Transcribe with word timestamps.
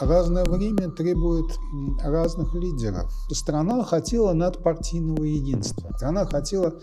Разное 0.00 0.44
время 0.44 0.90
требует 0.90 1.46
разных 2.02 2.54
лидеров. 2.54 3.10
Страна 3.30 3.84
хотела 3.84 4.32
надпартийного 4.32 5.24
единства. 5.24 5.90
Страна 5.96 6.26
хотела 6.26 6.74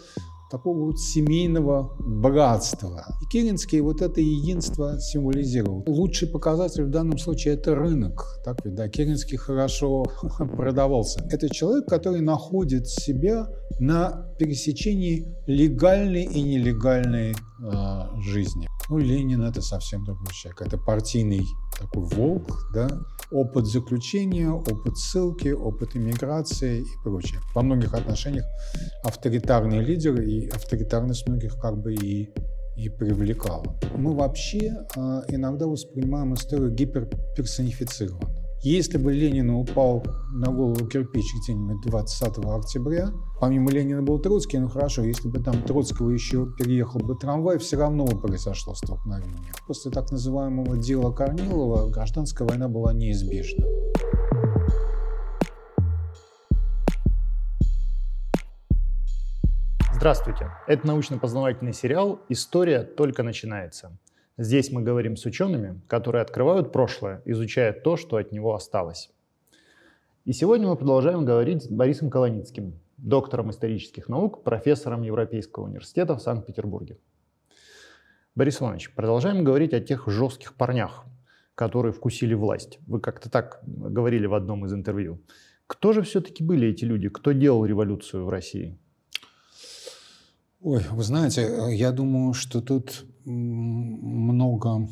такого 0.49 0.85
вот 0.85 0.99
семейного 0.99 1.95
братства. 1.99 3.05
И 3.21 3.25
Керенский 3.25 3.81
вот 3.81 4.01
это 4.01 4.19
единство 4.19 4.99
символизировал. 4.99 5.83
Лучший 5.87 6.27
показатель 6.27 6.85
в 6.85 6.89
данном 6.89 7.17
случае– 7.17 7.53
это 7.55 7.75
рынок. 7.75 8.25
Так 8.43 8.65
ведь, 8.65 8.75
да, 8.75 8.89
Керенский 8.89 9.37
хорошо 9.37 10.05
продавался. 10.57 11.25
Это 11.29 11.53
человек, 11.53 11.87
который 11.87 12.21
находит 12.21 12.87
себя 12.87 13.47
на 13.79 14.25
пересечении 14.39 15.35
легальной 15.45 16.23
и 16.23 16.41
нелегальной 16.41 17.31
э, 17.31 18.21
жизни. 18.21 18.67
Ну, 18.89 18.97
Ленин– 18.97 19.43
это 19.43 19.61
совсем 19.61 20.03
другой 20.03 20.33
человек. 20.33 20.61
Это 20.63 20.77
партийный 20.77 21.45
такой 21.79 22.03
волк, 22.05 22.69
да, 22.73 22.89
опыт 23.31 23.67
заключения, 23.67 24.49
опыт 24.49 24.97
ссылки, 24.97 25.49
опыт 25.49 25.95
иммиграции 25.95 26.81
и 26.81 27.03
прочее. 27.03 27.39
Во 27.53 27.61
многих 27.61 27.93
отношениях 27.93 28.45
авторитарный 29.03 29.83
лидер, 29.83 30.19
и 30.21 30.49
авторитарность 30.49 31.27
многих 31.27 31.57
как 31.59 31.77
бы 31.77 31.93
и 31.93 32.29
и 32.79 32.87
привлекала. 32.87 33.77
Мы 33.97 34.15
вообще 34.15 34.71
э, 34.95 35.21
иногда 35.27 35.67
воспринимаем 35.67 36.33
историю 36.33 36.71
гиперперсонифицированно. 36.71 38.38
Если 38.61 38.97
бы 38.97 39.13
Ленин 39.13 39.51
упал 39.51 40.03
на 40.33 40.51
голову 40.51 40.85
кирпич 40.85 41.33
где-нибудь 41.41 41.79
20 41.79 42.39
октября, 42.39 43.09
помимо 43.39 43.71
Ленина 43.71 44.01
был 44.01 44.19
Троцкий, 44.19 44.57
ну 44.57 44.67
хорошо, 44.67 45.01
если 45.01 45.29
бы 45.29 45.39
там 45.39 45.63
Троцкого 45.63 46.09
еще 46.09 46.45
переехал 46.57 46.99
бы 46.99 47.15
трамвай, 47.15 47.57
все 47.57 47.77
равно 47.77 48.05
бы 48.05 48.19
произошло 48.19 48.75
столкновение. 48.75 49.53
После 49.65 49.91
так 49.91 50.11
называемого 50.11 50.75
дела 50.75 51.13
Корнилова 51.13 51.89
гражданская 51.89 52.45
война 52.45 52.67
была 52.67 52.91
неизбежна. 52.91 53.65
Здравствуйте! 59.95 60.51
Это 60.67 60.85
научно-познавательный 60.85 61.73
сериал 61.73 62.19
«История 62.27 62.83
только 62.83 63.23
начинается». 63.23 63.97
Здесь 64.41 64.71
мы 64.71 64.81
говорим 64.83 65.17
с 65.17 65.25
учеными, 65.25 65.81
которые 65.87 66.21
открывают 66.21 66.71
прошлое, 66.71 67.21
изучая 67.25 67.73
то, 67.73 67.97
что 67.97 68.15
от 68.15 68.31
него 68.31 68.55
осталось. 68.55 69.11
И 70.23 70.31
сегодня 70.31 70.65
мы 70.65 70.77
продолжаем 70.77 71.25
говорить 71.25 71.63
с 71.63 71.67
Борисом 71.67 72.09
Колоницким, 72.09 72.79
доктором 72.95 73.49
исторических 73.49 74.07
наук, 74.07 74.45
профессором 74.45 75.01
Европейского 75.01 75.65
университета 75.65 76.15
в 76.15 76.21
Санкт-Петербурге. 76.21 76.97
Борис 78.33 78.61
Иванович, 78.61 78.93
продолжаем 78.95 79.43
говорить 79.43 79.73
о 79.73 79.81
тех 79.81 80.07
жестких 80.07 80.53
парнях, 80.55 81.03
которые 81.53 81.91
вкусили 81.91 82.33
власть. 82.33 82.79
Вы 82.87 83.01
как-то 83.01 83.29
так 83.29 83.59
говорили 83.65 84.25
в 84.25 84.35
одном 84.35 84.65
из 84.65 84.73
интервью. 84.73 85.19
Кто 85.67 85.91
же 85.91 86.01
все-таки 86.01 86.45
были 86.45 86.69
эти 86.69 86.85
люди? 86.85 87.09
Кто 87.09 87.33
делал 87.33 87.65
революцию 87.65 88.23
в 88.23 88.29
России? 88.29 88.79
Ой, 90.61 90.83
вы 90.91 91.03
знаете, 91.03 91.69
я 91.71 91.93
думаю, 91.93 92.33
что 92.33 92.59
тут 92.59 93.05
много, 93.23 94.89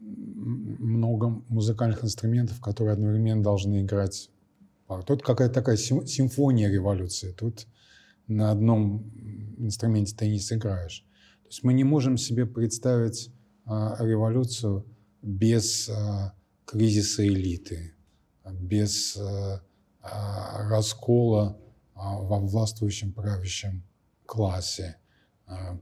много 0.00 1.28
музыкальных 1.48 2.02
инструментов, 2.02 2.60
которые 2.60 2.94
одновременно 2.94 3.40
должны 3.40 3.82
играть. 3.82 4.28
Тут 5.06 5.22
какая-то 5.22 5.54
такая 5.54 5.76
симфония 5.76 6.68
революции. 6.68 7.30
Тут 7.30 7.68
на 8.26 8.50
одном 8.50 9.12
инструменте 9.56 10.16
ты 10.16 10.28
не 10.28 10.40
сыграешь. 10.40 11.06
То 11.44 11.48
есть 11.48 11.62
мы 11.62 11.74
не 11.74 11.84
можем 11.84 12.16
себе 12.16 12.44
представить 12.44 13.30
а, 13.66 13.96
революцию 14.00 14.84
без 15.22 15.88
а, 15.88 16.34
кризиса 16.64 17.24
элиты, 17.24 17.94
без 18.50 19.16
а, 19.16 19.62
а 20.00 20.68
раскола 20.68 21.56
а, 21.94 22.18
во 22.18 22.40
властвующем 22.40 23.12
правящем 23.12 23.84
классе 24.26 24.96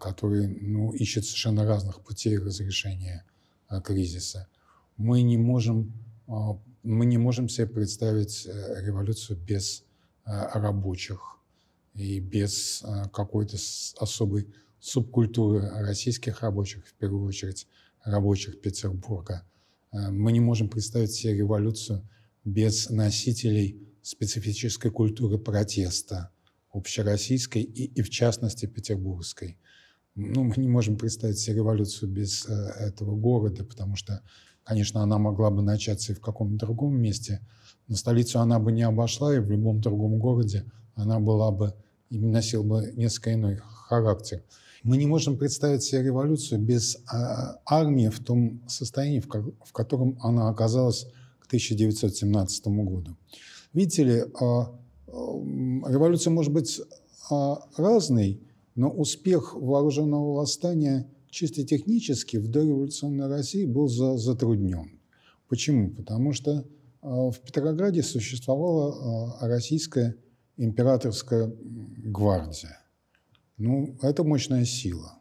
который 0.01 0.49
ну, 0.49 0.93
ищет 0.93 1.25
совершенно 1.25 1.65
разных 1.65 2.01
путей 2.01 2.39
разрешения 2.39 3.25
а, 3.69 3.81
кризиса. 3.81 4.49
Мы 4.97 5.23
не 5.23 5.37
можем, 5.37 5.93
а, 6.27 6.59
мы 6.83 7.07
не 7.07 7.19
можем 7.19 7.49
себе 7.49 7.67
представить 7.69 8.47
э, 8.47 8.85
революцию 8.85 9.39
без 9.39 9.85
рабочих 10.25 11.39
и 11.95 12.21
без 12.21 12.85
какой-то 13.13 13.57
особой 13.99 14.49
субкультуры 14.79 15.69
российских 15.81 16.43
рабочих, 16.43 16.87
в 16.87 16.95
первую 16.95 17.25
очередь 17.25 17.67
рабочих 18.05 18.61
Петербурга. 18.61 19.45
Мы 19.91 20.31
не 20.31 20.39
можем 20.39 20.69
представить 20.69 21.11
себе 21.11 21.35
революцию 21.35 22.09
без 22.45 22.89
носителей 22.89 23.81
специфической 24.03 24.91
культуры 24.91 25.39
протеста, 25.39 26.31
общероссийской 26.73 27.63
и, 27.63 27.85
и 27.85 28.03
в 28.03 28.11
частности 28.11 28.67
петербургской. 28.67 29.59
Ну, 30.15 30.45
мы 30.45 30.55
не 30.57 30.69
можем 30.69 30.97
представить 30.97 31.39
себе 31.39 31.57
революцию 31.57 32.11
без 32.11 32.47
э, 32.47 32.53
этого 32.53 33.17
города, 33.17 33.65
потому 33.65 33.97
что, 33.97 34.23
конечно, 34.63 35.03
она 35.03 35.19
могла 35.19 35.51
бы 35.51 35.63
начаться 35.63 36.13
и 36.13 36.15
в 36.15 36.21
каком-то 36.21 36.67
другом 36.67 37.01
месте, 37.01 37.41
но 37.89 37.97
столицу 37.97 38.41
она 38.41 38.59
бы 38.59 38.73
не 38.73 38.83
обошла, 38.83 39.35
и 39.35 39.39
в 39.39 39.51
любом 39.51 39.81
другом 39.81 40.19
городе 40.19 40.65
она 40.95 41.19
была 41.19 41.51
бы 41.51 41.75
и 42.11 42.19
носила 42.19 42.63
бы 42.63 42.93
несколько 42.95 43.33
иной 43.33 43.57
характер. 43.57 44.43
Мы 44.83 44.97
не 44.97 45.07
можем 45.07 45.39
представить 45.39 45.83
себе 45.83 46.03
революцию 46.03 46.61
без 46.61 46.99
а, 47.07 47.61
армии 47.65 48.09
в 48.09 48.19
том 48.19 48.61
состоянии, 48.69 49.21
в 49.21 49.73
котором 49.73 50.19
она 50.21 50.49
оказалась 50.49 51.07
к 51.39 51.47
1917 51.47 52.67
году. 52.67 53.17
Видите 53.73 54.05
ли, 54.05 54.25
а, 54.41 54.75
революция 55.13 56.31
может 56.31 56.53
быть 56.53 56.81
а, 57.31 57.59
разной, 57.77 58.41
но 58.75 58.91
успех 58.91 59.55
вооруженного 59.55 60.35
восстания 60.35 61.11
чисто 61.31 61.65
технически 61.65 62.37
в 62.37 62.49
дореволюционной 62.49 63.27
России 63.27 63.65
был 63.65 63.89
затруднен. 63.89 65.01
Почему? 65.49 65.91
Потому 65.91 66.33
что 66.33 66.67
а, 67.03 67.31
в 67.31 67.41
Петрограде 67.41 68.03
существовала 68.03 69.37
а, 69.41 69.49
российская 69.49 70.17
императорская 70.57 71.53
гвардия. 71.59 72.79
Ну, 73.57 73.97
это 74.03 74.25
мощная 74.25 74.65
сила. 74.65 75.19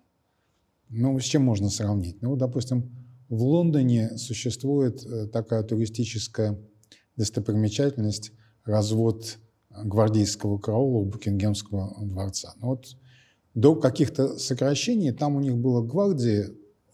Ну, 0.89 1.19
с 1.19 1.23
чем 1.23 1.43
можно 1.43 1.69
сравнить? 1.69 2.21
Ну, 2.21 2.35
допустим, 2.35 2.91
в 3.29 3.43
Лондоне 3.43 4.17
существует 4.17 5.05
э, 5.05 5.27
такая 5.27 5.63
туристическая 5.63 6.59
достопримечательность 7.15 8.33
развод 8.65 9.37
гвардейского 9.83 10.57
караула 10.57 10.99
у 10.99 11.05
Букингемского 11.05 11.95
дворца. 12.01 12.53
Но 12.57 12.61
ну 12.61 12.67
вот 12.69 12.97
до 13.53 13.75
каких-то 13.75 14.37
сокращений 14.37 15.11
там 15.11 15.35
у 15.35 15.39
них 15.39 15.57
было 15.57 15.81
гвардии 15.81 16.45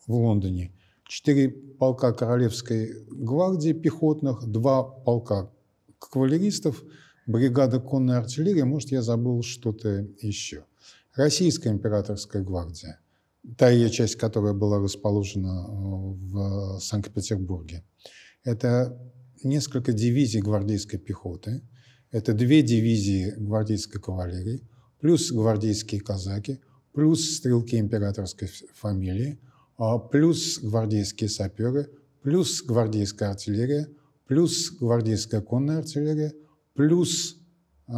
в 0.05 0.13
Лондоне, 0.13 0.71
четыре 1.07 1.49
полка 1.49 2.13
королевской 2.13 3.05
гвардии 3.09 3.73
пехотных, 3.73 4.45
два 4.47 4.83
полка 4.83 5.51
кавалеристов, 5.99 6.83
бригада 7.25 7.79
конной 7.79 8.17
артиллерии, 8.17 8.63
может, 8.63 8.91
я 8.91 9.01
забыл 9.01 9.43
что-то 9.43 10.07
еще. 10.21 10.65
Российская 11.15 11.69
императорская 11.69 12.43
гвардия, 12.43 12.99
та 13.57 13.69
ее 13.69 13.89
часть, 13.89 14.15
которая 14.15 14.53
была 14.53 14.79
расположена 14.79 15.65
э, 15.67 15.71
в 15.71 16.79
Санкт-Петербурге, 16.79 17.83
это 18.43 18.97
несколько 19.43 19.93
дивизий 19.93 20.41
гвардейской 20.41 20.99
пехоты– 20.99 21.61
это 22.11 22.33
две 22.33 22.61
дивизии 22.61 23.31
гвардейской 23.37 24.01
кавалерии, 24.01 24.61
плюс 24.99 25.31
гвардейские 25.31 26.01
казаки, 26.01 26.59
плюс 26.93 27.37
стрелки 27.37 27.77
императорской 27.77 28.49
фамилии, 28.73 29.39
а, 29.77 29.99
плюс 29.99 30.59
гвардейские 30.59 31.29
саперы, 31.29 31.89
плюс 32.23 32.63
гвардейская 32.63 33.29
артиллерия, 33.29 33.87
плюс 34.25 34.71
гвардейская 34.71 35.41
конная 35.41 35.79
артиллерия, 35.79 36.33
плюс 36.73 37.37
э, 37.87 37.91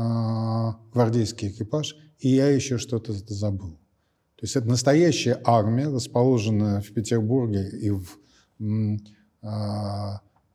гвардейский 0.93 1.49
экипаж, 1.49 1.95
и 2.19 2.29
я 2.29 2.49
еще 2.49 2.77
что-то 2.77 3.13
забыл. 3.13 3.71
То 4.35 4.43
есть 4.43 4.55
это 4.55 4.67
настоящая 4.67 5.41
армия, 5.43 5.87
расположенная 5.87 6.81
в 6.81 6.93
Петербурге 6.93 7.69
и 7.69 7.89
в, 7.89 8.19
э, 8.61 8.97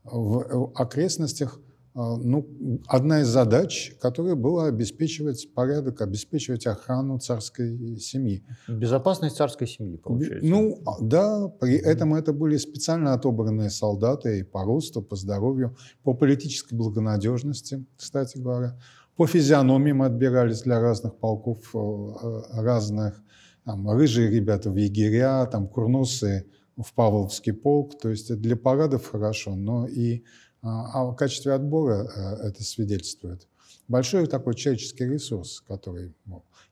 в 0.05 0.73
окрестностях, 0.75 1.61
ну, 1.95 2.81
одна 2.89 3.21
из 3.21 3.29
задач, 3.29 3.93
которая 4.01 4.35
была 4.35 4.67
обеспечивать 4.67 5.49
порядок, 5.55 6.01
обеспечивать 6.01 6.67
охрану 6.67 7.21
царской 7.21 7.99
семьи. 8.01 8.45
Безопасность 8.67 9.37
царской 9.37 9.69
семьи, 9.69 9.97
получается. 9.97 10.45
Ну, 10.45 10.81
а, 10.87 10.97
да, 11.01 11.49
при 11.61 11.77
этом 11.77 12.15
это 12.15 12.33
были 12.33 12.57
специально 12.57 13.15
отобранные 13.15 13.71
солдаты 13.71 14.41
и 14.41 14.43
по 14.43 14.65
росту, 14.65 15.03
по 15.03 15.15
здоровью, 15.15 15.77
по 16.03 16.15
политической 16.15 16.75
благонадежности, 16.75 17.85
кстати 17.97 18.39
говоря. 18.39 18.77
По 19.17 19.29
физиономиям 19.29 20.03
отбирались 20.03 20.63
для 20.63 20.81
разных 20.81 21.15
полков 21.15 21.59
э, 21.75 21.79
э, 21.79 22.43
разных, 22.61 23.23
там, 23.65 23.89
рыжие 23.89 24.29
ребята 24.31 24.73
в 24.73 24.77
егеря, 24.77 25.47
там, 25.47 25.69
курносые 25.69 26.47
в 26.77 26.93
Павловский 26.93 27.53
полк. 27.53 27.97
То 28.01 28.11
есть 28.11 28.35
для 28.41 28.57
парадов 28.57 29.07
хорошо, 29.07 29.55
но 29.55 29.87
и 29.87 30.25
а, 30.65 30.91
а 30.95 31.05
в 31.05 31.15
качестве 31.15 31.53
отбора 31.53 32.09
э, 32.17 32.49
это 32.49 32.65
свидетельствует. 32.65 33.47
Большой 33.87 34.27
такой 34.27 34.55
человеческий 34.55 35.05
ресурс, 35.05 35.61
который... 35.61 36.15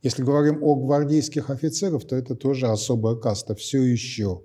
Если 0.01 0.23
говорим 0.23 0.63
о 0.63 0.77
гвардейских 0.77 1.51
офицерах, 1.51 2.07
то 2.07 2.17
это 2.17 2.35
тоже 2.35 2.69
особая 2.69 3.17
каста 3.17 3.55
все 3.55 3.83
еще 3.83 4.43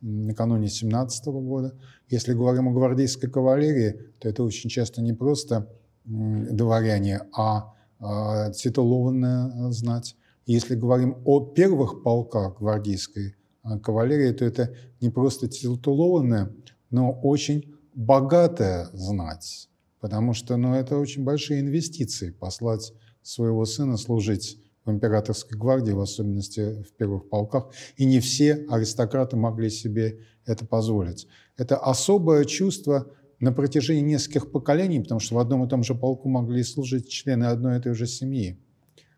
накануне 0.00 0.68
17 0.68 1.26
года. 1.26 1.74
Если 2.08 2.32
говорим 2.32 2.68
о 2.68 2.72
гвардейской 2.72 3.30
кавалерии, 3.30 4.00
то 4.18 4.30
это 4.30 4.42
очень 4.42 4.70
часто 4.70 5.02
не 5.02 5.12
просто 5.12 5.70
дворяне, 6.04 7.20
а, 7.36 7.74
а 8.00 8.50
титулованная 8.52 9.70
знать. 9.72 10.16
Если 10.46 10.74
говорим 10.74 11.18
о 11.26 11.40
первых 11.40 12.02
полках 12.02 12.58
гвардейской 12.60 13.36
а, 13.62 13.78
кавалерии, 13.78 14.32
то 14.32 14.44
это 14.46 14.74
не 15.02 15.10
просто 15.10 15.48
титулованная, 15.48 16.50
но 16.90 17.12
очень 17.12 17.75
богатая 17.96 18.90
знать, 18.92 19.68
потому 20.00 20.34
что 20.34 20.56
ну, 20.56 20.74
это 20.74 20.98
очень 20.98 21.24
большие 21.24 21.60
инвестиции 21.60 22.30
послать 22.30 22.92
своего 23.22 23.64
сына 23.64 23.96
служить 23.96 24.60
в 24.84 24.90
императорской 24.92 25.58
гвардии, 25.58 25.92
в 25.92 26.00
особенности 26.00 26.82
в 26.82 26.92
первых 26.92 27.28
полках, 27.28 27.72
и 27.96 28.04
не 28.04 28.20
все 28.20 28.66
аристократы 28.68 29.36
могли 29.36 29.70
себе 29.70 30.20
это 30.44 30.64
позволить. 30.64 31.26
Это 31.56 31.76
особое 31.76 32.44
чувство 32.44 33.10
на 33.40 33.50
протяжении 33.50 34.02
нескольких 34.02 34.52
поколений, 34.52 35.00
потому 35.00 35.18
что 35.18 35.34
в 35.34 35.38
одном 35.38 35.64
и 35.64 35.68
том 35.68 35.82
же 35.82 35.94
полку 35.94 36.28
могли 36.28 36.62
служить 36.62 37.08
члены 37.08 37.44
одной 37.44 37.78
и 37.78 37.82
той 37.82 37.94
же 37.94 38.06
семьи. 38.06 38.60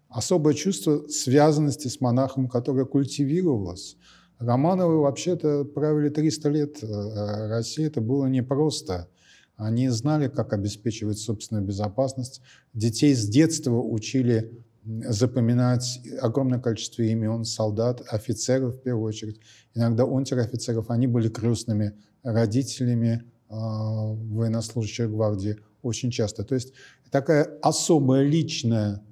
Особое 0.09 0.55
чувство 0.55 1.07
связанности 1.09 1.89
с 1.89 2.01
монахом, 2.01 2.49
которое 2.49 2.87
культивировалось. 2.87 3.97
Романовы 4.39 5.01
вообще-то 5.01 5.65
правили 5.65 6.11
300 6.11 6.49
лет 6.49 6.83
э, 6.83 7.49
России, 7.49 7.87
это 7.87 8.01
было 8.01 8.27
непросто. 8.27 9.09
Они 9.57 9.89
знали, 9.89 10.29
как 10.29 10.53
обеспечивать 10.53 11.19
собственную 11.19 11.67
безопасность. 11.67 12.41
Детей 12.73 13.15
с 13.15 13.27
детства 13.27 13.75
учили 13.75 14.53
запоминать 14.85 16.01
огромное 16.21 16.61
количество 16.61 17.03
имен 17.03 17.45
солдат, 17.45 18.03
офицеров 18.09 18.77
в 18.77 18.83
первую 18.83 19.07
очередь. 19.07 19.41
Иногда 19.75 20.05
унтер-офицеров. 20.05 20.91
Они 20.91 21.09
были 21.09 21.29
крестными 21.29 21.95
родителями 22.23 23.25
э, 23.51 23.55
военнослужащих 23.55 25.11
гвардии 25.11 25.59
очень 25.83 26.13
часто. 26.13 26.45
То 26.45 26.55
есть 26.55 26.73
такая 27.11 27.45
особая 27.61 28.23
личная 28.23 29.03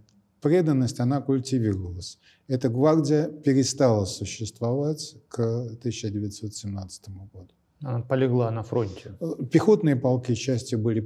преданность, 0.40 1.00
она 1.00 1.20
культивировалась. 1.20 2.18
Эта 2.48 2.68
гвардия 2.68 3.28
перестала 3.28 4.04
существовать 4.04 5.16
к 5.28 5.40
1917 5.40 7.08
году. 7.32 7.48
Она 7.82 8.00
полегла 8.00 8.50
на 8.50 8.62
фронте. 8.62 9.16
Э, 9.20 9.44
пехотные 9.50 9.96
полки 9.96 10.34
части 10.34 10.76
были 10.76 11.00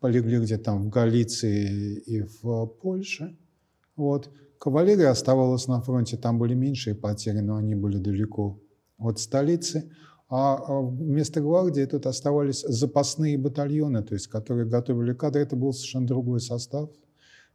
полегли 0.00 0.38
где-то 0.38 0.64
там 0.64 0.82
в 0.84 0.88
Галиции 0.88 1.98
и 1.98 2.22
в 2.22 2.66
Польше. 2.82 3.36
Вот. 3.96 4.30
Кавалерия 4.58 5.10
оставалась 5.10 5.68
на 5.68 5.80
фронте, 5.80 6.16
там 6.16 6.38
были 6.38 6.54
меньшие 6.54 6.94
потери, 6.94 7.40
но 7.40 7.56
они 7.56 7.74
были 7.74 7.98
далеко 7.98 8.58
от 8.98 9.18
столицы. 9.18 9.90
А, 10.28 10.56
а 10.56 10.80
вместо 10.80 11.40
гвардии 11.40 11.84
тут 11.84 12.06
оставались 12.06 12.62
запасные 12.62 13.38
батальоны, 13.38 14.02
то 14.02 14.14
есть, 14.14 14.26
которые 14.26 14.66
готовили 14.66 15.12
кадры. 15.12 15.42
Это 15.42 15.56
был 15.56 15.72
совершенно 15.72 16.06
другой 16.06 16.40
состав. 16.40 16.90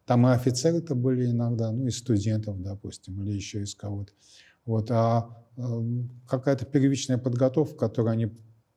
Там 0.06 0.28
и 0.28 0.32
офицеры-то 0.32 0.96
были 0.96 1.28
иногда, 1.28 1.72
ну, 1.72 1.88
и 1.88 1.92
студентов, 1.92 2.62
допустим, 2.62 3.22
или 3.24 3.32
еще 3.32 3.62
из 3.62 3.76
кого-то. 3.76 4.14
Вот, 4.66 4.92
а 4.92 5.46
э, 5.58 5.62
какая-то 6.28 6.66
первичная 6.66 7.18
подготовка, 7.18 7.78
которую 7.88 8.12
они 8.12 8.32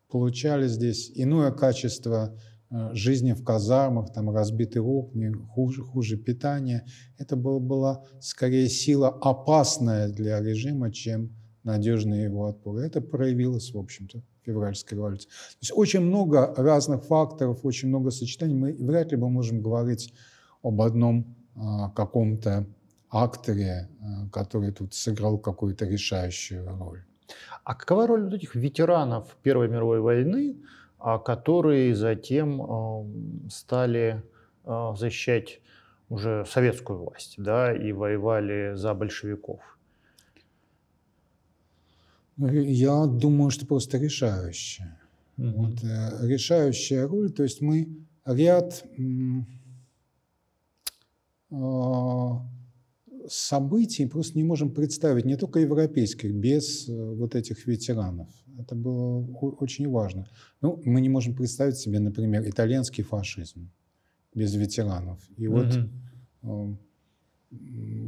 получали 0.08 0.68
здесь, 0.68 1.10
иное 1.14 1.50
качество 1.50 2.36
Э, 2.74 2.90
жизни 2.92 3.32
в 3.32 3.44
казармах, 3.44 4.12
там 4.12 4.30
разбитые 4.30 4.82
окна, 4.82 5.32
хуже, 5.54 5.82
хуже 5.82 6.16
питание. 6.16 6.84
Это 7.18 7.36
было, 7.36 7.60
была 7.60 8.04
скорее 8.20 8.68
сила 8.68 9.08
опасная 9.08 10.08
для 10.08 10.40
режима, 10.40 10.90
чем 10.90 11.30
надежный 11.62 12.24
его 12.24 12.46
отпор. 12.46 12.78
Это 12.78 13.00
проявилось, 13.00 13.72
в 13.72 13.78
общем-то, 13.78 14.18
в 14.18 14.44
февральской 14.44 14.98
революции. 14.98 15.28
То 15.28 15.58
есть 15.60 15.72
очень 15.74 16.00
много 16.00 16.52
разных 16.56 17.04
факторов, 17.04 17.64
очень 17.64 17.88
много 17.88 18.10
сочетаний. 18.10 18.54
Мы 18.54 18.72
вряд 18.72 19.12
ли 19.12 19.18
мы 19.18 19.30
можем 19.30 19.62
говорить 19.62 20.12
об 20.64 20.80
одном 20.80 21.36
а, 21.56 21.90
каком-то 21.90 22.66
акторе, 23.10 23.88
а, 24.00 24.28
который 24.30 24.72
тут 24.72 24.94
сыграл 24.94 25.38
какую-то 25.38 25.84
решающую 25.84 26.66
роль. 26.66 27.04
А 27.62 27.74
какова 27.74 28.06
роль 28.06 28.24
вот 28.24 28.34
этих 28.34 28.54
ветеранов 28.54 29.36
Первой 29.42 29.68
мировой 29.68 30.00
войны, 30.00 30.56
а 30.98 31.18
которые 31.18 31.94
затем 31.94 33.48
стали 33.50 34.22
а, 34.64 34.94
защищать 34.96 35.60
уже 36.08 36.44
советскую 36.46 36.98
власть, 37.04 37.34
да, 37.38 37.74
и 37.74 37.92
воевали 37.92 38.74
за 38.74 38.94
большевиков. 38.94 39.60
Ну, 42.36 42.48
я 42.48 43.06
думаю, 43.06 43.50
что 43.50 43.66
просто 43.66 43.98
решающая. 43.98 44.98
Угу. 45.38 45.50
Вот, 45.50 45.84
э, 45.84 46.26
решающая 46.26 47.06
роль, 47.06 47.30
то 47.30 47.42
есть 47.42 47.60
мы 47.60 47.88
ряд 48.24 48.84
э, 48.84 49.02
событий 53.28 54.06
просто 54.06 54.38
не 54.38 54.44
можем 54.44 54.70
представить, 54.70 55.24
не 55.24 55.36
только 55.36 55.60
европейских, 55.60 56.34
без 56.34 56.88
э, 56.88 57.14
вот 57.14 57.34
этих 57.34 57.66
ветеранов. 57.66 58.28
Это 58.58 58.74
было 58.74 59.24
очень 59.60 59.88
важно. 59.90 60.26
Ну, 60.60 60.80
мы 60.84 61.00
не 61.00 61.08
можем 61.08 61.34
представить 61.34 61.76
себе, 61.76 61.98
например, 62.00 62.48
итальянский 62.48 63.02
фашизм 63.02 63.70
без 64.34 64.54
ветеранов. 64.54 65.18
И 65.36 65.48
вот 65.48 65.66
mm-hmm. 66.42 66.76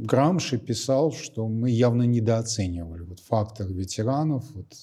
Грамши 0.05 0.57
писал, 0.57 1.11
что 1.11 1.47
мы 1.47 1.69
явно 1.69 2.03
недооценивали 2.03 3.01
вот 3.03 3.19
фактор 3.19 3.67
ветеранов, 3.71 4.45
вот 4.53 4.73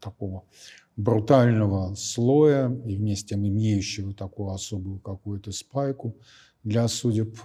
такого 0.00 0.44
брутального 0.96 1.94
слоя 1.94 2.70
и 2.86 2.96
вместе 2.96 3.34
имеющего 3.34 4.14
такую 4.14 4.50
особую 4.50 5.00
какую-то 5.00 5.52
спайку 5.52 6.16
для 6.68 6.86
судеб 6.86 7.38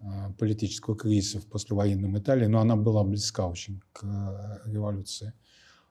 а, 0.00 0.32
политического 0.38 0.96
кризиса 0.96 1.40
в 1.40 1.46
послевоенном 1.46 2.16
Италии, 2.16 2.46
но 2.46 2.60
она 2.60 2.76
была 2.76 3.02
близка 3.02 3.48
очень 3.48 3.80
к 3.92 4.04
э, 4.04 4.70
революции. 4.70 5.32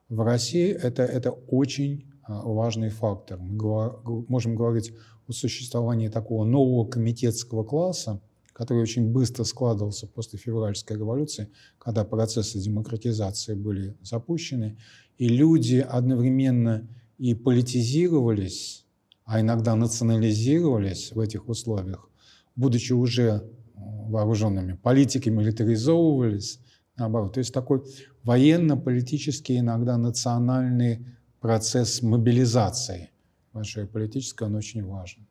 В 0.07 0.21
России 0.21 0.69
это, 0.69 1.03
это 1.03 1.31
очень 1.31 2.09
а, 2.23 2.41
важный 2.43 2.89
фактор. 2.89 3.39
Мы 3.39 4.25
можем 4.29 4.55
говорить 4.55 4.93
о 5.27 5.33
существовании 5.33 6.07
такого 6.07 6.45
нового 6.45 6.87
комитетского 6.87 7.65
класса, 7.65 8.21
который 8.53 8.83
очень 8.83 9.11
быстро 9.11 9.43
складывался 9.43 10.07
после 10.07 10.39
февральской 10.39 10.95
революции, 10.95 11.49
когда 11.77 12.05
процессы 12.05 12.57
демократизации 12.59 13.53
были 13.53 13.97
запущены, 14.01 14.77
и 15.17 15.27
люди 15.27 15.85
одновременно 15.87 16.87
и 17.17 17.35
политизировались, 17.35 18.85
а 19.25 19.41
иногда 19.41 19.75
национализировались 19.75 21.11
в 21.11 21.19
этих 21.19 21.49
условиях, 21.49 22.09
будучи 22.57 22.91
уже 22.91 23.49
вооруженными. 23.75 24.73
Политики 24.73 25.29
милитаризовывались, 25.29 26.59
наоборот. 26.97 27.33
То 27.33 27.39
есть 27.39 27.53
такой 27.53 27.83
военно-политический, 28.23 29.59
иногда 29.59 29.97
национальный 29.97 31.05
процесс 31.39 32.01
мобилизации 32.01 33.11
большой 33.57 33.87
политической, 33.87 34.43
он 34.43 34.55
очень 34.55 34.85
важен. 34.85 35.25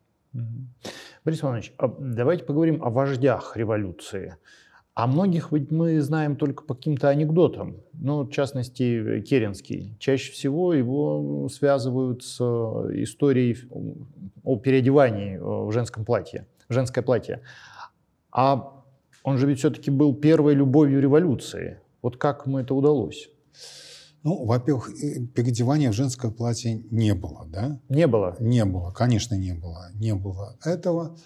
Борис 1.25 1.43
Иванович, 1.43 1.73
а 1.79 1.89
давайте 1.99 2.45
поговорим 2.45 2.83
о 2.83 2.91
вождях 2.91 3.57
революции. 3.57 4.37
А 4.95 5.07
многих 5.07 5.53
ведь 5.53 5.71
мы 5.71 6.01
знаем 6.01 6.37
только 6.37 6.65
по 6.65 6.75
каким-то 6.75 7.09
анекдотам. 7.09 7.77
Ну, 7.93 8.25
в 8.25 8.31
частности, 8.31 9.21
Керенский. 9.21 9.97
Чаще 9.99 10.33
всего 10.33 10.75
его 10.75 11.49
связывают 11.49 12.25
с 12.25 12.39
э, 12.41 13.03
историей 13.03 13.57
о 14.43 14.57
переодевании 14.57 15.37
в 15.39 15.71
женском 15.71 16.05
платье, 16.05 16.47
женское 16.69 17.03
платье. 17.03 17.43
А 18.31 18.83
он 19.23 19.39
же 19.39 19.47
ведь 19.47 19.59
все-таки 19.59 19.91
был 19.91 20.15
первой 20.15 20.55
любовью 20.55 21.01
революции. 21.01 21.81
Вот 22.03 22.17
как 22.17 22.47
ему 22.47 22.59
это 22.59 22.75
удалось? 22.75 23.29
Ну, 24.23 24.45
во-первых, 24.45 24.91
переодевания 25.35 25.91
в 25.91 25.95
женское 25.95 26.31
платье 26.31 26.83
не 26.91 27.15
было, 27.15 27.47
да? 27.49 27.81
Не 27.89 28.07
было? 28.07 28.37
Не 28.41 28.65
было, 28.65 28.91
конечно, 28.91 29.37
не 29.37 29.55
было. 29.55 29.91
Не 29.95 30.15
было 30.15 30.57
этого. 30.65 31.17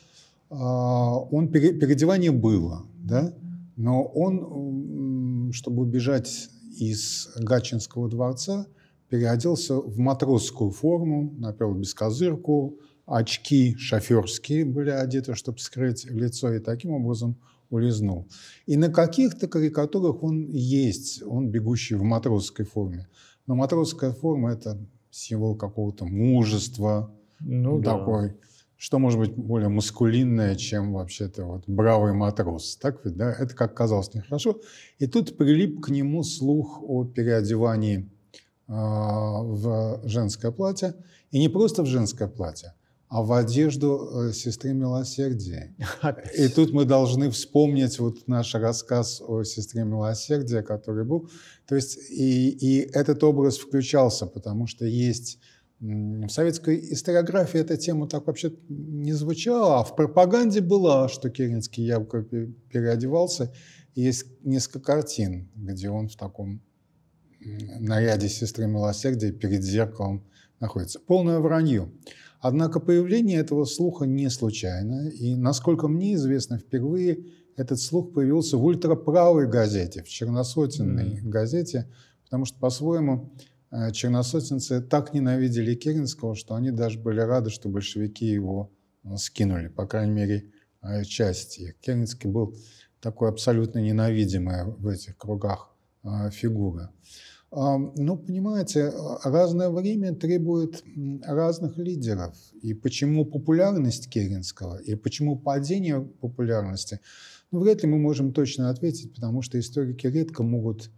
А, 0.51 1.17
он, 1.19 1.49
переодевание 1.49 2.31
было, 2.31 2.85
да? 2.99 3.33
Но 3.77 4.03
он, 4.03 5.51
чтобы 5.53 5.83
убежать 5.83 6.51
из 6.77 7.31
Гатчинского 7.37 8.09
дворца, 8.09 8.67
переоделся 9.09 9.77
в 9.77 9.99
матросскую 9.99 10.71
форму, 10.71 11.35
например, 11.39 11.75
без 11.77 11.95
козырку, 11.95 12.79
очки 13.11 13.77
шоферские 13.77 14.65
были 14.65 14.91
одеты, 14.91 15.35
чтобы 15.35 15.59
скрыть 15.59 16.05
лицо, 16.05 16.53
и 16.53 16.61
таким 16.61 16.93
образом 16.93 17.37
улизнул. 17.69 18.29
И 18.67 18.77
на 18.77 18.89
каких-то 18.89 19.49
карикатурах 19.49 20.23
он 20.23 20.47
есть, 20.49 21.23
он 21.23 21.49
бегущий 21.51 21.97
в 21.97 22.03
матросской 22.03 22.65
форме. 22.65 23.09
Но 23.47 23.55
матросская 23.57 24.13
форма– 24.13 24.53
это 24.53 24.79
символ 25.11 25.57
какого-то 25.57 26.05
мужества, 26.05 27.13
ну, 27.41 27.83
такой. 27.83 28.29
Да. 28.29 28.35
Что 28.77 28.99
может 28.99 29.19
быть 29.19 29.35
более 29.35 29.69
маскулинное, 29.69 30.55
чем 30.55 30.95
вообще-то 30.95 31.45
вот 31.45 31.65
бравый 31.67 32.15
матрос? 32.15 32.77
Так 32.77 33.05
ведь, 33.05 33.17
да? 33.17 33.33
Это 33.33 33.55
как 33.55 33.75
казалось 33.75 34.15
нехорошо. 34.15 34.61
И 34.99 35.07
тут 35.07 35.37
прилип 35.37 35.83
к 35.83 35.91
нему 35.91 36.23
слух 36.23 36.81
о 36.83 37.05
переодевании 37.05 38.09
э, 38.69 38.73
в 38.73 40.01
женское 40.05 40.51
платье. 40.51 40.95
И 41.31 41.39
не 41.39 41.49
просто 41.49 41.83
в 41.83 41.87
женское 41.87 42.27
платье, 42.27 42.73
а 43.11 43.23
в 43.23 43.33
одежду 43.33 44.29
э, 44.29 44.33
сестры 44.33 44.73
Милосердия. 44.73 45.75
И 46.39 46.47
тут 46.47 46.73
мы 46.73 46.85
должны 46.85 47.29
вспомнить 47.31 47.99
вот 47.99 48.29
наш 48.29 48.55
рассказ 48.55 49.21
о 49.21 49.43
сестре 49.43 49.83
Милосердия, 49.83 50.63
который 50.63 51.05
был. 51.05 51.29
То 51.67 51.75
есть 51.75 51.99
и, 52.09 52.51
и 52.51 52.79
этот 52.93 53.25
образ 53.25 53.59
включался, 53.59 54.27
потому 54.27 54.69
что 54.69 54.85
есть 54.85 55.41
в 55.81 56.29
советской 56.29 56.79
историографии 56.93 57.59
эта 57.59 57.77
тема 57.77 58.07
так 58.07 58.29
вообще 58.29 58.53
не 58.69 59.13
звучала, 59.13 59.81
а 59.81 59.85
в 59.85 59.97
пропаганде 59.97 60.61
была, 60.61 61.09
что 61.09 61.31
Керенский 61.31 61.85
якобы 61.85 62.55
переодевался. 62.71 63.53
И 63.97 64.03
есть 64.03 64.27
несколько 64.45 64.79
картин, 64.79 65.51
где 65.57 65.91
он 65.91 66.09
в 66.09 66.15
таком 66.15 66.63
наряде 67.41 68.29
сестры 68.29 68.69
Милосердия 68.69 69.33
перед 69.33 69.65
зеркалом 69.65 70.25
находится. 70.61 71.01
Полное 71.01 71.41
вранье. 71.41 71.91
Однако 72.41 72.81
появление 72.81 73.39
этого 73.39 73.67
слуха 73.67 74.07
не 74.07 74.31
случайно, 74.31 75.09
и, 75.09 75.37
насколько 75.37 75.89
мне 75.89 76.15
известно, 76.15 76.59
впервые 76.59 77.27
этот 77.57 77.79
слух 77.81 78.15
появился 78.15 78.57
в 78.57 78.65
ультраправой 78.65 79.47
газете, 79.47 80.03
в 80.03 80.09
черносотенной 80.09 81.19
mm-hmm. 81.19 81.29
газете, 81.29 81.87
потому 82.25 82.47
что, 82.47 82.59
по-своему, 82.59 83.31
э, 83.71 83.93
черносотенцы 83.93 84.81
так 84.81 85.13
ненавидели 85.13 85.75
Керенского, 85.75 86.35
что 86.35 86.55
они 86.55 86.71
даже 86.71 86.99
были 86.99 87.21
рады, 87.21 87.51
что 87.51 87.69
большевики 87.69 88.25
его 88.25 88.73
э, 89.05 89.17
скинули, 89.17 89.69
по 89.69 89.87
крайней 89.87 90.13
мере, 90.13 90.51
э, 90.81 91.05
части. 91.05 91.77
Керенский 91.83 92.31
был 92.31 92.57
такой 93.03 93.29
абсолютно 93.29 93.81
ненавидимая 93.81 94.65
в 94.65 94.89
этих 94.89 95.17
кругах 95.19 95.75
фигура. 96.33 96.91
Ну, 97.53 98.17
понимаете, 98.17 98.93
разное 99.25 99.71
время 99.71 100.15
требует 100.15 100.85
разных 101.25 101.79
лидеров. 101.79 102.37
И 102.63 102.75
почему 102.75 103.25
популярность 103.25 104.09
Керенского, 104.09 104.77
и 104.77 104.95
почему 104.95 105.37
падение 105.37 106.01
популярности, 106.01 107.01
ну, 107.51 107.59
вряд 107.59 107.83
ли 107.83 107.89
мы 107.89 107.99
можем 107.99 108.33
точно 108.33 108.71
ответить, 108.71 109.13
потому 109.15 109.43
что 109.43 109.59
историки 109.59 110.07
редко 110.07 110.45
могут 110.45 110.91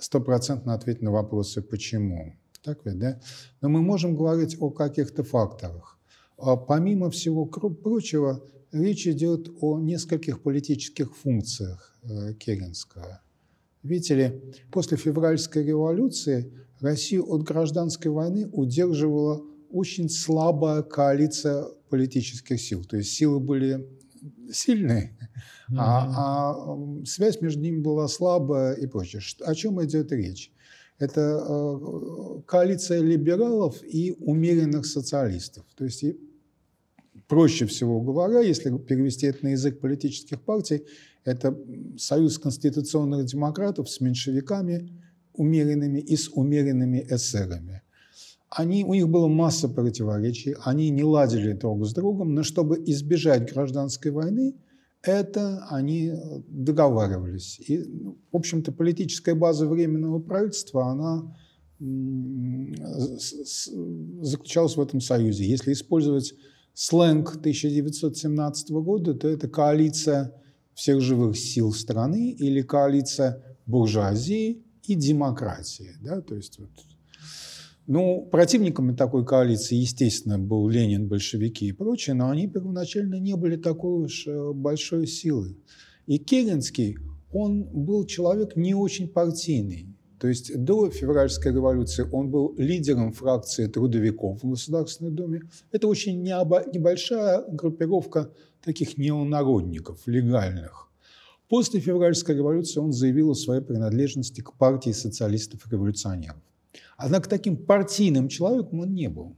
стопроцентно 0.00 0.74
ответить 0.74 1.02
на 1.02 1.12
вопросы 1.12 1.62
«почему?». 1.62 2.34
Так 2.64 2.80
ведь, 2.84 2.98
да? 2.98 3.20
Но 3.60 3.68
мы 3.68 3.80
можем 3.80 4.16
говорить 4.16 4.56
о 4.58 4.70
каких-то 4.70 5.22
факторах. 5.22 6.00
А 6.36 6.56
помимо 6.56 7.10
всего 7.10 7.46
прочего, 7.46 8.42
речь 8.72 9.06
идет 9.06 9.48
о 9.60 9.78
нескольких 9.78 10.42
политических 10.42 11.16
функциях 11.16 11.96
э, 12.02 12.34
Керенского– 12.34 13.20
Видите 13.86 14.14
ли, 14.14 14.42
после 14.70 14.96
февральской 14.96 15.64
революции 15.64 16.52
Россию 16.80 17.30
от 17.30 17.42
гражданской 17.42 18.10
войны 18.10 18.48
удерживала 18.52 19.42
очень 19.70 20.08
слабая 20.08 20.82
коалиция 20.82 21.64
политических 21.88 22.60
сил. 22.60 22.84
То 22.84 22.96
есть 22.96 23.12
силы 23.12 23.40
были 23.40 23.86
сильные, 24.50 25.16
mm-hmm. 25.70 25.76
а, 25.78 26.54
а 26.56 27.04
связь 27.04 27.40
между 27.40 27.60
ними 27.60 27.80
была 27.80 28.08
слабая 28.08 28.74
и 28.74 28.86
прочее. 28.86 29.22
О 29.44 29.54
чем 29.54 29.82
идет 29.84 30.12
речь? 30.12 30.52
Это 30.98 31.20
э, 31.20 32.40
коалиция 32.46 33.02
либералов 33.02 33.82
и 33.84 34.14
умеренных 34.18 34.86
социалистов. 34.86 35.66
То 35.76 35.84
есть, 35.84 36.04
проще 37.28 37.66
всего 37.66 38.00
говоря, 38.00 38.40
если 38.40 38.76
перевести 38.78 39.26
это 39.26 39.44
на 39.44 39.48
язык 39.48 39.78
политических 39.80 40.40
партий, 40.40 40.84
это 41.26 41.58
союз 41.98 42.38
конституционных 42.38 43.26
демократов 43.26 43.90
с 43.90 44.00
меньшевиками 44.00 44.90
умеренными 45.34 45.98
и 45.98 46.16
с 46.16 46.28
умеренными 46.28 47.06
эсерами. 47.10 47.82
Они, 48.48 48.84
у 48.84 48.94
них 48.94 49.08
было 49.08 49.28
масса 49.28 49.68
противоречий, 49.68 50.56
они 50.64 50.88
не 50.90 51.02
ладили 51.04 51.52
друг 51.52 51.84
с 51.84 51.92
другом, 51.92 52.34
но 52.34 52.42
чтобы 52.42 52.82
избежать 52.86 53.52
гражданской 53.52 54.12
войны, 54.12 54.54
это 55.02 55.66
они 55.68 56.12
договаривались. 56.48 57.60
И, 57.68 57.78
ну, 57.78 58.16
в 58.32 58.36
общем-то, 58.36 58.72
политическая 58.72 59.34
база 59.34 59.66
Временного 59.66 60.20
правительства, 60.20 60.86
она 60.86 61.36
заключалась 64.22 64.76
в 64.76 64.80
этом 64.80 65.00
союзе. 65.00 65.44
Если 65.44 65.72
использовать 65.72 66.34
сленг 66.72 67.36
1917 67.36 68.70
года, 68.70 69.14
то 69.14 69.28
это 69.28 69.48
коалиция 69.48 70.32
всех 70.76 71.00
живых 71.00 71.38
сил 71.38 71.72
страны 71.72 72.32
или 72.32 72.60
коалиция 72.60 73.42
буржуазии 73.64 74.62
и 74.84 74.94
демократии. 74.94 75.92
Да? 76.02 76.20
То 76.20 76.36
есть 76.36 76.58
вот, 76.58 76.68
ну, 77.86 78.28
противниками 78.30 78.94
такой 78.94 79.24
коалиции, 79.24 79.76
естественно, 79.76 80.38
был 80.38 80.68
Ленин, 80.68 81.08
большевики 81.08 81.66
и 81.66 81.72
прочее, 81.72 82.14
но 82.14 82.28
они 82.28 82.46
первоначально 82.46 83.18
не 83.18 83.36
были 83.36 83.56
такой 83.56 84.04
уж 84.04 84.26
э, 84.26 84.52
большой 84.52 85.06
силой. 85.06 85.56
И 86.06 86.18
Керенский, 86.18 86.98
он 87.32 87.64
был 87.64 88.04
человек 88.04 88.54
не 88.54 88.74
очень 88.74 89.08
партийный. 89.08 89.95
То 90.18 90.28
есть 90.28 90.56
до 90.56 90.88
февральской 90.90 91.52
революции 91.52 92.06
он 92.10 92.30
был 92.30 92.54
лидером 92.56 93.12
фракции 93.12 93.66
трудовиков 93.66 94.42
в 94.42 94.48
Государственной 94.48 95.10
Думе. 95.10 95.42
Это 95.72 95.88
очень 95.88 96.22
небольшая 96.22 97.44
группировка 97.48 98.30
таких 98.64 98.96
неонародников, 98.96 100.06
легальных. 100.06 100.90
После 101.48 101.80
февральской 101.80 102.34
революции 102.34 102.80
он 102.80 102.92
заявил 102.92 103.30
о 103.30 103.34
своей 103.34 103.62
принадлежности 103.62 104.40
к 104.40 104.54
партии 104.54 104.90
социалистов-революционеров. 104.90 106.42
Однако 106.96 107.28
таким 107.28 107.56
партийным 107.56 108.28
человеком 108.28 108.80
он 108.80 108.94
не 108.94 109.08
был. 109.08 109.36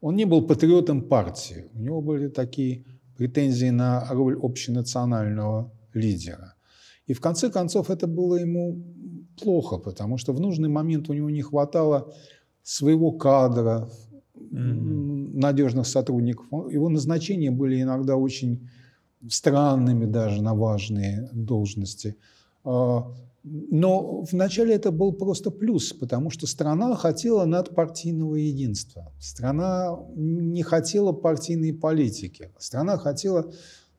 Он 0.00 0.16
не 0.16 0.26
был 0.26 0.46
патриотом 0.46 1.02
партии. 1.02 1.64
У 1.72 1.78
него 1.80 2.02
были 2.02 2.28
такие 2.28 2.84
претензии 3.16 3.70
на 3.70 4.06
роль 4.10 4.38
общенационального 4.40 5.72
лидера. 5.94 6.54
И 7.06 7.14
в 7.14 7.20
конце 7.20 7.50
концов 7.50 7.90
это 7.90 8.06
было 8.06 8.36
ему 8.36 8.82
плохо, 9.36 9.78
потому 9.78 10.18
что 10.18 10.32
в 10.32 10.40
нужный 10.40 10.68
момент 10.68 11.08
у 11.08 11.12
него 11.12 11.30
не 11.30 11.42
хватало 11.42 12.12
своего 12.62 13.12
кадра, 13.12 13.88
mm-hmm. 14.34 15.38
надежных 15.38 15.86
сотрудников. 15.86 16.46
Его 16.70 16.88
назначения 16.88 17.50
были 17.50 17.82
иногда 17.82 18.16
очень 18.16 18.68
странными 19.28 20.04
даже 20.04 20.42
на 20.42 20.54
важные 20.54 21.28
должности. 21.32 22.16
А, 22.64 23.12
но 23.44 24.22
вначале 24.30 24.74
это 24.74 24.90
был 24.90 25.12
просто 25.12 25.50
плюс, 25.50 25.92
потому 25.92 26.30
что 26.30 26.46
страна 26.46 26.94
хотела 26.96 27.44
надпартийного 27.44 28.36
единства. 28.36 29.12
Страна 29.20 29.98
не 30.14 30.62
хотела 30.62 31.12
партийной 31.12 31.74
политики. 31.74 32.50
Страна 32.58 32.96
хотела 32.96 33.52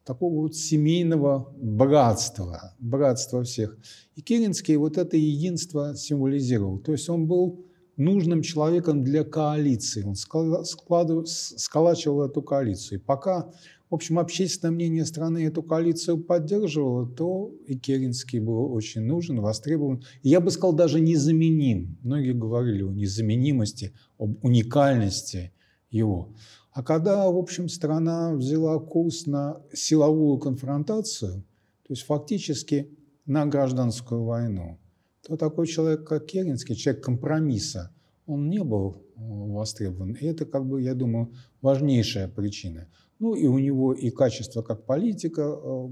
такого 0.05 0.43
вот 0.43 0.55
семейного 0.55 1.53
братства, 1.57 2.75
братства 2.79 3.43
всех. 3.43 3.77
И 4.15 4.21
Керенский 4.21 4.75
вот 4.75 4.97
это 4.97 5.17
единство 5.17 5.95
символизировал. 5.95 6.79
То 6.79 6.91
есть 6.91 7.09
он 7.09 7.27
был 7.27 7.65
нужным 7.97 8.41
человеком 8.41 9.03
для 9.03 9.23
коалиции. 9.23 10.03
Он 10.03 10.15
сколачивал 10.15 12.23
эту 12.23 12.41
коалицию. 12.41 12.99
И 12.99 13.01
пока, 13.01 13.51
в 13.89 13.95
общем, 13.95 14.19
общественное 14.19 14.73
мнение 14.73 15.05
страны 15.05 15.45
эту 15.45 15.63
коалицию 15.63 16.23
поддерживало, 16.23 17.07
то 17.07 17.51
и 17.65 17.77
Керенский 17.77 18.39
был 18.39 18.71
очень 18.73 19.01
нужен, 19.01 19.39
востребован. 19.39 20.03
Я 20.21 20.39
бы 20.39 20.51
сказал, 20.51 20.73
даже 20.73 20.99
незаменим. 20.99 21.97
Многие 22.03 22.33
говорили 22.33 22.83
о 22.83 22.91
незаменимости, 22.91 23.93
об 24.19 24.43
уникальности 24.43 25.53
его. 25.89 26.35
А 26.75 26.83
когда, 26.83 27.31
в 27.31 27.37
общем, 27.37 27.69
страна 27.69 28.33
взяла 28.33 28.77
курс 28.79 29.27
на 29.27 29.61
силовую 29.71 30.39
конфронтацию, 30.39 31.41
то 31.87 31.93
есть 31.93 32.03
фактически 32.03 32.91
на 33.25 33.45
гражданскую 33.45 34.25
войну, 34.25 34.77
то 35.25 35.37
такой 35.37 35.67
человек, 35.67 36.05
как 36.05 36.25
Керенский, 36.25 36.75
человек 36.75 37.01
компромисса, 37.01 37.95
он 38.25 38.49
не 38.49 38.61
был 38.61 38.97
э, 38.97 38.99
востребован. 39.15 40.15
И 40.15 40.25
это, 40.25 40.45
как 40.45 40.65
бы, 40.65 40.81
я 40.81 40.95
думаю, 40.95 41.31
важнейшая 41.61 42.27
причина. 42.27 42.89
Ну 43.19 43.35
и 43.35 43.47
у 43.47 43.57
него 43.57 43.93
и 43.93 44.09
качество 44.09 44.61
как 44.61 44.85
политика 44.85 45.57
э, 45.57 45.89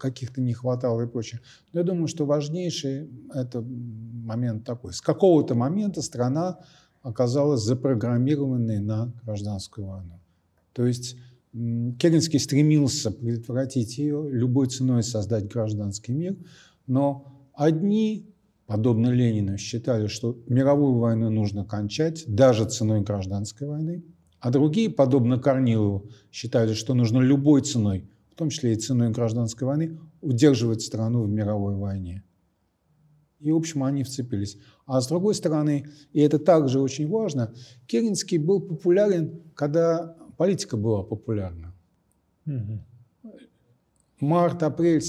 каких-то 0.00 0.40
не 0.40 0.54
хватало 0.54 1.02
и 1.02 1.06
прочее. 1.06 1.42
Но 1.74 1.80
я 1.80 1.84
думаю, 1.84 2.06
что 2.06 2.24
важнейший 2.24 3.10
это 3.34 3.60
момент 3.60 4.64
такой. 4.64 4.94
С 4.94 5.02
какого-то 5.02 5.54
момента 5.54 6.00
страна 6.00 6.60
оказалась 7.02 7.62
запрограммированной 7.62 8.80
на 8.80 9.12
гражданскую 9.24 9.86
войну. 9.86 10.20
То 10.72 10.86
есть 10.86 11.16
Керенский 11.52 12.38
стремился 12.38 13.10
предотвратить 13.10 13.98
ее, 13.98 14.28
любой 14.30 14.68
ценой 14.68 15.02
создать 15.02 15.48
гражданский 15.48 16.12
мир, 16.12 16.36
но 16.86 17.26
одни, 17.54 18.26
подобно 18.66 19.08
Ленину, 19.08 19.58
считали, 19.58 20.06
что 20.06 20.38
мировую 20.48 20.94
войну 20.94 21.28
нужно 21.28 21.64
кончать 21.64 22.24
даже 22.26 22.64
ценой 22.64 23.02
гражданской 23.02 23.68
войны, 23.68 24.02
А 24.40 24.50
другие, 24.50 24.90
подобно 24.90 25.38
Корнилову, 25.38 26.08
считали, 26.32 26.74
что 26.74 26.94
нужно 26.94 27.20
любой 27.20 27.62
ценой, 27.62 28.08
в 28.32 28.34
том 28.34 28.50
числе 28.50 28.72
и 28.72 28.76
ценой 28.76 29.10
гражданской 29.10 29.68
войны, 29.68 30.00
удерживать 30.20 30.82
страну 30.82 31.22
в 31.22 31.28
мировой 31.28 31.76
войне. 31.76 32.24
И, 33.42 33.50
в 33.50 33.56
общем, 33.56 33.82
они 33.84 34.04
вцепились. 34.04 34.58
А 34.86 35.00
с 35.00 35.08
другой 35.08 35.34
стороны, 35.34 35.86
и 36.12 36.20
это 36.20 36.38
также 36.38 36.80
очень 36.80 37.08
важно, 37.08 37.52
Керенский 37.86 38.38
был 38.38 38.60
популярен, 38.60 39.42
когда 39.54 40.16
политика 40.36 40.76
была 40.76 41.02
популярна. 41.02 41.74
Угу. 42.46 42.84
Март, 44.20 44.62
апрель, 44.62 45.02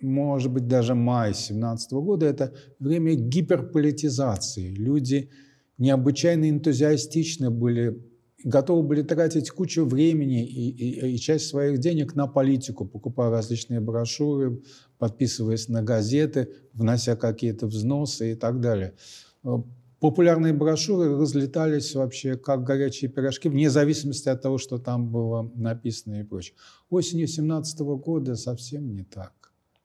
может 0.00 0.52
быть, 0.52 0.66
даже 0.66 0.94
май 0.94 1.30
2017 1.30 1.92
года– 1.92 2.26
это 2.34 2.52
время 2.78 3.14
гиперполитизации. 3.14 4.70
Люди 4.70 5.30
необычайно 5.78 6.50
энтузиастично 6.50 7.50
были, 7.50 8.02
готовы 8.44 8.82
были 8.82 9.02
тратить 9.02 9.50
кучу 9.50 9.84
времени 9.84 10.46
и, 10.46 10.70
и, 10.70 11.14
и 11.14 11.18
часть 11.18 11.48
своих 11.48 11.78
денег 11.78 12.14
на 12.14 12.26
политику, 12.26 12.86
покупая 12.86 13.30
различные 13.30 13.80
брошюры, 13.80 14.62
подписываясь 14.98 15.68
на 15.68 15.82
газеты, 15.82 16.52
внося 16.72 17.16
какие-то 17.16 17.66
взносы 17.66 18.32
и 18.32 18.34
так 18.34 18.60
далее. 18.60 18.94
Э, 19.44 19.56
популярные 20.00 20.52
брошюры 20.52 21.16
разлетались 21.16 21.94
вообще 21.94 22.36
как 22.36 22.64
горячие 22.64 23.10
пирожки, 23.10 23.48
вне 23.48 23.70
зависимости 23.70 24.28
от 24.28 24.40
того, 24.40 24.58
что 24.58 24.78
там 24.78 25.10
было 25.10 25.50
написано 25.54 26.20
и 26.20 26.24
прочее. 26.24 26.54
Осенью 26.90 27.26
2017 27.26 27.80
года 27.80 28.36
совсем 28.36 28.92
не 28.92 29.02
так. 29.02 29.32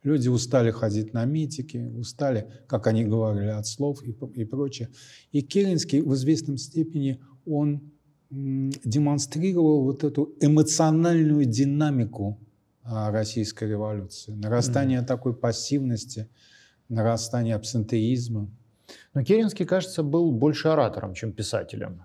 Люди 0.03 0.27
устали 0.27 0.69
ходить 0.69 1.13
на 1.13 1.23
митики, 1.23 1.77
устали, 1.97 2.51
как 2.67 2.87
они 2.87 3.05
говорили, 3.05 3.47
от 3.47 3.65
слов 3.65 4.03
и, 4.03 4.11
и 4.35 4.43
прочее. 4.43 4.89
И 5.31 5.41
Керенский 5.41 6.01
в 6.01 6.13
известном 6.13 6.57
степени 6.57 7.21
он 7.45 7.93
демонстрировал 8.33 9.83
вот 9.83 10.03
эту 10.03 10.33
эмоциональную 10.41 11.45
динамику 11.45 12.39
а, 12.83 13.11
российской 13.11 13.69
революции, 13.69 14.31
нарастание 14.31 14.99
mm-hmm. 14.99 15.05
такой 15.05 15.35
пассивности, 15.35 16.27
нарастание 16.89 17.55
абсентеизма. 17.55 18.49
Но 19.13 19.23
Керенский, 19.23 19.65
кажется, 19.65 20.03
был 20.03 20.31
больше 20.31 20.69
оратором, 20.69 21.13
чем 21.13 21.31
писателем. 21.31 22.03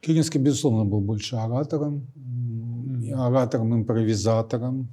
Керенский, 0.00 0.40
безусловно, 0.40 0.84
был 0.84 1.00
больше 1.00 1.36
оратором, 1.36 2.06
mm-hmm. 2.16 3.12
оратором-импровизатором. 3.12 4.88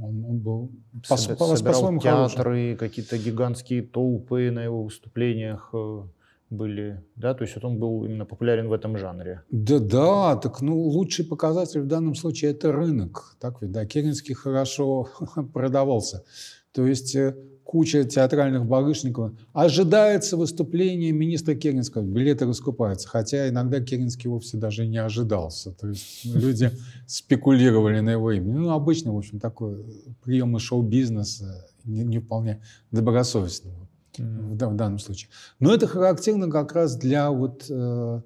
Он, 0.00 0.24
он 0.24 0.38
был 0.38 0.70
по, 1.08 1.16
собирал 1.16 1.94
по 1.94 2.00
театры, 2.00 2.76
какие-то 2.76 3.18
гигантские 3.18 3.82
толпы 3.82 4.50
на 4.50 4.62
его 4.62 4.84
выступлениях 4.84 5.70
э, 5.72 6.02
были, 6.50 7.02
да, 7.16 7.34
то 7.34 7.44
есть 7.44 7.54
вот 7.56 7.64
он 7.64 7.78
был 7.78 8.04
именно 8.04 8.24
популярен 8.24 8.68
в 8.68 8.72
этом 8.72 8.96
жанре. 8.96 9.42
Да, 9.50 9.78
да, 9.78 10.36
так 10.36 10.60
ну 10.62 10.78
лучший 10.78 11.24
показатель 11.24 11.80
в 11.80 11.86
данном 11.86 12.14
случае 12.14 12.52
это 12.52 12.72
рынок, 12.72 13.36
так 13.40 13.60
ведь, 13.60 13.72
да, 13.72 13.86
Керенский 13.86 14.34
хорошо 14.34 15.08
продавался, 15.52 16.24
то 16.72 16.86
есть 16.86 17.14
э, 17.16 17.36
куча 17.64 18.04
театральных 18.04 18.64
барышников. 18.64 19.32
Ожидается 19.52 20.38
выступление 20.38 21.12
министра 21.12 21.54
Керенского, 21.54 22.02
билеты 22.02 22.46
раскупаются, 22.46 23.08
хотя 23.08 23.48
иногда 23.48 23.80
Керенский 23.80 24.30
вовсе 24.30 24.56
даже 24.56 24.86
не 24.86 24.96
ожидался. 24.96 25.72
То 25.72 25.88
есть 25.88 26.24
люди 26.24 26.70
спекулировали 27.06 28.00
на 28.00 28.10
его 28.10 28.32
имя. 28.32 28.54
Ну, 28.54 28.70
обычно, 28.70 29.12
в 29.12 29.18
общем, 29.18 29.38
такой 29.38 29.84
прием 30.24 30.58
шоу-бизнеса, 30.58 31.66
не, 31.84 32.04
не 32.04 32.20
вполне 32.20 32.62
добросовестного 32.90 33.87
в, 34.18 34.52
в 34.52 34.76
данном 34.76 34.98
случае. 34.98 35.30
Но 35.60 35.74
это 35.74 35.86
характерно 35.86 36.50
как 36.50 36.72
раз 36.72 36.96
для 36.96 37.30
вот 37.30 37.66
э, 37.68 38.20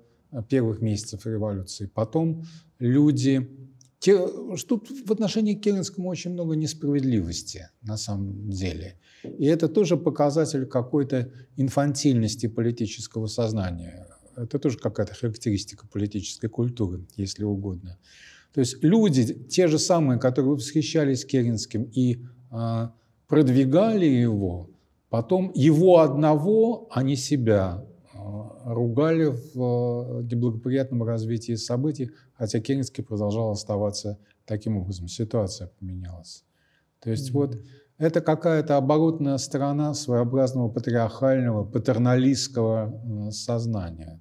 первых 0.48 0.80
месяцев 0.80 1.26
революции. 1.26 1.90
Потом 1.92 2.44
люди 2.78 3.48
те, 4.02 4.18
тут 4.68 4.88
в 5.06 5.12
отношении 5.12 5.54
к 5.54 5.60
Керенскому 5.60 6.08
очень 6.08 6.32
много 6.32 6.56
несправедливости 6.56 7.68
на 7.82 7.96
самом 7.96 8.50
деле. 8.50 8.96
И 9.22 9.44
это 9.46 9.68
тоже 9.68 9.96
показатель 9.96 10.66
какой-то 10.66 11.30
инфантильности 11.56 12.48
политического 12.48 13.28
сознания. 13.28 14.08
Это 14.36 14.58
тоже 14.58 14.78
какая-то 14.78 15.14
характеристика 15.14 15.86
политической 15.86 16.48
культуры, 16.48 17.06
если 17.16 17.44
угодно. 17.44 17.96
То 18.52 18.60
есть 18.60 18.82
люди, 18.82 19.34
те 19.34 19.68
же 19.68 19.78
самые, 19.78 20.18
которые 20.18 20.54
восхищались 20.54 21.24
Керенским 21.24 21.84
и 21.84 22.24
э, 22.50 22.88
продвигали 23.28 24.06
его, 24.06 24.68
потом 25.12 25.52
его 25.54 25.98
одного, 25.98 26.88
а 26.90 27.02
не 27.02 27.16
себя, 27.16 27.84
ругали 28.64 29.26
в 29.26 29.58
э, 29.58 30.22
неблагоприятном 30.22 31.02
развитии 31.02 31.54
событий, 31.56 32.12
хотя 32.32 32.60
Керенский 32.60 33.04
продолжал 33.04 33.50
оставаться 33.50 34.18
таким 34.46 34.78
образом. 34.78 35.08
Ситуация 35.08 35.70
поменялась. 35.78 36.44
То 37.00 37.10
есть 37.10 37.28
mm-hmm. 37.28 37.34
вот 37.34 37.58
это 37.98 38.22
какая-то 38.22 38.78
оборотная 38.78 39.36
сторона 39.36 39.92
своеобразного 39.92 40.70
патриархального, 40.70 41.64
патерналистского 41.64 43.28
э, 43.28 43.30
сознания. 43.32 44.18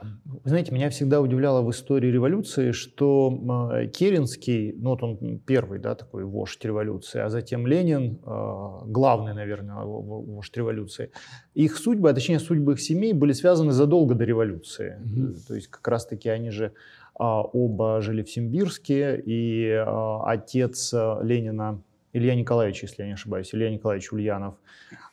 Вы 0.00 0.48
знаете, 0.48 0.72
меня 0.72 0.90
всегда 0.90 1.20
удивляло 1.20 1.62
в 1.62 1.70
истории 1.70 2.10
революции, 2.10 2.72
что 2.72 3.70
э, 3.72 3.86
Керенский, 3.88 4.72
ну 4.72 4.90
вот 4.90 5.02
он 5.02 5.38
первый, 5.38 5.78
да, 5.78 5.94
такой 5.94 6.24
вождь 6.24 6.64
революции, 6.64 7.20
а 7.20 7.28
затем 7.28 7.66
Ленин, 7.66 8.20
э, 8.24 8.86
главный, 8.86 9.34
наверное, 9.34 9.84
вождь 9.84 10.56
революции, 10.56 11.10
их 11.54 11.76
судьбы, 11.76 12.10
а 12.10 12.14
точнее 12.14 12.38
судьбы 12.38 12.72
их 12.74 12.80
семей 12.80 13.12
были 13.12 13.32
связаны 13.32 13.72
задолго 13.72 14.14
до 14.14 14.24
революции. 14.24 14.98
Mm-hmm. 15.00 15.46
То 15.48 15.54
есть 15.54 15.68
как 15.68 15.86
раз-таки 15.88 16.28
они 16.28 16.50
же 16.50 16.72
а, 17.14 17.42
оба 17.42 18.00
жили 18.00 18.22
в 18.22 18.30
Симбирске, 18.30 19.20
и 19.20 19.70
а, 19.72 20.22
отец 20.24 20.92
Ленина, 20.92 21.82
Илья 22.12 22.34
Николаевич, 22.34 22.82
если 22.82 23.02
я 23.02 23.08
не 23.08 23.14
ошибаюсь, 23.14 23.54
Илья 23.54 23.70
Николаевич 23.70 24.12
Ульянов, 24.12 24.54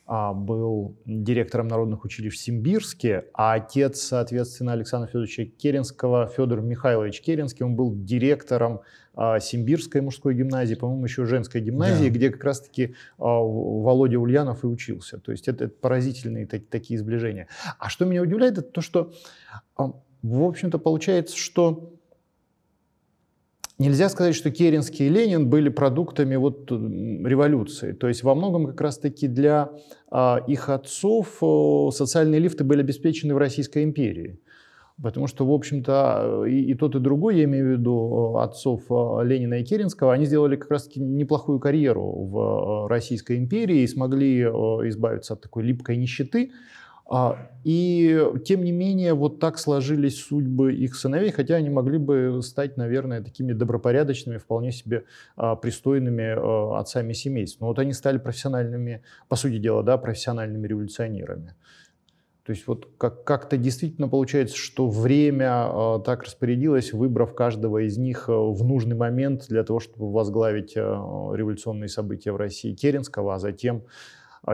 а, 0.07 0.33
был 0.33 0.95
директором 1.05 1.67
народных 1.67 2.05
училищ 2.05 2.33
в 2.33 2.37
Симбирске, 2.37 3.25
а 3.33 3.53
отец, 3.53 4.01
соответственно, 4.01 4.73
Александра 4.73 5.07
Федоровича 5.07 5.45
Керенского, 5.45 6.27
Федор 6.27 6.61
Михайлович 6.61 7.21
Керенский, 7.21 7.65
он 7.65 7.75
был 7.75 7.93
директором 7.93 8.81
а, 9.15 9.39
Симбирской 9.39 10.01
мужской 10.01 10.35
гимназии, 10.35 10.75
по-моему, 10.75 11.05
еще 11.05 11.25
женской 11.25 11.59
гимназии, 11.59 12.09
да. 12.09 12.15
где 12.15 12.29
как 12.29 12.43
раз-таки 12.43 12.95
а, 13.17 13.23
Володя 13.23 14.19
Ульянов 14.19 14.63
и 14.63 14.67
учился. 14.67 15.17
То 15.17 15.31
есть 15.31 15.47
это, 15.47 15.65
это 15.65 15.73
поразительные 15.73 16.45
так, 16.45 16.67
такие 16.67 16.99
сближения. 16.99 17.47
А 17.79 17.89
что 17.89 18.05
меня 18.05 18.21
удивляет, 18.21 18.59
это 18.59 18.69
то, 18.69 18.81
что, 18.81 19.11
в 19.75 20.43
общем-то, 20.43 20.77
получается, 20.77 21.35
что 21.35 21.94
Нельзя 23.77 24.07
сказать, 24.07 24.35
что 24.35 24.51
Керенский 24.51 25.07
и 25.07 25.09
Ленин 25.09 25.49
были 25.49 25.67
продуктами 25.67 26.37
вот 26.37 26.71
революции. 26.71 27.91
То 27.91 28.07
есть 28.07 28.23
во 28.23 28.33
многом 28.33 28.67
как 28.67 28.79
раз-таки 28.79 29.27
для 29.27 29.71
а, 30.09 30.41
их 30.47 30.69
отцов 30.69 31.41
социальные 31.93 32.39
лифты 32.39 32.63
были 32.63 32.79
обеспечены 32.79 33.35
в 33.35 33.37
Российской 33.37 33.83
империи. 33.83 34.39
Потому 35.03 35.27
что, 35.27 35.45
в 35.45 35.51
общем-то, 35.51 36.45
и, 36.47 36.71
и 36.71 36.73
тот, 36.73 36.95
и 36.95 36.99
другой, 36.99 37.37
я 37.37 37.43
имею 37.43 37.67
в 37.67 37.79
виду 37.79 38.37
отцов 38.37 38.83
Ленина 38.89 39.55
и 39.55 39.63
Керенского, 39.65 40.13
они 40.13 40.25
сделали 40.25 40.55
как 40.55 40.71
раз-таки 40.71 41.01
неплохую 41.01 41.59
карьеру 41.59 42.01
в 42.03 42.87
Российской 42.87 43.37
империи 43.37 43.81
и 43.81 43.87
смогли 43.87 44.43
избавиться 44.43 45.33
от 45.33 45.41
такой 45.41 45.63
липкой 45.63 45.97
нищеты. 45.97 46.51
А, 47.07 47.51
и 47.63 48.19
тем 48.45 48.63
не 48.63 48.71
менее, 48.71 49.13
вот 49.13 49.39
так 49.39 49.59
сложились 49.59 50.23
судьбы 50.23 50.73
их 50.73 50.95
сыновей, 50.95 51.31
хотя 51.31 51.55
они 51.55 51.69
могли 51.69 51.99
бы 51.99 52.39
стать, 52.41 52.77
наверное, 52.77 53.21
такими 53.21 53.53
добропорядочными, 53.53 54.37
вполне 54.37 54.71
себе 54.71 55.03
а, 55.35 55.55
пристойными 55.55 56.35
а, 56.35 56.79
отцами 56.79 57.13
семейств. 57.13 57.61
Но 57.61 57.67
вот 57.67 57.77
они 57.77 57.93
стали 57.93 58.17
профессиональными, 58.17 59.03
по 59.27 59.35
сути 59.35 59.57
дела, 59.59 59.83
да, 59.83 59.97
профессиональными 59.97 60.67
революционерами. 60.67 61.55
То 62.43 62.51
есть 62.51 62.67
вот 62.67 62.87
как- 62.97 63.23
как-то 63.23 63.57
действительно 63.57 64.07
получается, 64.07 64.55
что 64.55 64.87
время 64.87 65.67
э, 65.67 65.99
так 66.05 66.21
распорядилось, 66.23 66.93
выбрав 66.93 67.33
каждого 67.33 67.79
из 67.79 67.97
них 67.97 68.27
в 68.27 68.63
нужный 68.63 68.95
момент 68.95 69.47
для 69.49 69.63
того, 69.63 69.79
чтобы 69.79 70.11
возглавить 70.11 70.75
революционные 70.75 71.89
события 71.89 72.31
в 72.31 72.35
России 72.35 72.75
Керенского, 72.75 73.33
а 73.33 73.39
затем 73.39 73.77
а, 73.77 73.81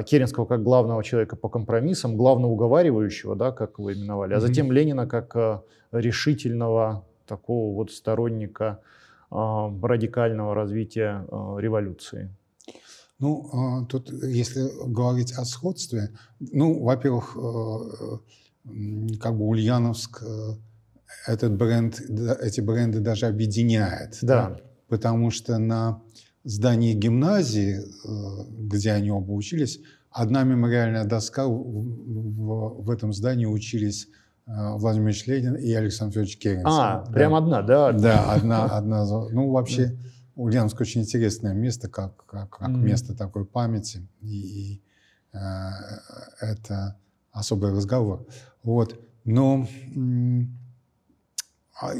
Керенского 0.06 0.45
как 0.45 0.63
главного 0.63 1.04
человека 1.04 1.36
по 1.36 1.49
компромиссам, 1.49 2.15
главного 2.15 2.51
уговаривающего, 2.51 3.36
да, 3.36 3.51
как 3.51 3.80
вы 3.80 3.93
именовали, 3.93 4.34
а 4.34 4.39
затем 4.39 4.71
Ленина 4.71 5.06
как 5.06 5.36
а, 5.36 5.63
решительного 5.91 7.06
такого 7.27 7.75
вот 7.75 7.91
сторонника 7.91 8.80
а, 9.30 9.69
радикального 9.82 10.56
развития 10.56 11.25
революции. 11.58 12.36
Ну, 13.19 13.86
тут, 13.88 14.12
если 14.12 14.67
говорить 14.88 15.34
о 15.34 15.45
сходстве, 15.45 16.10
ну, 16.39 16.82
во-первых, 16.84 17.34
как 19.19 19.38
бы 19.38 19.45
Ульяновск 19.45 20.23
этот 21.27 21.56
бренд, 21.56 22.01
эти 22.41 22.62
бренды 22.62 22.99
даже 22.99 23.27
объединяет. 23.27 24.17
Да. 24.23 24.49
да? 24.49 24.58
Потому 24.88 25.30
что 25.30 25.58
на 25.60 26.01
здании 26.43 26.93
гимназии, 26.93 27.80
э, 27.80 28.43
где 28.49 28.91
они 28.91 29.12
оба 29.12 29.32
учились, 29.32 29.80
одна 30.10 30.43
мемориальная 30.43 31.06
доска, 31.06 31.47
в, 31.47 32.84
в, 32.84 32.89
этом 32.89 33.13
здании 33.13 33.45
учились 33.45 34.10
Владимир 34.45 35.10
Ильич 35.10 35.27
Ленин 35.27 35.56
и 35.56 35.71
Александр 35.71 36.13
Федорович 36.13 36.38
Керенский. 36.38 36.65
А, 36.67 37.06
да. 37.06 37.12
прям 37.12 37.36
одна, 37.36 37.62
да? 37.62 37.93
Да, 37.93 38.34
одна, 38.34 38.65
одна. 38.77 39.06
Ну, 39.06 39.51
вообще, 39.51 39.97
Ульяновск 40.36 40.82
очень 40.82 41.01
интересное 41.01 41.54
место, 41.54 41.89
как, 41.89 42.25
как, 42.25 42.49
как 42.49 42.69
mm-hmm. 42.69 42.84
место 42.84 43.15
такой 43.15 43.45
памяти. 43.45 44.08
И, 44.21 44.73
и 44.73 44.82
э, 45.34 45.38
это 46.39 46.97
особый 47.32 47.71
разговор. 47.71 48.25
Вот. 48.63 48.99
Но 49.23 49.67
э, 49.95 50.41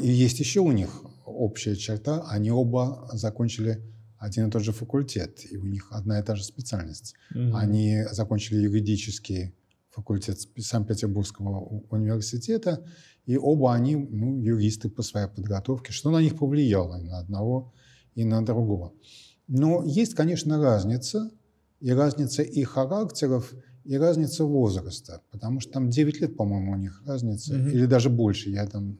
есть 0.00 0.40
еще 0.40 0.60
у 0.60 0.72
них 0.72 1.02
общая 1.24 1.76
черта. 1.76 2.24
Они 2.28 2.50
оба 2.50 3.08
закончили 3.12 3.80
один 4.22 4.46
и 4.46 4.50
тот 4.50 4.62
же 4.62 4.72
факультет, 4.72 5.44
и 5.50 5.56
у 5.56 5.66
них 5.66 5.88
одна 5.90 6.20
и 6.20 6.22
та 6.22 6.36
же 6.36 6.44
специальность. 6.44 7.14
Mm-hmm. 7.34 7.52
Они 7.54 8.04
закончили 8.12 8.60
юридический 8.60 9.52
факультет 9.90 10.38
Санкт-Петербургского 10.56 11.82
университета, 11.90 12.84
и 13.26 13.36
оба 13.36 13.74
они 13.74 13.96
ну, 13.96 14.40
юристы 14.40 14.88
по 14.88 15.02
своей 15.02 15.26
подготовке. 15.26 15.92
Что 15.92 16.10
на 16.10 16.22
них 16.22 16.38
повлияло 16.38 17.00
и 17.00 17.02
на 17.02 17.18
одного, 17.18 17.72
и 18.14 18.24
на 18.24 18.44
другого. 18.44 18.92
Но 19.48 19.82
есть, 19.84 20.14
конечно, 20.14 20.62
разница, 20.62 21.30
и 21.80 21.90
разница 21.90 22.42
и 22.42 22.62
характеров, 22.62 23.52
и 23.84 23.98
разница 23.98 24.44
возраста, 24.44 25.20
потому 25.32 25.58
что 25.58 25.72
там 25.72 25.90
9 25.90 26.20
лет, 26.20 26.36
по-моему, 26.36 26.72
у 26.72 26.76
них 26.76 27.02
разница, 27.04 27.54
mm-hmm. 27.54 27.72
или 27.72 27.86
даже 27.86 28.08
больше, 28.08 28.50
я 28.50 28.66
там 28.66 28.96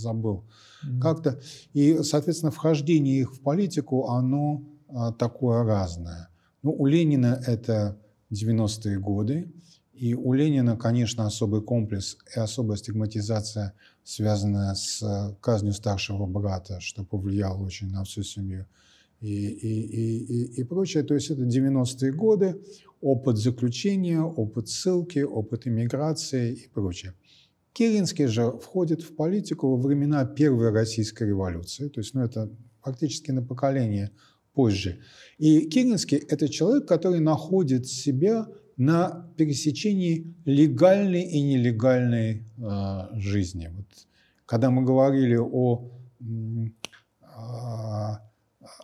забыл 0.00 0.44
mm-hmm. 0.84 1.00
как-то. 1.00 1.40
И, 1.72 2.02
соответственно, 2.02 2.50
вхождение 2.50 3.20
их 3.20 3.34
в 3.34 3.40
политику, 3.40 4.08
оно 4.08 4.62
э, 4.88 5.12
такое 5.18 5.62
разное. 5.64 6.28
Ну, 6.62 6.72
у 6.72 6.86
Ленина 6.86 7.40
это 7.46 7.98
90-е 8.32 8.98
годы, 8.98 9.52
и 9.92 10.14
у 10.14 10.32
Ленина, 10.32 10.76
конечно, 10.76 11.26
особый 11.26 11.62
комплекс 11.62 12.16
и 12.34 12.38
особая 12.38 12.78
стигматизация, 12.78 13.74
связанная 14.02 14.74
с 14.74 15.36
казнью 15.40 15.74
старшего 15.74 16.26
брата, 16.26 16.80
что 16.80 17.04
повлияло 17.04 17.62
очень 17.62 17.90
на 17.90 18.04
всю 18.04 18.22
семью 18.22 18.66
и, 19.20 19.48
и, 19.48 19.80
и, 19.82 20.18
и, 20.18 20.60
и 20.60 20.64
прочее. 20.64 21.02
То 21.02 21.14
есть 21.14 21.30
это 21.30 21.42
90-е 21.42 22.12
годы, 22.12 22.60
опыт 23.00 23.36
заключения, 23.36 24.20
опыт 24.20 24.68
ссылки, 24.68 25.20
опыт 25.20 25.66
иммиграции 25.66 26.52
и 26.54 26.68
прочее. 26.68 27.14
Керенский 27.72 28.26
же 28.26 28.50
входит 28.50 29.02
в 29.02 29.14
политику 29.14 29.68
во 29.68 29.76
времена 29.76 30.24
Первой 30.24 30.70
Российской 30.70 31.28
революции, 31.28 31.88
то 31.88 32.00
есть 32.00 32.14
ну, 32.14 32.22
это 32.22 32.50
фактически 32.82 33.30
на 33.30 33.42
поколение 33.42 34.10
позже. 34.54 35.00
И 35.38 35.68
Керенский– 35.68 36.18
это 36.28 36.48
человек, 36.48 36.86
который 36.88 37.20
находит 37.20 37.86
себя 37.86 38.48
на 38.76 39.30
пересечении 39.36 40.34
легальной 40.44 41.22
и 41.22 41.42
нелегальной 41.42 42.44
э, 42.56 43.20
жизни. 43.20 43.70
Вот, 43.74 43.86
когда 44.46 44.70
мы 44.70 44.82
говорили 44.82 45.36
о 45.36 45.90
э, 46.20 46.24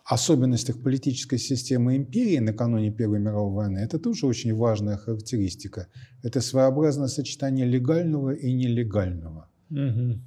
особенностях 0.05 0.81
политической 0.81 1.37
системы 1.37 1.95
империи 1.97 2.39
накануне 2.39 2.91
Первой 2.91 3.19
мировой 3.19 3.53
войны, 3.53 3.79
это 3.79 3.99
тоже 3.99 4.25
очень 4.25 4.53
важная 4.55 4.97
характеристика. 4.97 5.87
Это 6.23 6.41
своеобразное 6.41 7.07
сочетание 7.07 7.65
легального 7.65 8.33
и 8.33 8.53
нелегального. 8.53 9.49
Угу. 9.69 10.19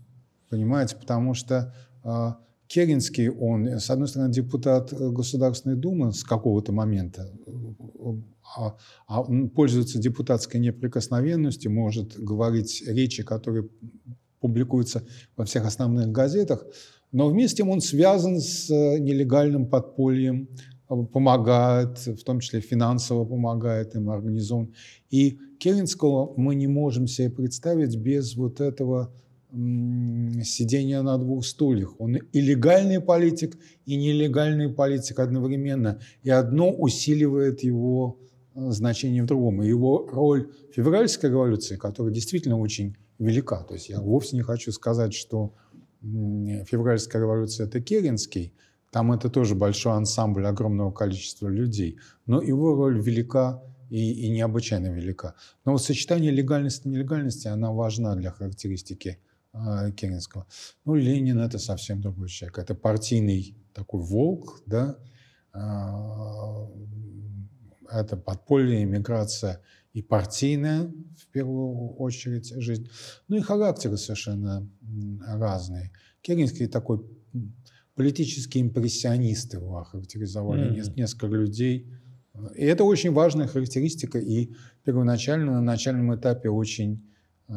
Понимаете, 0.50 0.96
потому 0.96 1.34
что 1.34 1.74
э, 2.04 2.32
Керенский, 2.66 3.28
он, 3.28 3.66
с 3.66 3.90
одной 3.90 4.08
стороны, 4.08 4.32
депутат 4.32 4.92
Государственной 4.92 5.76
Думы 5.76 6.12
с 6.12 6.22
какого-то 6.22 6.72
момента, 6.72 7.32
а, 8.56 8.76
а 9.06 9.22
он 9.22 9.50
пользуется 9.50 9.98
депутатской 9.98 10.60
неприкосновенностью, 10.60 11.72
может 11.72 12.16
говорить 12.16 12.82
речи, 12.86 13.22
которые 13.22 13.68
публикуются 14.40 15.02
во 15.36 15.44
всех 15.44 15.66
основных 15.66 16.08
газетах, 16.08 16.64
но 17.12 17.28
вместе 17.28 17.64
с 17.64 17.66
он 17.66 17.80
связан 17.80 18.40
с 18.40 18.70
э, 18.70 18.98
нелегальным 18.98 19.66
подпольем, 19.66 20.48
помогает, 21.12 21.98
в 21.98 22.24
том 22.24 22.40
числе 22.40 22.60
финансово 22.60 23.24
помогает 23.24 23.94
им, 23.94 24.10
организован. 24.10 24.74
И 25.08 25.38
Керенского 25.58 26.34
мы 26.36 26.54
не 26.56 26.66
можем 26.66 27.06
себе 27.06 27.30
представить 27.30 27.96
без 27.96 28.34
вот 28.34 28.60
этого 28.60 29.12
сидения 29.52 31.02
на 31.02 31.18
двух 31.18 31.44
стульях. 31.44 31.94
Он 31.98 32.16
и 32.16 32.40
легальный 32.40 33.00
политик, 33.00 33.58
и 33.84 33.96
нелегальный 33.96 34.68
политик 34.68 35.18
одновременно. 35.18 36.00
И 36.22 36.30
одно 36.30 36.70
усиливает 36.70 37.62
его 37.64 38.18
э, 38.54 38.70
значение 38.70 39.22
в 39.22 39.26
другом. 39.26 39.62
И 39.62 39.68
его 39.68 40.08
роль 40.12 40.50
февральской 40.74 41.30
революции, 41.30 41.76
которая 41.76 42.12
действительно 42.12 42.58
очень 42.58 42.96
велика. 43.18 43.64
То 43.64 43.74
есть 43.74 43.88
я 43.88 44.00
вовсе 44.00 44.36
не 44.36 44.42
хочу 44.42 44.72
сказать, 44.72 45.14
что 45.14 45.52
февральская 46.02 47.22
революция– 47.22 47.66
это 47.68 47.80
Керенский, 47.80 48.54
там 48.90 49.12
это 49.12 49.30
тоже 49.30 49.54
большой 49.54 49.92
ансамбль 49.94 50.46
огромного 50.46 50.90
количества 50.90 51.48
людей, 51.48 51.98
но 52.26 52.42
его 52.42 52.74
роль 52.74 53.00
велика 53.00 53.62
и, 53.88 54.26
и 54.26 54.30
необычайно 54.30 54.88
велика. 54.88 55.34
Но 55.64 55.72
вот 55.72 55.82
сочетание 55.82 56.30
легальности 56.30 56.86
и 56.86 56.90
нелегальности, 56.90 57.48
она 57.48 57.72
важна 57.72 58.14
для 58.14 58.30
характеристики 58.30 59.18
э, 59.52 59.92
Керенского. 59.96 60.46
Ну, 60.84 60.94
Ленин– 60.94 61.38
это 61.40 61.58
совсем 61.58 62.00
другой 62.00 62.28
человек. 62.28 62.58
Это 62.58 62.74
партийный 62.74 63.56
такой 63.74 64.00
волк, 64.00 64.62
да, 64.66 64.96
э, 65.54 65.58
это 67.90 68.16
подпольная 68.16 68.84
иммиграция 68.84 69.60
и 69.92 70.02
партийная, 70.02 70.92
в 71.18 71.26
первую 71.32 71.94
очередь, 71.96 72.52
жизнь. 72.56 72.88
Ну 73.28 73.36
и 73.36 73.40
характеры 73.40 73.96
совершенно 73.96 74.68
разные. 75.26 75.90
Керенский 76.22 76.66
такой 76.66 77.04
политический 77.94 78.60
импрессионист 78.60 79.54
его 79.54 79.78
охарактеризовали, 79.78 80.70
mm-hmm. 80.70 80.94
несколько 80.96 81.26
людей. 81.26 81.92
И 82.54 82.64
это 82.64 82.84
очень 82.84 83.12
важная 83.12 83.46
характеристика 83.46 84.18
и 84.18 84.52
первоначально, 84.84 85.52
на 85.52 85.60
начальном 85.60 86.14
этапе 86.14 86.48
очень 86.48 87.04
э, 87.48 87.52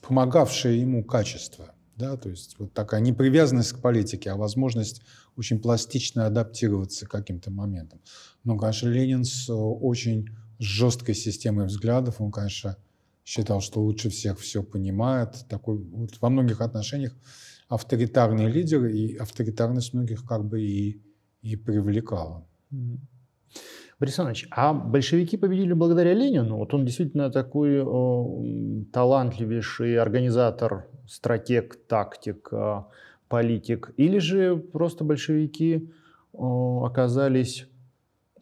помогавшее 0.00 0.80
ему 0.80 1.04
качество. 1.04 1.74
Да, 1.98 2.16
то 2.16 2.28
есть 2.28 2.54
вот 2.58 2.72
такая 2.72 3.00
непривязанность 3.00 3.72
к 3.72 3.80
политике, 3.80 4.30
а 4.30 4.36
возможность 4.36 5.02
очень 5.36 5.60
пластично 5.60 6.26
адаптироваться 6.26 7.06
к 7.06 7.10
каким-то 7.10 7.50
моментам. 7.50 8.00
Но, 8.44 8.56
конечно, 8.56 8.88
Ленин 8.88 9.24
с 9.24 9.52
очень 9.52 10.28
жесткой 10.60 11.16
системой 11.16 11.66
взглядов, 11.66 12.20
он, 12.20 12.30
конечно, 12.30 12.76
считал, 13.24 13.60
что 13.60 13.82
лучше 13.82 14.10
всех 14.10 14.38
все 14.38 14.62
понимает. 14.62 15.44
Такой 15.48 15.78
вот 15.78 16.10
во 16.20 16.30
многих 16.30 16.60
отношениях 16.60 17.16
авторитарный 17.68 18.46
лидер, 18.46 18.86
и 18.86 19.16
авторитарность 19.16 19.92
многих 19.92 20.24
как 20.24 20.44
бы 20.44 20.62
и, 20.62 21.02
и 21.42 21.56
привлекала. 21.56 22.46
Борис 23.98 24.18
Иванович, 24.20 24.46
а 24.52 24.72
большевики 24.72 25.36
победили 25.36 25.72
благодаря 25.72 26.14
Ленину? 26.14 26.58
Вот 26.58 26.72
он 26.72 26.84
действительно 26.86 27.30
такой 27.30 27.82
э, 27.82 28.84
талантливейший 28.92 29.98
организатор, 29.98 30.86
стратег, 31.08 31.76
тактик, 31.86 32.48
э, 32.52 32.82
политик. 33.28 33.92
Или 33.96 34.18
же 34.18 34.56
просто 34.56 35.04
большевики 35.04 35.90
э, 36.32 36.38
оказались 36.38 37.66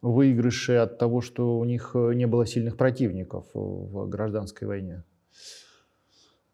выигрыши 0.02 0.74
от 0.74 0.98
того, 0.98 1.20
что 1.20 1.58
у 1.58 1.64
них 1.64 1.92
не 1.94 2.26
было 2.26 2.46
сильных 2.46 2.76
противников 2.76 3.46
в 3.54 4.08
гражданской 4.08 4.68
войне? 4.68 5.04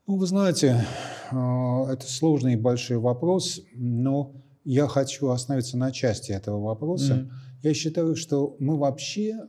Ну, 0.07 0.17
вы 0.17 0.27
знаете, 0.27 0.85
это 1.31 2.05
сложный 2.07 2.55
и 2.55 2.57
большой 2.57 2.99
вопрос, 2.99 3.61
но 3.75 4.35
я 4.65 4.87
хочу 4.87 5.29
остановиться 5.29 5.77
на 5.77 5.91
части 5.93 6.33
этого 6.33 6.61
вопроса. 6.61 7.15
Mm-hmm. 7.15 7.31
Я 7.63 7.75
считаю, 7.75 8.17
что 8.17 8.57
мы 8.59 8.79
вообще 8.79 9.41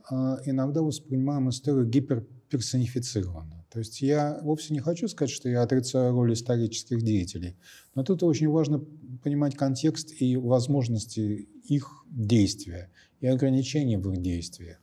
иногда 0.44 0.82
воспринимаем 0.82 1.48
историю 1.48 1.86
гиперперсонифицированно. 1.86 3.53
То 3.74 3.80
есть 3.80 4.02
я 4.02 4.38
вовсе 4.42 4.72
не 4.72 4.78
хочу 4.78 5.08
сказать, 5.08 5.34
что 5.34 5.48
я 5.48 5.62
отрицаю 5.62 6.12
роль 6.12 6.32
исторических 6.32 7.02
деятелей, 7.02 7.56
но 7.96 8.04
тут 8.04 8.22
очень 8.22 8.48
важно 8.48 8.84
понимать 9.24 9.56
контекст 9.56 10.14
и 10.22 10.36
возможности 10.36 11.48
их 11.64 12.04
действия 12.08 12.88
и 13.20 13.26
ограничения 13.26 13.98
в 13.98 14.12
их 14.12 14.22
действиях. 14.22 14.78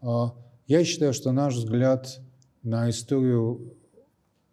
А, 0.00 0.34
я 0.66 0.84
считаю, 0.84 1.12
что 1.12 1.30
наш 1.30 1.54
взгляд 1.54 2.18
на 2.64 2.90
историю 2.90 3.76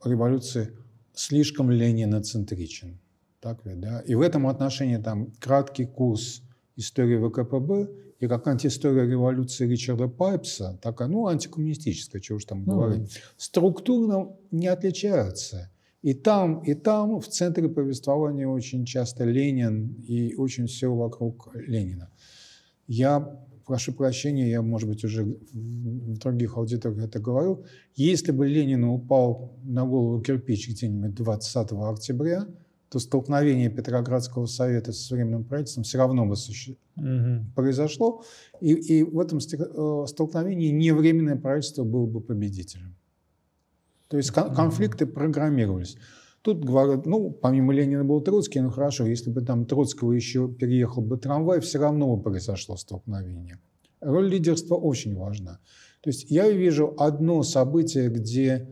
революции 0.05 0.77
слишком 1.15 1.71
лениноцентричен. 1.71 2.99
Так 3.39 3.65
ведь, 3.65 3.79
да? 3.79 4.01
И 4.01 4.13
в 4.13 4.21
этом 4.21 4.45
отношении 4.45 4.97
там 4.97 5.31
краткий 5.39 5.87
курс 5.87 6.43
истории 6.75 7.17
ВКПБ 7.17 7.89
и 8.19 8.27
как 8.27 8.47
антиистория 8.47 9.05
революции 9.05 9.67
Ричарда 9.67 10.07
Пайпса, 10.07 10.79
такая, 10.81 11.07
ну, 11.07 11.27
антикоммунистическая, 11.27 12.21
чего 12.21 12.37
уж 12.37 12.45
там 12.45 12.63
ну, 12.65 12.73
говорить, 12.73 13.21
структурно 13.37 14.35
не 14.51 14.67
отличаются. 14.67 15.69
И 16.01 16.13
там, 16.13 16.61
и 16.63 16.73
там 16.73 17.19
в 17.21 17.27
центре 17.27 17.69
повествования 17.69 18.47
очень 18.47 18.85
часто 18.85 19.23
Ленин 19.23 19.95
и 20.05 20.35
очень 20.35 20.67
все 20.67 20.93
вокруг 20.93 21.49
Ленина. 21.53 22.09
Я 22.87 23.39
прошу 23.65 23.93
прощения, 23.93 24.49
я, 24.49 24.61
может 24.61 24.89
быть, 24.89 25.03
уже 25.05 25.23
в 25.23 26.17
других 26.17 26.57
аудиториях 26.57 27.05
это 27.05 27.19
говорил, 27.19 27.65
если 27.95 28.31
бы 28.31 28.47
Ленину 28.47 28.93
упал 28.93 29.53
на 29.63 29.85
голову 29.85 30.21
кирпич 30.21 30.69
где-нибудь 30.69 31.15
20 31.15 31.71
октября, 31.71 32.47
то 32.93 32.99
столкновение 32.99 33.71
Петроградского 33.71 34.45
совета 34.45 34.93
с 34.93 35.09
временным 35.09 35.43
правительством 35.43 35.83
все 35.83 35.97
равно 35.97 36.27
бы 36.27 36.35
суще... 36.35 36.77
угу. 36.95 37.43
произошло, 37.55 38.23
и, 38.61 38.73
и 38.73 39.03
в 39.03 39.19
этом 39.19 39.39
э, 39.39 40.05
столкновении 40.07 40.69
не 40.69 40.91
временное 40.91 41.35
правительство 41.35 41.83
было 41.83 42.05
бы 42.05 42.21
победителем. 42.21 42.95
То 44.09 44.17
есть 44.17 44.29
кон- 44.29 44.53
конфликты 44.53 45.07
программировались. 45.07 45.97
Тут 46.43 46.63
говорят, 46.63 47.07
ну, 47.07 47.31
помимо 47.31 47.73
Ленина 47.73 48.03
был 48.03 48.21
Троцкий, 48.21 48.59
ну 48.59 48.69
хорошо, 48.69 49.07
если 49.07 49.31
бы 49.31 49.41
там 49.41 49.65
Троцкого 49.65 50.11
еще 50.11 50.47
переехал 50.47 51.01
бы 51.01 51.17
трамвай, 51.17 51.61
все 51.61 51.79
равно 51.79 52.15
бы 52.15 52.21
произошло 52.21 52.77
столкновение. 52.77 53.59
Роль 54.01 54.29
лидерства 54.29 54.75
очень 54.75 55.15
важна. 55.15 55.59
То 56.01 56.11
есть 56.11 56.29
я 56.29 56.47
вижу 56.51 56.93
одно 56.99 57.41
событие, 57.41 58.09
где 58.09 58.69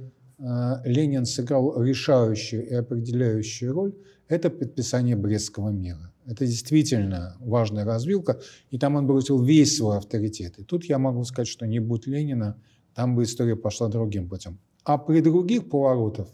Ленин 0.86 1.26
сыграл 1.26 1.82
решающую 1.82 2.68
и 2.68 2.74
определяющую 2.74 3.74
роль, 3.74 3.94
это 4.28 4.50
подписание 4.50 5.16
Брестского 5.16 5.70
мира. 5.70 6.12
Это 6.26 6.46
действительно 6.46 7.36
важная 7.40 7.84
развилка, 7.84 8.40
и 8.70 8.78
там 8.78 8.96
он 8.96 9.06
бросил 9.06 9.44
весь 9.44 9.78
свой 9.78 9.98
авторитет. 9.98 10.58
И 10.60 10.64
тут 10.64 10.86
я 10.86 10.98
могу 10.98 11.24
сказать, 11.26 11.48
что 11.48 11.68
не 11.68 11.80
будь 11.80 12.08
Ленина, 12.08 12.56
там 12.96 13.16
бы 13.16 13.24
история 13.24 13.56
пошла 13.56 13.88
другим 13.88 14.30
путем. 14.30 14.60
А 14.84 14.98
при 14.98 15.22
других 15.22 15.70
поворотах 15.70 16.28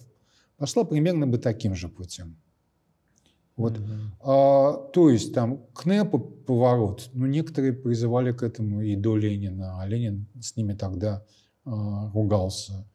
пошла 0.57 0.83
примерно 0.83 1.27
бы 1.27 1.37
таким 1.37 1.75
же 1.75 1.89
путем. 1.89 2.37
Вот. 3.55 3.77
Mm-hmm. 3.77 3.99
А, 4.21 4.73
то 4.93 5.09
есть 5.09 5.33
там 5.33 5.65
к 5.73 5.85
НЭПу 5.85 6.19
поворот, 6.19 7.09
ну, 7.13 7.25
некоторые 7.25 7.73
призывали 7.73 8.31
к 8.31 8.43
этому 8.43 8.81
и 8.81 8.95
до 8.95 9.17
Ленина, 9.17 9.81
а 9.81 9.87
Ленин 9.87 10.27
с 10.39 10.55
ними 10.55 10.73
тогда 10.73 11.25
а, 11.65 12.11
ругался. 12.11 12.85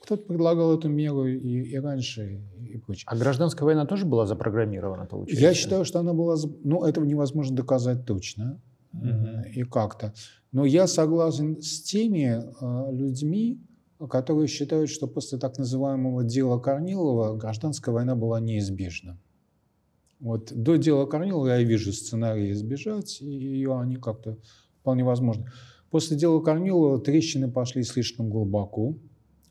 Кто-то 0.00 0.24
предлагал 0.24 0.76
эту 0.76 0.88
меру 0.88 1.26
и, 1.26 1.36
и 1.36 1.76
раньше, 1.76 2.40
и 2.58 2.78
прочее. 2.78 3.04
А 3.06 3.16
гражданская 3.16 3.66
война 3.66 3.84
тоже 3.86 4.06
была 4.06 4.26
запрограммирована, 4.26 5.06
получается? 5.06 5.42
Я 5.42 5.54
считаю, 5.54 5.84
что 5.84 5.98
она 6.00 6.14
была... 6.14 6.36
Ну, 6.64 6.84
этого 6.84 7.04
невозможно 7.04 7.54
доказать 7.54 8.06
точно 8.06 8.60
mm-hmm. 8.94 9.50
и 9.52 9.62
как-то. 9.64 10.14
Но 10.52 10.64
я 10.64 10.86
согласен 10.86 11.60
с 11.60 11.82
теми 11.82 12.42
э, 12.42 12.92
людьми, 12.92 13.60
которые 14.08 14.48
считают, 14.48 14.90
что 14.90 15.06
после 15.06 15.38
так 15.38 15.58
называемого 15.58 16.24
дела 16.24 16.58
Корнилова 16.58 17.36
гражданская 17.36 17.94
война 17.94 18.14
была 18.16 18.40
неизбежна. 18.40 19.18
Вот 20.18 20.52
до 20.52 20.76
дела 20.76 21.06
Корнилова 21.06 21.46
я 21.46 21.62
вижу 21.62 21.92
сценарии 21.92 22.52
избежать, 22.52 23.20
и 23.20 23.26
ее 23.26 23.78
они 23.78 23.96
как-то 23.96 24.38
вполне 24.80 25.04
возможно. 25.04 25.50
После 25.90 26.16
дела 26.16 26.40
Корнилова 26.40 27.00
трещины 27.00 27.50
пошли 27.50 27.82
слишком 27.82 28.30
глубоко. 28.30 28.94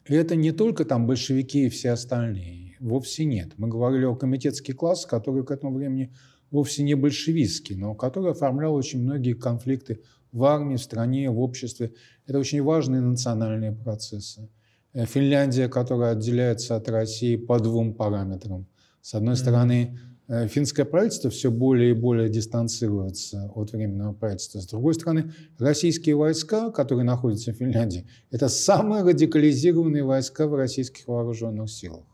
И 0.09 0.15
это 0.15 0.35
не 0.35 0.51
только 0.51 0.85
там 0.85 1.05
большевики 1.05 1.67
и 1.67 1.69
все 1.69 1.91
остальные. 1.91 2.75
Вовсе 2.79 3.25
нет. 3.25 3.53
Мы 3.57 3.67
говорили 3.67 4.05
о 4.05 4.15
комитетский 4.15 4.73
класс, 4.73 5.05
который 5.05 5.45
к 5.45 5.51
этому 5.51 5.75
времени 5.75 6.11
вовсе 6.49 6.81
не 6.81 6.95
большевистский, 6.95 7.75
но 7.75 7.93
который 7.93 8.31
оформлял 8.31 8.73
очень 8.73 9.03
многие 9.03 9.33
конфликты 9.33 10.01
в 10.31 10.43
армии, 10.45 10.77
в 10.77 10.81
стране, 10.81 11.29
в 11.29 11.39
обществе. 11.39 11.93
Это 12.25 12.39
очень 12.39 12.63
важные 12.63 13.01
национальные 13.01 13.71
процессы. 13.71 14.49
Э, 14.93 15.05
Финляндия, 15.05 15.69
которая 15.69 16.13
отделяется 16.13 16.75
от 16.75 16.89
России 16.89 17.35
по 17.35 17.59
двум 17.59 17.93
параметрам. 17.93 18.65
С 19.01 19.13
одной 19.13 19.35
mm-hmm. 19.35 19.37
стороны, 19.37 19.99
финское 20.47 20.85
правительство 20.85 21.29
все 21.29 21.49
более 21.49 21.91
и 21.91 21.93
более 21.93 22.29
дистанцируется 22.29 23.51
от 23.55 23.71
временного 23.71 24.13
правительства. 24.13 24.59
С 24.59 24.67
другой 24.67 24.93
стороны, 24.93 25.33
российские 25.57 26.15
войска, 26.15 26.69
которые 26.71 27.03
находятся 27.03 27.51
в 27.51 27.55
Финляндии, 27.55 28.07
это 28.29 28.47
самые 28.47 29.03
радикализированные 29.03 30.03
войска 30.03 30.47
в 30.47 30.55
российских 30.55 31.07
вооруженных 31.07 31.69
силах. 31.69 32.05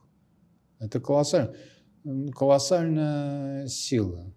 Это 0.79 0.99
колоссально, 0.99 1.53
колоссальная 2.33 3.67
сила. 3.67 4.33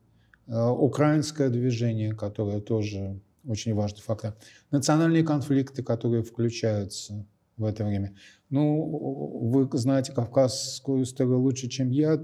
Э, 0.48 0.68
украинское 0.68 1.48
движение, 1.48 2.14
которое 2.14 2.60
тоже 2.60 3.20
очень 3.46 3.74
важный 3.74 4.02
фактор. 4.02 4.34
Национальные 4.70 5.22
конфликты, 5.22 5.82
которые 5.82 6.22
включаются 6.22 7.26
в 7.56 7.64
это 7.64 7.84
время. 7.84 8.14
Ну, 8.50 9.50
вы 9.50 9.68
знаете 9.78 10.12
кавказскую 10.12 11.02
историю 11.02 11.40
лучше, 11.40 11.68
чем 11.68 11.90
я. 11.90 12.18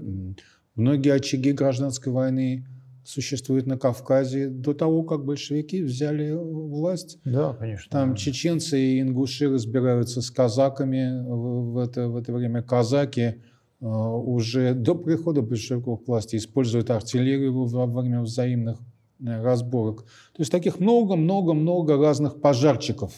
Многие 0.75 1.13
очаги 1.13 1.51
гражданской 1.51 2.11
войны 2.11 2.65
существуют 3.03 3.67
на 3.67 3.77
Кавказе 3.77 4.47
до 4.49 4.73
того, 4.73 5.03
как 5.03 5.25
большевики 5.25 5.83
взяли 5.83 6.31
власть. 6.31 7.19
Да, 7.23 7.53
конечно. 7.53 7.91
Там 7.91 8.15
чеченцы 8.15 8.79
и 8.79 9.01
ингуши 9.01 9.49
разбираются 9.49 10.21
с 10.21 10.31
казаками 10.31 11.23
в 11.23 11.77
это, 11.77 12.09
в 12.09 12.17
это 12.17 12.33
время. 12.33 12.63
Казаки 12.63 13.21
э, 13.21 13.85
уже 13.85 14.73
до 14.73 14.95
прихода 14.95 15.41
большевиков 15.41 16.03
к 16.03 16.07
власти 16.07 16.35
используют 16.35 16.89
артиллерию 16.89 17.65
во 17.65 17.85
время 17.85 18.21
взаимных 18.21 18.79
Э, 19.23 19.41
разборок. 19.41 20.03
То 20.33 20.39
есть 20.39 20.51
таких 20.51 20.79
много-много-много 20.79 21.97
разных 21.97 22.41
пожарчиков 22.41 23.13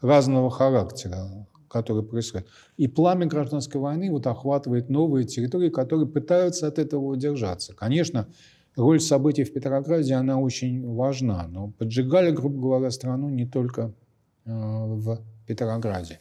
разного 0.00 0.50
характера, 0.50 1.46
которые 1.74 2.04
происходят. 2.04 2.46
И 2.76 2.86
пламя 2.86 3.26
гражданской 3.26 3.80
войны 3.80 4.10
вот 4.10 4.26
охватывает 4.28 4.90
новые 4.90 5.26
территории, 5.26 5.70
которые 5.70 6.06
пытаются 6.06 6.68
от 6.68 6.78
этого 6.78 7.06
удержаться. 7.06 7.74
Конечно, 7.74 8.28
роль 8.76 9.00
событий 9.00 9.42
в 9.42 9.52
Петрограде, 9.52 10.14
она 10.14 10.38
очень 10.38 10.86
важна, 10.86 11.48
но 11.48 11.72
поджигали, 11.78 12.30
грубо 12.30 12.60
говоря, 12.60 12.90
страну 12.90 13.28
не 13.28 13.44
только 13.44 13.92
э, 14.44 14.50
в 14.52 15.18
Петрограде. 15.48 16.20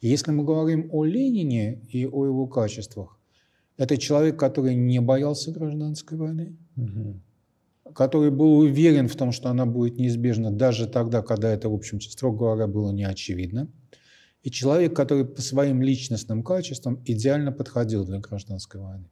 Если 0.00 0.32
мы 0.32 0.44
говорим 0.44 0.88
о 0.90 1.04
Ленине 1.04 1.82
и 1.92 2.06
о 2.06 2.24
его 2.24 2.46
качествах, 2.46 3.18
это 3.76 3.98
человек, 3.98 4.38
который 4.38 4.74
не 4.74 5.00
боялся 5.00 5.52
гражданской 5.52 6.16
войны, 6.16 6.56
угу 6.76 7.20
который 7.92 8.30
был 8.30 8.58
уверен 8.58 9.08
в 9.08 9.16
том, 9.16 9.32
что 9.32 9.50
она 9.50 9.66
будет 9.66 9.98
неизбежна 9.98 10.50
даже 10.50 10.86
тогда, 10.86 11.22
когда 11.22 11.50
это, 11.50 11.68
в 11.68 11.74
общем, 11.74 12.00
строго 12.00 12.38
говоря, 12.38 12.66
было 12.66 12.92
не 12.92 13.04
очевидно. 13.04 13.68
И 14.44 14.50
человек, 14.50 14.94
который 14.94 15.24
по 15.24 15.40
своим 15.40 15.82
личностным 15.82 16.42
качествам 16.42 17.02
идеально 17.06 17.50
подходил 17.50 18.04
для 18.04 18.20
гражданской 18.20 18.78
войны. 18.78 19.08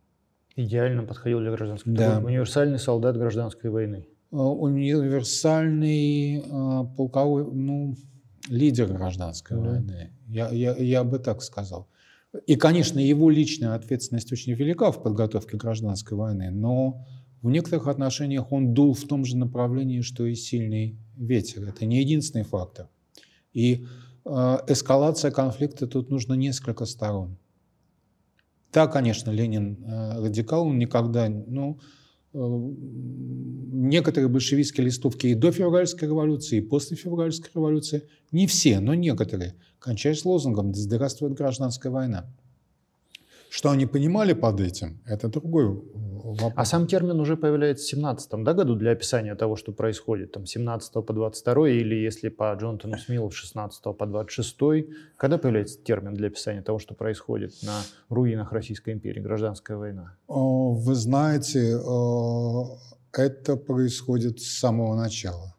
Идеально 0.57 1.05
подходил 1.05 1.41
для 1.41 1.51
гражданской 1.51 1.95
да. 1.95 2.17
войны. 2.17 2.27
Универсальный 2.27 2.79
солдат 2.79 3.17
гражданской 3.17 3.71
войны. 3.71 4.07
А, 4.31 4.37
универсальный 4.37 6.45
а, 6.51 6.85
полковой, 6.85 7.47
ну, 7.51 7.97
лидер 8.49 8.89
гражданской 8.89 9.57
да. 9.57 9.63
войны. 9.63 10.11
Я, 10.29 10.51
я, 10.51 10.77
я 10.77 11.03
бы 11.03 11.19
так 11.19 11.43
сказал. 11.43 11.89
И, 12.47 12.57
конечно, 12.57 12.99
его 12.99 13.31
личная 13.31 13.75
ответственность 13.75 14.31
очень 14.33 14.53
велика 14.53 14.93
в 14.93 15.03
подготовке 15.03 15.57
гражданской 15.57 16.15
войны, 16.15 16.51
но 16.51 17.07
в 17.41 17.49
некоторых 17.49 17.89
отношениях 17.89 18.53
он 18.53 18.75
дул 18.75 18.93
в 18.93 19.05
том 19.05 19.25
же 19.25 19.39
направлении, 19.39 20.03
что 20.03 20.27
и 20.27 20.35
сильный 20.35 20.99
ветер. 21.17 21.67
Это 21.67 21.87
не 21.87 22.01
единственный 22.01 22.45
фактор. 22.45 22.91
И 23.55 23.75
э, 23.75 23.79
эскалация 24.25 25.31
конфликта 25.31 25.87
тут 25.87 26.11
нужно 26.11 26.35
несколько 26.35 26.85
сторон. 26.87 27.37
Да, 28.73 28.87
конечно, 28.87 29.31
Ленин 29.31 29.85
э, 29.85 30.23
радикал, 30.23 30.67
он 30.67 30.79
никогда, 30.79 31.29
ну, 31.29 31.79
э, 32.33 32.39
некоторые 32.39 34.29
большевистские 34.29 34.87
листовки 34.87 35.27
и 35.27 35.35
до 35.35 35.53
февральской 35.53 36.09
революции, 36.09 36.59
и 36.59 36.63
после 36.63 36.97
февральской 36.97 37.51
революции, 37.55 38.05
не 38.31 38.47
все, 38.47 38.81
но 38.81 38.95
некоторые, 38.95 39.57
кончаясь 39.79 40.25
лозунгом 40.25 40.73
«Да 40.73 40.81
здравствует 40.81 41.35
гражданская 41.35 41.93
война». 41.93 42.33
Что 43.53 43.71
они 43.71 43.85
понимали 43.85 44.33
под 44.33 44.61
этим, 44.61 45.03
это 45.05 45.29
другой 45.29 45.67
вопрос. 45.67 46.53
А 46.57 46.65
сам 46.65 46.87
термин 46.87 47.21
уже 47.21 47.37
появляется 47.37 47.85
в 47.85 47.89
17 47.89 48.31
да, 48.45 48.55
году 48.55 48.77
для 48.77 48.93
описания 48.93 49.35
того, 49.35 49.57
что 49.57 49.73
происходит, 49.73 50.33
там, 50.33 50.47
17 50.47 50.93
по 50.95 51.13
22 51.13 51.69
или 51.69 51.95
если 51.95 52.31
по 52.31 52.55
Джонатану 52.55 52.97
Смилу 52.97 53.31
16 53.31 53.83
по 53.99 54.07
26. 54.07 54.59
Когда 55.19 55.37
появляется 55.37 55.79
термин 55.85 56.15
для 56.15 56.29
описания 56.29 56.63
того, 56.63 56.79
что 56.79 56.95
происходит 56.95 57.53
на 57.63 57.83
руинах 58.09 58.53
Российской 58.53 58.95
империи, 58.95 59.21
гражданская 59.21 59.77
война? 59.77 60.17
Вы 60.29 60.95
знаете, 60.95 61.79
это 63.13 63.57
происходит 63.57 64.41
с 64.41 64.61
самого 64.61 64.97
начала. 64.97 65.55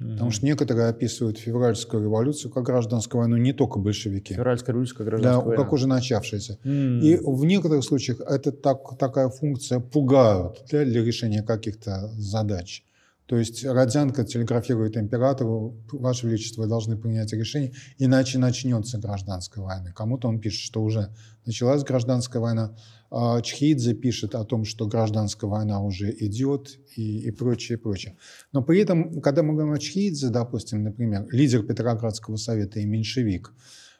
Mm-hmm. 0.00 0.12
Потому 0.12 0.30
что 0.30 0.46
некоторые 0.46 0.88
описывают 0.88 1.38
февральскую 1.38 2.02
революцию 2.02 2.52
как 2.52 2.64
гражданскую 2.64 3.22
войну, 3.22 3.36
не 3.36 3.52
только 3.52 3.80
большевики. 3.80 4.34
Февральская 4.34 4.72
революция 4.72 4.96
как 4.96 5.06
гражданская 5.06 5.42
да, 5.42 5.48
война. 5.48 5.62
как 5.62 5.72
уже 5.72 5.88
начавшаяся. 5.88 6.58
Mm-hmm. 6.64 7.00
И 7.00 7.16
в 7.16 7.44
некоторых 7.44 7.84
случаях 7.84 8.20
это 8.20 8.52
так, 8.52 8.96
такая 8.98 9.28
функция 9.28 9.80
пугают 9.80 10.64
для, 10.70 10.84
для 10.84 11.04
решения 11.04 11.42
каких-то 11.42 12.10
задач. 12.16 12.84
То 13.28 13.36
есть 13.36 13.62
Родзянко 13.62 14.24
телеграфирует 14.24 14.96
императору, 14.96 15.76
Ваше 15.92 16.26
Величество, 16.26 16.62
вы 16.62 16.68
должны 16.68 16.96
принять 16.96 17.30
решение, 17.34 17.74
иначе 17.98 18.38
начнется 18.38 18.96
гражданская 18.96 19.62
война. 19.62 19.92
Кому-то 19.92 20.28
он 20.28 20.40
пишет, 20.40 20.62
что 20.62 20.82
уже 20.82 21.14
началась 21.44 21.84
гражданская 21.84 22.40
война. 22.40 22.74
А 23.10 23.42
Чхидзе 23.42 23.92
пишет 23.92 24.34
о 24.34 24.44
том, 24.44 24.64
что 24.64 24.86
гражданская 24.86 25.50
война 25.50 25.82
уже 25.82 26.10
идет 26.10 26.78
и, 26.96 27.18
и 27.28 27.30
прочее, 27.30 27.76
прочее. 27.76 28.16
Но 28.52 28.62
при 28.62 28.80
этом, 28.80 29.20
когда 29.20 29.42
мы 29.42 29.52
говорим 29.52 29.74
о 29.74 29.78
Чхидзе, 29.78 30.30
допустим, 30.30 30.82
например, 30.82 31.26
лидер 31.30 31.62
Петроградского 31.64 32.36
совета 32.36 32.80
и 32.80 32.86
меньшевик, 32.86 33.52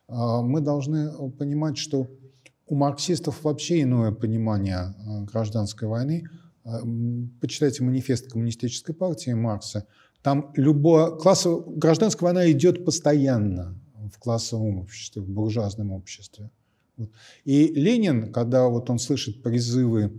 а, 0.09 0.41
мы 0.41 0.63
должны 0.63 1.31
понимать, 1.33 1.77
что 1.77 2.09
у 2.67 2.75
марксистов 2.75 3.45
вообще 3.45 3.83
иное 3.83 4.11
понимание 4.11 4.95
а, 4.97 5.25
гражданской 5.25 5.87
войны– 5.87 6.25
почитайте 7.41 7.83
манифест 7.83 8.31
коммунистической 8.31 8.95
партии 8.95 9.31
Маркса, 9.31 9.87
там 10.23 10.53
любое 10.57 11.13
классовая 11.13 11.63
гражданская 11.67 12.33
война 12.33 12.51
идет 12.51 12.85
постоянно 12.85 13.75
в 14.13 14.19
классовом 14.19 14.79
обществе, 14.79 15.23
в 15.23 15.29
буржуазном 15.29 15.93
обществе. 15.93 16.51
Вот. 16.97 17.11
И 17.45 17.69
Ленин, 17.69 18.33
когда 18.33 18.69
вот 18.69 18.91
он 18.91 18.99
слышит 18.99 19.43
призывы 19.43 20.13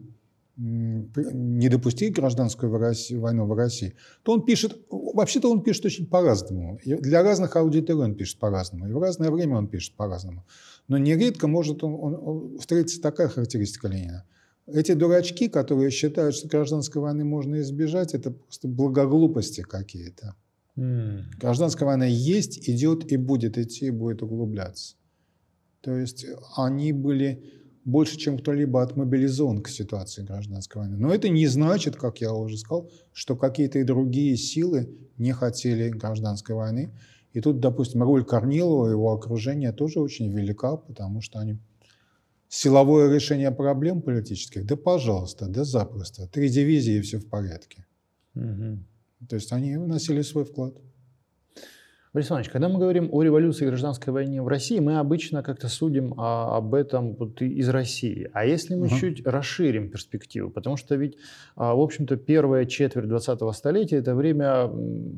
не 0.56 1.70
допустить 1.70 2.14
гражданскую 2.14 2.70
войну 2.70 3.46
в 3.46 3.54
России, 3.54 3.96
то 4.24 4.34
он 4.34 4.46
пишет, 4.46 4.78
вообще-то 4.90 5.50
он 5.50 5.64
пишет 5.64 5.86
очень 5.86 6.06
по-разному. 6.06 6.80
Для 6.84 7.24
разных 7.24 7.56
аудиторий 7.56 8.02
он 8.02 8.16
пишет 8.16 8.40
по-разному, 8.40 8.90
и 8.90 8.92
в 8.92 9.00
разное 9.00 9.32
время 9.32 9.58
он 9.58 9.68
пишет 9.70 9.96
по-разному. 9.96 10.46
Но 10.90 10.98
нередко 10.98 11.48
может 11.48 11.82
он, 11.84 11.94
он, 11.94 12.16
он, 12.16 12.58
встретиться 12.60 13.02
такая 13.02 13.30
характеристика 13.30 13.88
Ленина– 13.88 14.26
эти 14.74 14.94
дурачки, 14.94 15.48
которые 15.48 15.92
считают, 15.92 16.36
что 16.36 16.48
гражданской 16.48 17.02
войны 17.02 17.24
можно 17.24 17.60
избежать, 17.62 18.14
это 18.14 18.32
просто 18.32 18.68
благоглупости 18.68 19.62
какие-то. 19.62 20.36
Mm. 20.78 21.24
Гражданская 21.40 21.88
война 21.88 22.06
есть, 22.06 22.70
идет 22.70 23.12
и 23.12 23.18
будет 23.18 23.58
идти, 23.58 23.88
и 23.88 23.92
будет 23.92 24.22
углубляться. 24.22 24.96
То 25.82 25.96
есть 25.96 26.26
они 26.56 26.92
были 26.94 27.44
больше, 27.86 28.18
чем 28.18 28.38
кто-либо 28.38 28.82
отмобилизован 28.82 29.62
к 29.62 29.70
ситуации 29.70 30.24
гражданской 30.24 30.82
войны. 30.82 30.98
Но 30.98 31.14
это 31.14 31.30
не 31.30 31.48
значит, 31.48 31.96
как 31.96 32.22
я 32.22 32.34
уже 32.34 32.58
сказал, 32.58 32.90
что 33.14 33.36
какие-то 33.36 33.80
и 33.80 33.84
другие 33.84 34.38
силы 34.38 34.90
не 35.18 35.32
хотели 35.32 35.90
гражданской 35.90 36.56
войны. 36.56 36.92
И 37.34 37.42
тут, 37.42 37.60
допустим, 37.60 38.04
роль 38.04 38.26
Корнилова 38.26 38.88
и 38.88 38.92
его 38.92 39.14
окружения 39.14 39.72
тоже 39.72 40.00
очень 40.00 40.32
велика, 40.32 40.78
потому 40.78 41.22
что 41.22 41.40
они 41.40 41.58
Силовое 42.50 43.14
решение 43.14 43.52
проблем 43.52 44.02
политических? 44.02 44.66
Да 44.66 44.76
пожалуйста, 44.76 45.48
да 45.48 45.64
запросто. 45.64 46.28
Три 46.28 46.50
дивизии 46.50 46.96
и 46.96 47.02
все 47.02 47.20
в 47.20 47.30
порядке. 47.30 47.86
Угу. 48.34 48.80
То 49.30 49.36
есть 49.36 49.52
они 49.52 49.78
вносили 49.78 50.24
свой 50.24 50.46
вклад. 50.46 50.74
Борис 52.12 52.32
Иванович, 52.32 52.50
когда 52.50 52.70
мы 52.70 52.80
говорим 52.80 53.10
о 53.12 53.22
революции 53.22 53.66
и 53.66 53.68
гражданской 53.68 54.12
войне 54.12 54.42
в 54.42 54.48
России, 54.48 54.80
мы 54.80 54.98
обычно 54.98 55.44
как-то 55.44 55.68
судим 55.68 56.16
а, 56.18 56.58
об 56.58 56.74
этом 56.74 57.14
вот 57.14 57.40
из 57.40 57.70
России. 57.70 58.32
А 58.34 58.46
если 58.46 58.74
мы 58.74 58.88
uh 58.88 59.00
чуть 59.00 59.24
расширим 59.28 59.92
перспективу, 59.92 60.50
потому 60.50 60.76
что 60.76 60.96
ведь, 60.96 61.18
а, 61.56 61.76
в 61.76 61.80
общем-то, 61.80 62.18
первая 62.18 62.66
четверть 62.66 63.06
20-го 63.06 63.52
столетия– 63.52 63.98
это 64.00 64.16
время 64.16 64.72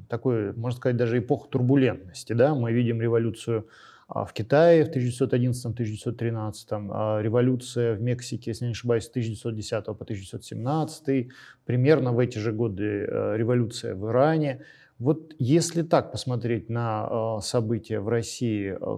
такой, 0.10 0.52
можно 0.52 0.78
сказать, 0.78 0.98
даже 0.98 1.20
эпоха 1.20 1.48
турбулентности. 1.48 2.34
Да? 2.34 2.56
Мы 2.56 2.74
видим 2.74 3.02
революцию 3.02 3.68
в 4.14 4.34
Китае 4.34 4.84
в 4.84 4.90
1911-1913, 4.90 6.90
а 6.92 7.22
революция 7.22 7.94
в 7.94 8.02
Мексике, 8.02 8.52
если 8.52 8.66
не 8.66 8.72
ошибаюсь, 8.72 9.06
с 9.06 9.10
1910 9.10 9.86
по 9.86 9.92
1917, 9.92 11.30
примерно 11.66 12.12
в 12.12 12.20
эти 12.20 12.38
же 12.38 12.52
годы 12.52 12.84
э, 12.84 13.38
революция 13.38 13.96
в 13.96 14.06
Иране. 14.10 14.66
Вот 15.00 15.34
если 15.40 15.84
так 15.84 16.12
посмотреть 16.12 16.70
на 16.70 17.08
э, 17.10 17.42
события 17.42 18.02
в 18.02 18.10
России, 18.10 18.78
э, 18.80 18.98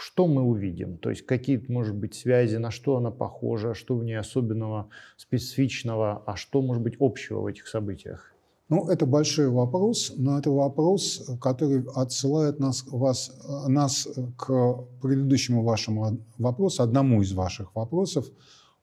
что 0.00 0.26
мы 0.26 0.42
увидим? 0.42 0.98
То 0.98 1.10
есть 1.10 1.24
какие, 1.24 1.64
может 1.68 1.94
быть, 1.94 2.14
связи, 2.14 2.56
на 2.56 2.72
что 2.72 2.96
она 2.96 3.12
похожа, 3.12 3.74
что 3.74 3.96
в 3.96 4.02
ней 4.02 4.18
особенного, 4.18 4.88
специфичного, 5.16 6.22
а 6.26 6.36
что, 6.36 6.62
может 6.62 6.82
быть, 6.82 6.96
общего 6.98 7.40
в 7.40 7.46
этих 7.46 7.68
событиях? 7.68 8.31
Ну, 8.68 8.88
это 8.88 9.04
большой 9.04 9.48
вопрос, 9.50 10.14
но 10.16 10.38
это 10.38 10.50
вопрос, 10.50 11.28
который 11.40 11.84
отсылает 11.94 12.58
нас, 12.58 12.84
вас, 12.86 13.30
нас 13.66 14.08
к 14.36 14.86
предыдущему 15.02 15.62
вашему 15.62 16.24
вопросу, 16.38 16.82
одному 16.82 17.20
из 17.20 17.32
ваших 17.32 17.74
вопросов 17.74 18.26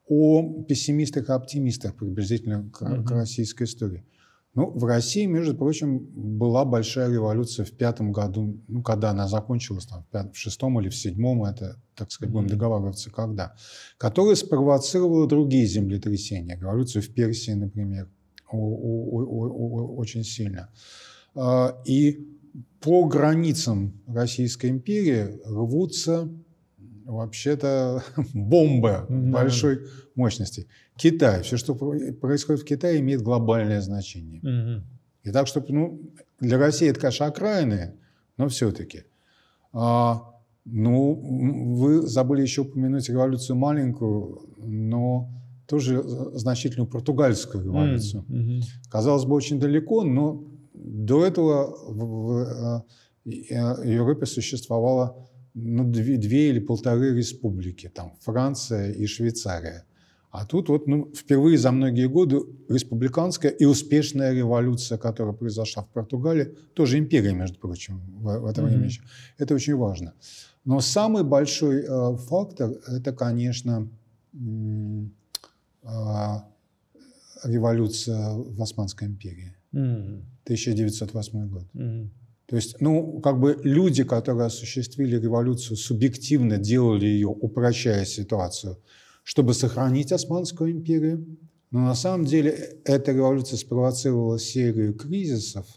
о 0.07 0.63
пессимистах 0.63 1.29
и 1.29 1.31
оптимистах 1.31 1.95
приблизительно 1.95 2.69
к, 2.71 2.81
mm-hmm. 2.81 3.03
к 3.03 3.11
российской 3.11 3.63
истории. 3.63 4.05
Ну, 4.55 4.71
в 4.71 4.83
России, 4.83 5.25
между 5.25 5.55
прочим, 5.55 5.99
была 5.99 6.65
большая 6.65 7.11
революция 7.11 7.65
в 7.65 7.71
пятом 7.71 8.11
году, 8.11 8.59
ну, 8.67 8.81
когда 8.81 9.11
она 9.11 9.27
закончилась, 9.27 9.85
там, 9.85 10.03
в, 10.03 10.07
пятом, 10.07 10.31
в 10.31 10.37
шестом 10.37 10.79
или 10.81 10.89
в 10.89 10.95
седьмом, 10.95 11.43
это, 11.43 11.79
так 11.95 12.11
сказать, 12.11 12.33
будем 12.33 12.47
договариваться, 12.47 13.11
когда, 13.11 13.55
которая 13.97 14.35
спровоцировала 14.35 15.27
другие 15.27 15.67
землетрясения. 15.67 16.57
Революцию 16.57 17.03
в 17.03 17.13
Персии, 17.13 17.51
например, 17.51 18.09
очень 18.51 20.23
сильно. 20.23 20.69
А, 21.35 21.81
и 21.85 22.27
по 22.81 23.05
границам 23.05 23.93
Российской 24.07 24.69
империи 24.69 25.39
рвутся 25.45 26.29
вообще-то 27.05 28.03
бомбы 28.33 29.05
да. 29.09 29.31
большой 29.31 29.87
мощности. 30.15 30.67
Китай. 30.95 31.43
Все, 31.43 31.57
что 31.57 31.75
происходит 31.75 32.61
в 32.61 32.65
Китае, 32.65 32.99
имеет 32.99 33.21
глобальное 33.21 33.81
значение. 33.81 34.39
Угу. 34.41 34.83
И 35.23 35.31
так 35.31 35.47
что 35.47 35.63
ну, 35.67 36.01
для 36.39 36.57
России 36.57 36.89
это, 36.89 36.99
конечно, 36.99 37.25
окраины, 37.25 37.95
но 38.37 38.47
все-таки. 38.47 39.03
А, 39.73 40.23
ну, 40.65 41.13
вы 41.75 42.01
забыли 42.07 42.41
еще 42.41 42.61
упомянуть 42.61 43.09
революцию 43.09 43.57
маленькую, 43.57 44.49
но 44.57 45.29
тоже 45.69 46.03
значительную 46.33 46.87
португальскую 46.87 47.63
революцию. 47.63 48.25
Mm-hmm. 48.27 48.61
Казалось 48.89 49.25
бы, 49.25 49.35
очень 49.35 49.59
далеко, 49.59 50.03
но 50.03 50.43
до 50.73 51.23
этого 51.25 51.77
в, 51.87 52.03
в 52.33 52.83
э, 53.25 53.93
Европе 53.93 54.25
существовало 54.25 55.29
ну, 55.53 55.83
две, 55.83 56.17
две 56.17 56.49
или 56.49 56.59
полторы 56.59 57.15
республики, 57.15 57.91
там 57.93 58.13
Франция 58.21 58.91
и 58.91 59.05
Швейцария. 59.05 59.85
А 60.31 60.45
тут 60.45 60.69
вот 60.69 60.87
ну, 60.87 61.11
впервые 61.15 61.57
за 61.57 61.71
многие 61.71 62.07
годы 62.07 62.41
республиканская 62.67 63.51
и 63.51 63.65
успешная 63.65 64.33
революция, 64.33 64.97
которая 64.97 65.33
произошла 65.33 65.83
в 65.83 65.89
Португалии, 65.89 66.55
тоже 66.73 66.97
империя, 66.97 67.33
между 67.33 67.59
прочим, 67.59 68.01
в, 68.21 68.39
в 68.39 68.45
это 68.45 68.63
время 68.63 68.87
mm-hmm. 68.87 69.01
Это 69.37 69.55
очень 69.55 69.75
важно. 69.75 70.13
Но 70.65 70.81
самый 70.81 71.23
большой 71.23 71.83
э, 71.83 72.17
фактор– 72.17 72.71
это, 72.87 73.11
конечно, 73.11 73.87
а, 74.33 75.09
революция 77.43 78.33
в 78.33 78.61
Османской 78.61 79.07
империи. 79.07 79.55
Mm-hmm. 79.73 80.23
1908 80.43 81.49
год. 81.49 81.65
Mm-hmm. 81.73 82.09
То 82.47 82.55
есть, 82.55 82.81
ну, 82.81 83.19
как 83.21 83.39
бы 83.39 83.59
люди, 83.63 84.03
которые 84.03 84.47
осуществили 84.47 85.19
революцию, 85.19 85.77
субъективно 85.77 86.57
делали 86.57 87.05
ее, 87.05 87.27
упрощая 87.27 88.05
ситуацию, 88.05 88.79
чтобы 89.23 89.53
сохранить 89.53 90.11
Османскую 90.11 90.71
империю. 90.71 91.37
Но 91.69 91.81
на 91.81 91.93
самом 91.93 92.25
деле 92.25 92.79
эта 92.85 93.11
революция 93.11 93.57
спровоцировала 93.57 94.39
серию 94.39 94.95
кризисов 94.95 95.67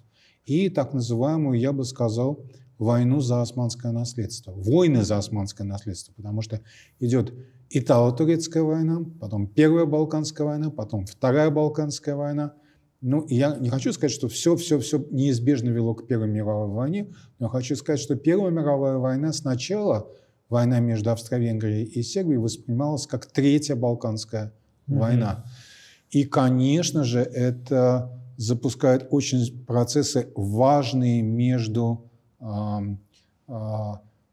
и 0.46 0.70
так 0.70 0.94
называемую, 0.94 1.60
я 1.60 1.72
бы 1.72 1.84
сказал, 1.84 2.42
войну 2.78 3.20
за 3.20 3.40
османское 3.40 3.92
наследство. 3.92 4.52
Войны 4.52 5.02
за 5.02 5.18
османское 5.18 5.66
наследство, 5.66 6.12
потому 6.14 6.42
что 6.42 6.60
идет 7.00 7.32
Итало-турецкая 7.70 8.62
война, 8.62 9.02
потом 9.20 9.46
Первая 9.46 9.86
Балканская 9.86 10.46
война, 10.46 10.70
потом 10.70 11.06
Вторая 11.06 11.50
Балканская 11.50 12.16
война. 12.16 12.54
Ну, 13.00 13.26
я 13.28 13.56
не 13.56 13.70
хочу 13.70 13.92
сказать, 13.92 14.12
что 14.12 14.28
все-все-все 14.28 15.04
неизбежно 15.10 15.70
вело 15.70 15.94
к 15.94 16.06
Первой 16.06 16.28
мировой 16.28 16.68
войне, 16.68 17.12
но 17.38 17.48
хочу 17.48 17.74
сказать, 17.74 18.00
что 18.00 18.14
Первая 18.14 18.50
мировая 18.50 18.98
война 18.98 19.32
сначала, 19.32 20.08
война 20.48 20.80
между 20.80 21.10
Австро-Венгрией 21.10 21.84
и 21.84 22.02
Сербией, 22.02 22.38
воспринималась 22.38 23.06
как 23.06 23.26
Третья 23.26 23.74
Балканская 23.74 24.52
mm-hmm. 24.86 24.98
война. 24.98 25.44
И, 26.10 26.24
конечно 26.24 27.04
же, 27.04 27.20
это 27.20 28.20
запускает 28.36 29.06
очень 29.10 29.64
процессы 29.64 30.28
важные 30.36 31.22
между 31.22 32.10
э, 32.42 32.96
э, 33.48 33.52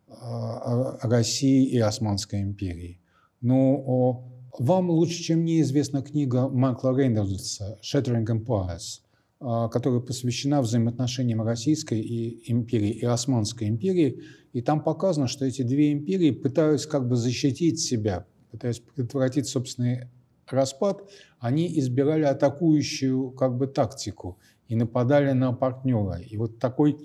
э, 0.08 0.98
Россией 1.04 1.66
и 1.66 1.80
Османской 1.80 2.42
империей. 2.42 3.00
Но 3.42 4.26
вам 4.58 4.90
лучше, 4.90 5.22
чем 5.24 5.40
мне 5.40 5.62
известна 5.62 6.02
книга 6.02 6.50
Майкла 6.50 6.98
Рейнольдса 6.98 7.80
«Shattering 7.82 8.26
Empires», 8.26 9.02
а, 9.40 9.70
которая 9.70 10.02
посвящена 10.02 10.62
взаимоотношениям 10.62 11.42
Российской 11.42 12.02
и 12.02 12.52
империи 12.52 12.92
и 12.92 13.06
Османской 13.06 13.70
империи. 13.70 14.22
И 14.52 14.62
там 14.62 14.84
показано, 14.84 15.28
что 15.28 15.46
эти 15.46 15.62
две 15.62 15.94
империи 15.94 16.32
пытаются 16.32 16.90
как 16.90 17.08
бы 17.08 17.16
защитить 17.16 17.80
себя, 17.80 18.26
пытаясь 18.52 18.80
предотвратить 18.80 19.48
собственные 19.48 20.12
распад, 20.48 21.10
они 21.40 21.80
избирали 21.80 22.24
атакующую 22.24 23.32
как 23.32 23.56
бы 23.56 23.68
тактику 23.68 24.40
и 24.68 24.76
нападали 24.76 25.32
на 25.32 25.54
партнера. 25.54 26.20
И 26.20 26.36
вот 26.36 26.60
такой 26.60 26.98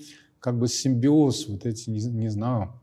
как 0.44 0.58
бы 0.58 0.68
симбиоз, 0.68 1.48
вот 1.48 1.64
эти, 1.64 1.88
не, 1.88 2.04
не 2.04 2.28
знаю, 2.28 2.78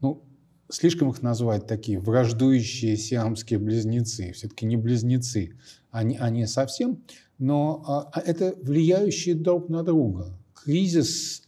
ну, 0.00 0.24
слишком 0.70 1.10
их 1.10 1.20
назвать 1.20 1.66
такие 1.66 1.98
враждующие 1.98 2.96
сиамские 2.96 3.58
близнецы. 3.58 4.32
Все-таки 4.32 4.64
не 4.64 4.78
близнецы, 4.78 5.58
они, 5.90 6.16
они 6.16 6.46
совсем, 6.46 7.04
но 7.36 7.84
а, 7.86 8.10
а, 8.14 8.20
это 8.20 8.54
влияющие 8.62 9.34
друг 9.34 9.68
на 9.68 9.82
друга. 9.82 10.38
Кризис 10.54 11.42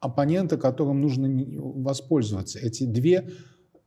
оппонента, 0.00 0.56
которым 0.56 1.00
нужно 1.00 1.28
воспользоваться. 1.56 2.58
Эти 2.58 2.82
две 2.82 3.30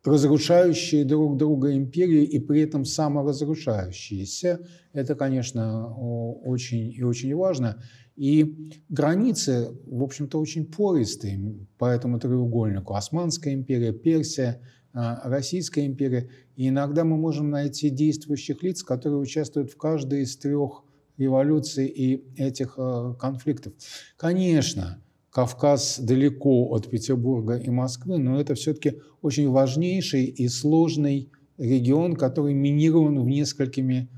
разрушающие 0.06 1.04
друг 1.04 1.36
друга 1.36 1.76
империи 1.76 2.24
и 2.24 2.40
при 2.40 2.62
этом 2.62 2.86
саморазрушающиеся. 2.86 4.66
Это, 4.94 5.16
конечно, 5.16 5.94
очень 5.94 6.94
и 6.94 7.04
очень 7.04 7.36
важно. 7.36 7.84
И 8.20 8.74
границы, 8.90 9.70
в 9.86 10.04
общем-то, 10.04 10.42
очень 10.42 10.66
пористые 10.66 11.40
по 11.78 11.86
этому 11.86 12.20
треугольнику. 12.20 12.94
Османская 12.94 13.54
империя, 13.54 13.94
Персия, 13.94 14.60
а, 14.92 15.22
Российская 15.24 15.86
империя. 15.86 16.30
И 16.58 16.68
иногда 16.68 17.06
мы 17.06 17.16
можем 17.16 17.50
найти 17.50 17.90
действующих 17.90 18.62
лиц, 18.62 18.84
которые 18.84 19.22
участвуют 19.22 19.72
в 19.72 19.78
каждой 19.78 20.24
из 20.24 20.36
трех 20.36 20.84
революций 21.18 21.88
и 21.88 22.26
этих 22.36 22.74
а, 22.78 23.14
конфликтов. 23.14 23.72
Конечно, 24.18 25.02
Кавказ 25.30 26.02
далеко 26.02 26.68
от 26.72 26.90
Петербурга 26.90 27.56
и 27.56 27.70
Москвы, 27.70 28.18
но 28.18 28.38
это 28.38 28.54
все-таки 28.54 29.00
очень 29.22 29.50
важнейший 29.50 30.26
и 30.26 30.50
сложный 30.50 31.32
регион, 31.58 32.18
который 32.18 32.54
минирован 32.54 33.18
в 33.22 33.28
несколькими 33.28 34.10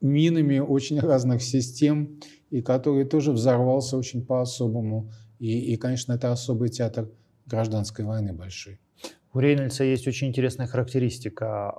минами 0.00 0.58
очень 0.58 0.98
разных 0.98 1.42
систем, 1.42 2.18
и 2.50 2.62
который 2.62 3.04
тоже 3.04 3.32
взорвался 3.32 3.96
очень 3.96 4.24
по-особому. 4.24 5.10
И, 5.38 5.72
и, 5.72 5.76
конечно, 5.76 6.12
это 6.12 6.32
особый 6.32 6.68
театр 6.68 7.08
гражданской 7.46 8.04
войны 8.04 8.32
большой. 8.32 8.78
У 9.32 9.38
Рейнольдса 9.38 9.84
есть 9.84 10.08
очень 10.08 10.28
интересная 10.28 10.66
характеристика. 10.66 11.72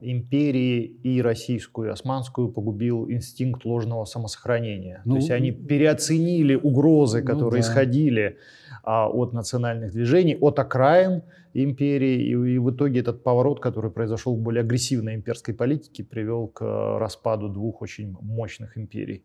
Империи 0.00 0.84
и 1.02 1.20
российскую, 1.20 1.88
и 1.88 1.92
османскую 1.92 2.48
погубил 2.48 3.10
инстинкт 3.10 3.66
ложного 3.66 4.06
самосохранения. 4.06 5.02
Ну, 5.04 5.14
То 5.14 5.18
есть 5.18 5.30
они 5.30 5.50
переоценили 5.50 6.54
угрозы, 6.54 7.20
ну 7.20 7.26
которые 7.26 7.60
ну, 7.60 7.66
да. 7.66 7.72
исходили 7.72 8.38
а, 8.82 9.08
от 9.10 9.34
национальных 9.34 9.92
движений, 9.92 10.34
от 10.40 10.58
окраин 10.58 11.22
империи. 11.52 12.22
И, 12.22 12.54
и 12.54 12.58
в 12.58 12.70
итоге 12.70 13.00
этот 13.00 13.22
поворот, 13.22 13.60
который 13.60 13.90
произошел 13.90 14.34
в 14.34 14.40
более 14.40 14.62
агрессивной 14.62 15.14
имперской 15.14 15.52
политике, 15.52 16.04
привел 16.04 16.46
к 16.48 16.64
распаду 16.98 17.50
двух 17.50 17.82
очень 17.82 18.16
мощных 18.22 18.78
империй. 18.78 19.24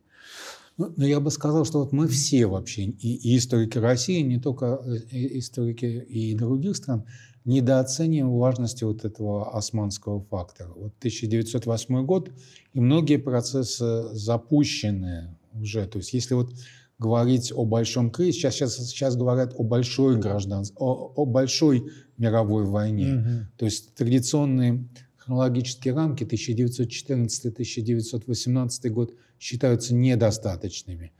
Ну, 0.79 0.91
но 0.95 1.05
я 1.05 1.19
бы 1.19 1.29
сказал, 1.29 1.65
что 1.65 1.79
вот 1.79 1.91
мы 1.91 2.07
все 2.07 2.47
вообще, 2.47 2.83
и, 2.83 3.15
и 3.15 3.37
историки 3.37 3.77
России, 3.77 4.21
не 4.21 4.39
только 4.39 4.81
э, 4.85 4.95
историки 5.37 5.85
и 5.85 6.33
других 6.35 6.77
стран, 6.77 7.05
недооцениваем 7.43 8.33
важности 8.37 8.85
вот 8.85 9.03
этого 9.03 9.57
османского 9.57 10.21
фактора. 10.21 10.69
Вот 10.69 10.93
1908 10.99 12.05
год, 12.05 12.31
и 12.73 12.79
многие 12.79 13.17
процессы 13.17 14.03
запущены 14.13 15.35
уже. 15.53 15.85
То 15.85 15.99
есть 15.99 16.13
если 16.13 16.35
вот 16.35 16.53
говорить 16.97 17.51
о 17.53 17.65
большом 17.65 18.09
кризисе, 18.09 18.39
сейчас, 18.39 18.55
сейчас, 18.55 18.77
сейчас 18.89 19.17
говорят 19.17 19.53
о 19.57 19.63
большой 19.63 20.17
гражданской, 20.17 20.77
о, 20.79 21.11
о 21.13 21.25
большой 21.25 21.91
мировой 22.17 22.63
войне. 22.63 23.05
Mm-hmm. 23.05 23.41
То 23.57 23.65
есть 23.65 23.95
традиционные 23.95 24.87
хронологические 25.17 25.93
рамки 25.93 26.23
1914-1918 26.23 28.89
год 28.89 29.13
считаются 29.39 29.95
недостаточными. 29.95 31.11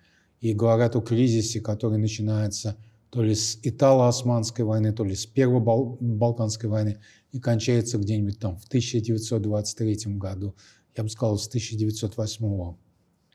И 0.41 0.53
говорят 0.53 0.95
о 0.95 1.01
кризисе, 1.01 1.61
который 1.61 1.97
начинается 1.97 2.78
то 3.09 3.24
ли 3.24 3.34
с 3.34 3.59
Итало-Османской 3.63 4.63
войны, 4.63 4.93
то 4.93 5.03
ли 5.03 5.15
с 5.15 5.26
Первой 5.26 5.61
Бал- 5.61 5.97
Балканской 5.99 6.70
войны 6.70 6.99
и 7.32 7.39
кончается 7.39 7.97
где-нибудь 7.97 8.39
там 8.39 8.57
в 8.57 8.65
1923 8.65 10.17
году. 10.17 10.55
Я 10.95 11.03
бы 11.03 11.09
сказал, 11.09 11.38
с 11.38 11.47
1908 11.47 12.76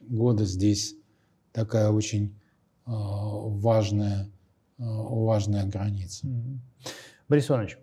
года 0.00 0.44
здесь 0.44 0.94
такая 1.52 1.90
очень 1.90 2.34
э, 2.86 2.90
важная, 2.90 4.30
э, 4.78 4.82
важная 4.84 5.66
граница. 5.66 6.26
Борис 7.28 7.48
Иванович, 7.48 7.78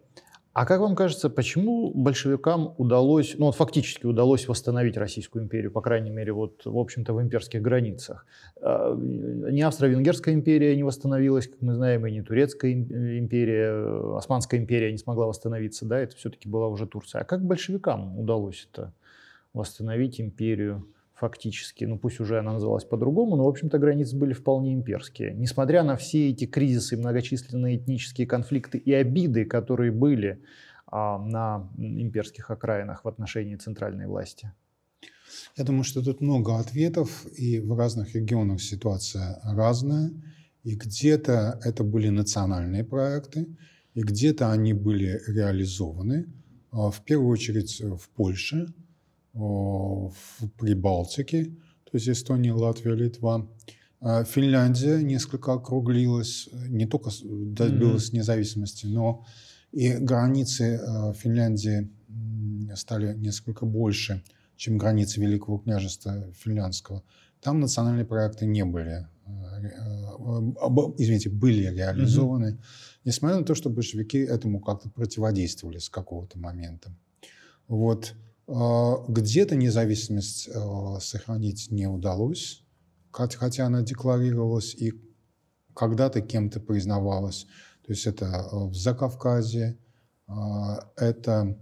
а 0.53 0.65
как 0.65 0.81
вам 0.81 0.95
кажется, 0.95 1.29
почему 1.29 1.93
большевикам 1.93 2.75
удалось, 2.77 3.35
ну 3.37 3.45
вот 3.45 3.55
фактически 3.55 4.05
удалось 4.05 4.49
восстановить 4.49 4.97
Российскую 4.97 5.45
империю, 5.45 5.71
по 5.71 5.81
крайней 5.81 6.09
мере, 6.09 6.33
вот 6.33 6.65
в 6.65 6.77
общем-то 6.77 7.13
в 7.13 7.21
имперских 7.21 7.61
границах? 7.61 8.25
А, 8.61 8.93
не 8.95 9.61
Австро-Венгерская 9.61 10.33
империя 10.33 10.75
не 10.75 10.83
восстановилась, 10.83 11.47
как 11.47 11.61
мы 11.61 11.73
знаем, 11.73 12.05
и 12.05 12.11
не 12.11 12.21
Турецкая 12.21 12.73
империя, 12.73 14.17
Османская 14.17 14.59
империя 14.59 14.91
не 14.91 14.97
смогла 14.97 15.27
восстановиться, 15.27 15.85
да, 15.85 15.99
это 15.99 16.17
все-таки 16.17 16.49
была 16.49 16.67
уже 16.67 16.85
Турция. 16.85 17.21
А 17.21 17.23
как 17.23 17.45
большевикам 17.45 18.19
удалось 18.19 18.67
это 18.71 18.93
восстановить 19.53 20.19
империю? 20.19 20.85
Фактически, 21.21 21.85
ну 21.85 21.99
пусть 21.99 22.19
уже 22.19 22.39
она 22.39 22.53
называлась 22.53 22.83
по-другому, 22.83 23.35
но, 23.35 23.45
в 23.45 23.47
общем-то, 23.47 23.77
границы 23.77 24.17
были 24.17 24.33
вполне 24.33 24.73
имперские. 24.73 25.33
Несмотря 25.33 25.83
на 25.83 25.95
все 25.95 26.31
эти 26.31 26.45
кризисы, 26.45 26.97
многочисленные 26.97 27.77
этнические 27.77 28.25
конфликты 28.25 28.79
и 28.79 28.91
обиды, 28.91 29.45
которые 29.45 29.91
были 29.91 30.41
а, 30.87 31.19
на 31.19 31.69
имперских 31.77 32.49
окраинах 32.49 33.05
в 33.05 33.07
отношении 33.07 33.55
центральной 33.55 34.07
власти. 34.07 34.51
Я 35.57 35.63
думаю, 35.63 35.83
что 35.83 36.01
тут 36.01 36.21
много 36.21 36.59
ответов, 36.59 37.25
и 37.37 37.59
в 37.59 37.77
разных 37.77 38.15
регионах 38.15 38.59
ситуация 38.59 39.39
разная. 39.43 40.11
И 40.63 40.75
где-то 40.75 41.59
это 41.63 41.83
были 41.83 42.09
национальные 42.09 42.83
проекты, 42.83 43.47
и 43.93 44.01
где-то 44.01 44.51
они 44.51 44.73
были 44.73 45.21
реализованы. 45.27 46.25
А, 46.71 46.89
в 46.89 47.01
первую 47.01 47.29
очередь 47.29 47.79
в 47.79 48.09
Польше– 48.09 48.73
в 49.33 50.13
Прибалтике, 50.57 51.45
то 51.45 51.91
есть 51.93 52.09
Эстония, 52.09 52.53
Латвия, 52.53 52.95
Литва. 52.95 53.47
А 54.03 54.23
Финляндия 54.23 55.01
несколько 55.03 55.53
округлилась, 55.53 56.49
не 56.69 56.87
только 56.87 57.11
добилась 57.21 58.09
mm-hmm. 58.09 58.17
независимости, 58.17 58.87
но 58.87 59.23
и 59.71 59.93
границы 59.93 60.81
э, 60.81 61.13
Финляндии 61.13 61.89
стали 62.75 63.13
несколько 63.15 63.65
больше, 63.65 64.23
чем 64.55 64.77
границы 64.77 65.21
Великого 65.21 65.59
княжества 65.59 66.31
финляндского. 66.33 67.03
Там 67.41 67.59
национальные 67.59 68.05
проекты 68.05 68.45
не 68.45 68.65
были, 68.65 69.07
э, 69.25 69.29
э, 69.29 69.71
извините, 70.97 71.29
были 71.29 71.67
реализованы, 71.67 72.53
mm-hmm. 72.53 73.01
несмотря 73.05 73.37
на 73.37 73.45
то, 73.45 73.55
что 73.55 73.69
большевики 73.69 74.17
этому 74.17 74.59
как-то 74.59 74.89
противодействовали 74.89 75.77
с 75.77 75.89
какого-то 75.89 76.39
момента. 76.39 76.91
Вот. 77.67 78.15
А, 78.53 79.05
где-то 79.07 79.55
независимость 79.55 80.49
а, 80.53 80.99
сохранить 80.99 81.71
не 81.71 81.87
удалось, 81.87 82.65
хотя 83.11 83.65
она 83.65 83.81
декларировалась 83.81 84.75
и 84.75 84.93
когда-то 85.73 86.21
кем-то 86.21 86.59
признавалась. 86.59 87.47
То 87.85 87.93
есть 87.93 88.05
это 88.07 88.25
а, 88.27 88.65
в 88.65 88.75
Закавказье, 88.75 89.77
это 90.95 91.57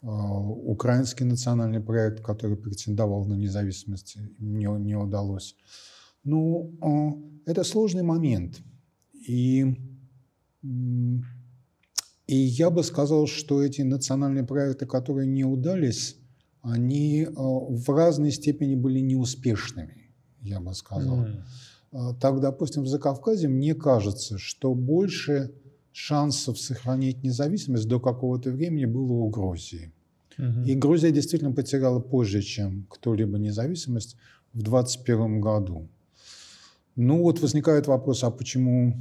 украинский 0.00 1.26
национальный 1.26 1.80
проект, 1.80 2.22
который 2.22 2.56
претендовал 2.56 3.26
на 3.26 3.34
независимость, 3.34 4.16
не, 4.38 4.66
не 4.66 4.94
удалось. 4.94 5.56
Ну, 6.24 6.72
это 7.44 7.64
сложный 7.64 8.04
момент. 8.04 8.60
И 9.12 9.76
и 12.28 12.36
я 12.36 12.68
бы 12.68 12.84
сказал, 12.84 13.26
что 13.26 13.62
эти 13.62 13.80
национальные 13.80 14.44
проекты, 14.44 14.84
которые 14.84 15.26
не 15.26 15.44
удались, 15.44 16.17
они 16.72 17.22
э, 17.22 17.30
в 17.34 17.84
разной 17.88 18.30
степени 18.30 18.74
были 18.74 19.00
неуспешными, 19.00 20.10
я 20.40 20.60
бы 20.60 20.74
сказал. 20.74 21.24
Mm. 21.24 22.18
Так, 22.20 22.40
допустим, 22.40 22.82
в 22.82 22.88
Закавказье 22.88 23.48
мне 23.48 23.74
кажется, 23.74 24.36
что 24.38 24.74
больше 24.74 25.52
шансов 25.92 26.58
сохранить 26.58 27.22
независимость 27.22 27.88
до 27.88 27.98
какого-то 27.98 28.50
времени 28.50 28.84
было 28.84 29.12
у 29.12 29.28
Грузии. 29.30 29.92
Mm-hmm. 30.38 30.64
И 30.66 30.74
Грузия 30.74 31.10
действительно 31.10 31.52
потеряла 31.52 31.98
позже, 31.98 32.42
чем 32.42 32.86
кто-либо 32.90 33.38
независимость 33.38 34.16
в 34.52 34.62
2021 34.62 35.40
году. 35.40 35.88
Ну 36.94 37.22
вот 37.22 37.40
возникает 37.40 37.86
вопрос, 37.86 38.22
а 38.22 38.30
почему 38.30 38.96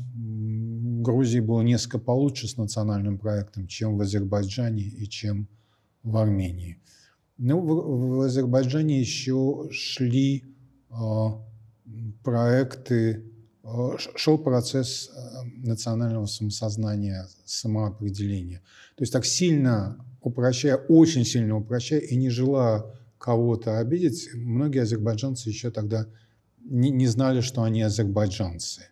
Грузии 1.04 1.40
было 1.40 1.62
несколько 1.62 2.00
получше 2.00 2.48
с 2.48 2.58
национальным 2.58 3.18
проектом, 3.18 3.68
чем 3.68 3.98
в 3.98 4.02
Азербайджане 4.02 4.84
и 4.84 5.08
чем 5.08 5.48
в 6.04 6.18
Армении. 6.18 6.80
Ну, 7.38 7.60
в, 7.62 8.18
в 8.18 8.22
Азербайджане 8.22 9.00
еще 9.00 9.68
шли 9.72 10.44
э, 10.90 10.96
проекты, 12.24 13.24
э, 13.64 13.68
шел 14.16 14.38
процесс 14.38 15.10
э, 15.10 15.44
национального 15.58 16.26
самосознания, 16.26 17.28
самоопределения. 17.46 18.62
То 18.96 19.04
есть 19.04 19.14
так 19.14 19.26
сильно 19.26 20.04
упрощая, 20.22 20.78
очень 20.78 21.26
сильно 21.26 21.58
упрощая 21.58 22.00
и 22.00 22.16
не 22.16 22.30
желая 22.30 22.84
кого-то 23.18 23.80
обидеть, 23.80 24.30
многие 24.34 24.82
азербайджанцы 24.82 25.50
еще 25.50 25.72
тогда 25.72 26.08
не, 26.60 26.90
не 26.90 27.08
знали, 27.08 27.42
что 27.42 27.64
они 27.64 27.82
азербайджанцы. 27.82 28.88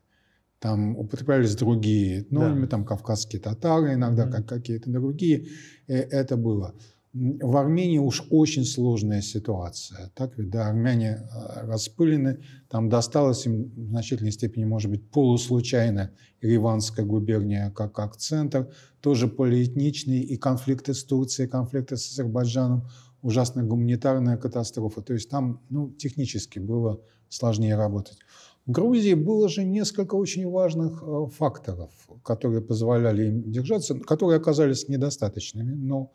Там 0.60 0.98
употреблялись 0.98 1.56
другие 1.56 2.22
этнонимы, 2.22 2.62
да. 2.62 2.68
там 2.68 2.86
кавказские 2.86 3.42
татары 3.42 3.94
иногда, 3.94 4.26
mm-hmm. 4.26 4.32
как 4.32 4.48
какие-то 4.48 4.90
другие. 4.90 5.48
Э, 5.88 5.96
это 5.96 6.38
было. 6.38 6.74
В 7.18 7.56
Армении 7.56 7.98
уж 7.98 8.24
очень 8.30 8.66
сложная 8.66 9.22
ситуация. 9.22 10.12
Так 10.16 10.38
ведь, 10.38 10.50
да, 10.50 10.68
армяне 10.68 11.12
э, 11.12 11.66
распылены, 11.66 12.44
там 12.68 12.90
досталось 12.90 13.46
им 13.46 13.72
в 13.74 13.90
значительной 13.92 14.34
степени, 14.34 14.66
может 14.66 14.92
быть, 14.92 15.10
полуслучайно 15.12 16.12
Риванская 16.42 17.06
губерния 17.06 17.72
как, 17.72 17.94
как 17.94 18.18
центр, 18.18 18.70
тоже 19.00 19.30
полиэтничный, 19.30 20.20
и 20.20 20.36
конфликты 20.36 20.94
с 20.94 21.06
Турцией, 21.06 21.48
конфликты 21.48 21.96
с 21.96 22.12
Азербайджаном, 22.12 22.90
ужасная 23.22 23.64
гуманитарная 23.64 24.36
катастрофа. 24.36 25.02
То 25.02 25.14
есть 25.14 25.30
там 25.30 25.62
ну, 25.70 25.92
технически 25.92 26.60
было 26.60 27.00
сложнее 27.30 27.78
работать. 27.78 28.18
В 28.66 28.72
Грузии 28.72 29.14
было 29.14 29.48
же 29.48 29.64
несколько 29.64 30.16
очень 30.16 30.50
важных 30.50 31.02
э, 31.02 31.28
факторов, 31.34 31.92
которые 32.26 32.62
позволяли 32.62 33.28
им 33.28 33.50
держаться, 33.50 33.98
которые 33.98 34.36
оказались 34.36 34.90
недостаточными, 34.90 35.74
но 35.76 36.12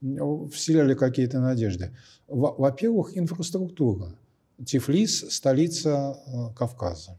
вселяли 0.00 0.94
какие-то 0.94 1.40
надежды. 1.40 1.94
Во-первых, 2.26 3.16
инфраструктура. 3.16 4.18
Тифлис– 4.64 5.26
столица 5.30 6.16
э, 6.26 6.54
Кавказа. 6.54 7.18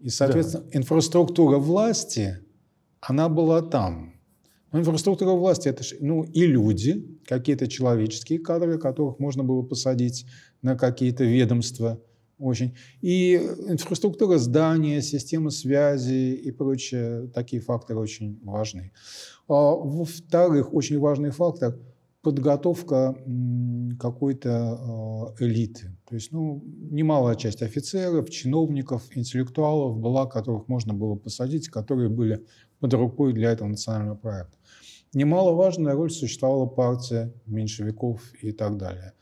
И, 0.00 0.08
соответственно, 0.08 0.64
да. 0.64 0.78
инфраструктура 0.78 1.58
власти, 1.58 2.38
она 3.00 3.28
была 3.28 3.62
там. 3.62 4.14
Но 4.72 4.80
инфраструктура 4.80 5.30
власти– 5.30 5.68
это 5.70 5.84
ну, 6.00 6.24
и 6.24 6.46
люди, 6.46 7.18
какие-то 7.26 7.68
человеческие 7.68 8.40
кадры, 8.40 8.78
которых 8.78 9.20
можно 9.20 9.44
было 9.44 9.62
посадить 9.62 10.26
на 10.62 10.76
какие-то 10.76 11.24
ведомства– 11.24 12.00
очень. 12.42 12.74
И 13.00 13.36
инфраструктура 13.68 14.38
здания, 14.38 15.00
система 15.02 15.50
связи 15.50 16.34
и 16.34 16.50
прочее, 16.50 17.28
такие 17.34 17.62
факторы 17.62 18.00
очень 18.00 18.38
важны. 18.42 18.92
А, 19.48 19.54
во-вторых, 19.54 20.74
очень 20.74 20.98
важный 20.98 21.30
фактор– 21.30 21.78
подготовка 22.22 23.16
какой-то 23.98 24.50
а, 24.50 25.34
элиты. 25.40 25.90
То 26.08 26.14
есть 26.14 26.32
ну, 26.32 26.62
немалая 26.64 27.34
часть 27.34 27.62
офицеров, 27.62 28.30
чиновников, 28.30 29.02
интеллектуалов 29.14 29.98
была, 29.98 30.26
которых 30.26 30.68
можно 30.68 30.94
было 30.94 31.16
посадить, 31.16 31.68
которые 31.68 32.08
были 32.08 32.44
под 32.78 32.94
рукой 32.94 33.32
для 33.32 33.50
этого 33.50 33.68
национального 33.68 34.16
проекта. 34.16 34.56
Немаловажная 35.14 35.94
роль 35.94 36.10
существовала 36.10 36.66
партия 36.66 37.32
меньшевиков 37.46 38.22
и 38.40 38.52
так 38.52 38.78
далее. 38.78 39.12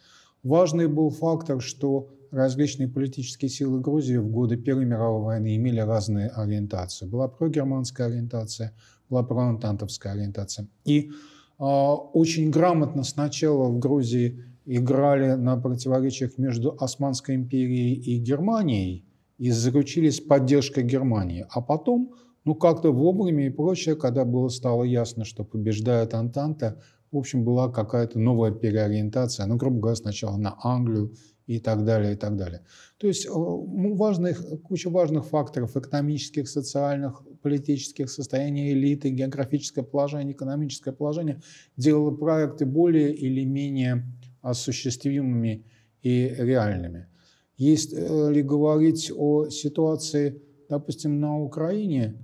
Важный 0.42 0.86
был 0.86 1.10
фактор, 1.10 1.60
что 1.60 2.10
различные 2.30 2.88
политические 2.88 3.48
силы 3.48 3.80
Грузии 3.80 4.16
в 4.16 4.28
годы 4.28 4.56
Первой 4.56 4.84
мировой 4.84 5.22
войны 5.22 5.56
имели 5.56 5.80
разные 5.80 6.28
ориентации. 6.28 7.06
Была 7.06 7.28
прогерманская 7.28 8.06
ориентация, 8.06 8.72
была 9.08 9.22
проантантовская 9.22 10.12
ориентация. 10.12 10.68
И 10.84 11.10
э, 11.58 11.62
очень 11.62 12.50
грамотно 12.50 13.04
сначала 13.04 13.68
в 13.68 13.78
Грузии 13.78 14.44
играли 14.66 15.34
на 15.34 15.56
противоречиях 15.56 16.38
между 16.38 16.76
Османской 16.78 17.34
империей 17.34 17.94
и 17.94 18.18
Германией 18.18 19.04
и 19.38 19.50
заручились 19.50 20.20
поддержкой 20.20 20.84
Германии. 20.84 21.46
А 21.50 21.60
потом, 21.60 22.12
ну 22.44 22.54
как-то 22.54 22.92
вовремя 22.92 23.46
и 23.46 23.50
прочее, 23.50 23.96
когда 23.96 24.24
было 24.24 24.48
стало 24.48 24.84
ясно, 24.84 25.24
что 25.24 25.44
побеждает 25.44 26.14
Антанта, 26.14 26.80
в 27.10 27.16
общем, 27.16 27.42
была 27.42 27.68
какая-то 27.68 28.20
новая 28.20 28.52
переориентация, 28.52 29.46
ну, 29.46 29.56
грубо 29.56 29.80
говоря, 29.80 29.96
сначала 29.96 30.36
на 30.36 30.56
Англию, 30.62 31.12
и 31.50 31.58
так 31.58 31.84
далее, 31.84 32.12
и 32.12 32.16
так 32.16 32.36
далее. 32.36 32.60
То 32.96 33.08
есть 33.08 33.26
э, 33.26 33.30
ну, 33.30 33.96
важных, 33.96 34.40
куча 34.62 34.88
важных 34.88 35.26
факторов 35.26 35.76
экономических, 35.76 36.48
социальных, 36.48 37.22
политических, 37.42 38.08
состояния 38.08 38.72
элиты, 38.72 39.10
географическое 39.10 39.84
положение, 39.84 40.32
экономическое 40.32 40.92
положение 40.92 41.40
делало 41.76 42.12
проекты 42.12 42.66
более 42.66 43.12
или 43.12 43.44
менее 43.44 44.06
осуществимыми 44.42 45.64
и 46.02 46.32
реальными. 46.38 47.08
Если 47.56 48.42
говорить 48.42 49.10
о 49.12 49.48
ситуации, 49.48 50.40
допустим, 50.68 51.20
на 51.20 51.36
Украине, 51.36 52.14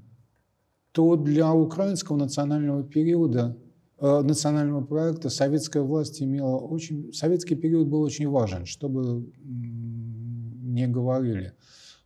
то 0.92 1.16
для 1.16 1.52
украинского 1.52 2.16
национального 2.16 2.84
периода 2.84 3.56
Э, 3.56 3.65
национального 4.00 4.84
проекта 4.84 5.30
советская 5.30 5.82
власть 5.82 6.22
имела 6.22 6.56
очень... 6.56 7.12
Советский 7.12 7.54
период 7.54 7.88
был 7.88 8.02
очень 8.02 8.28
важен, 8.28 8.66
чтобы 8.66 9.32
не 9.42 10.86
говорили. 10.86 11.54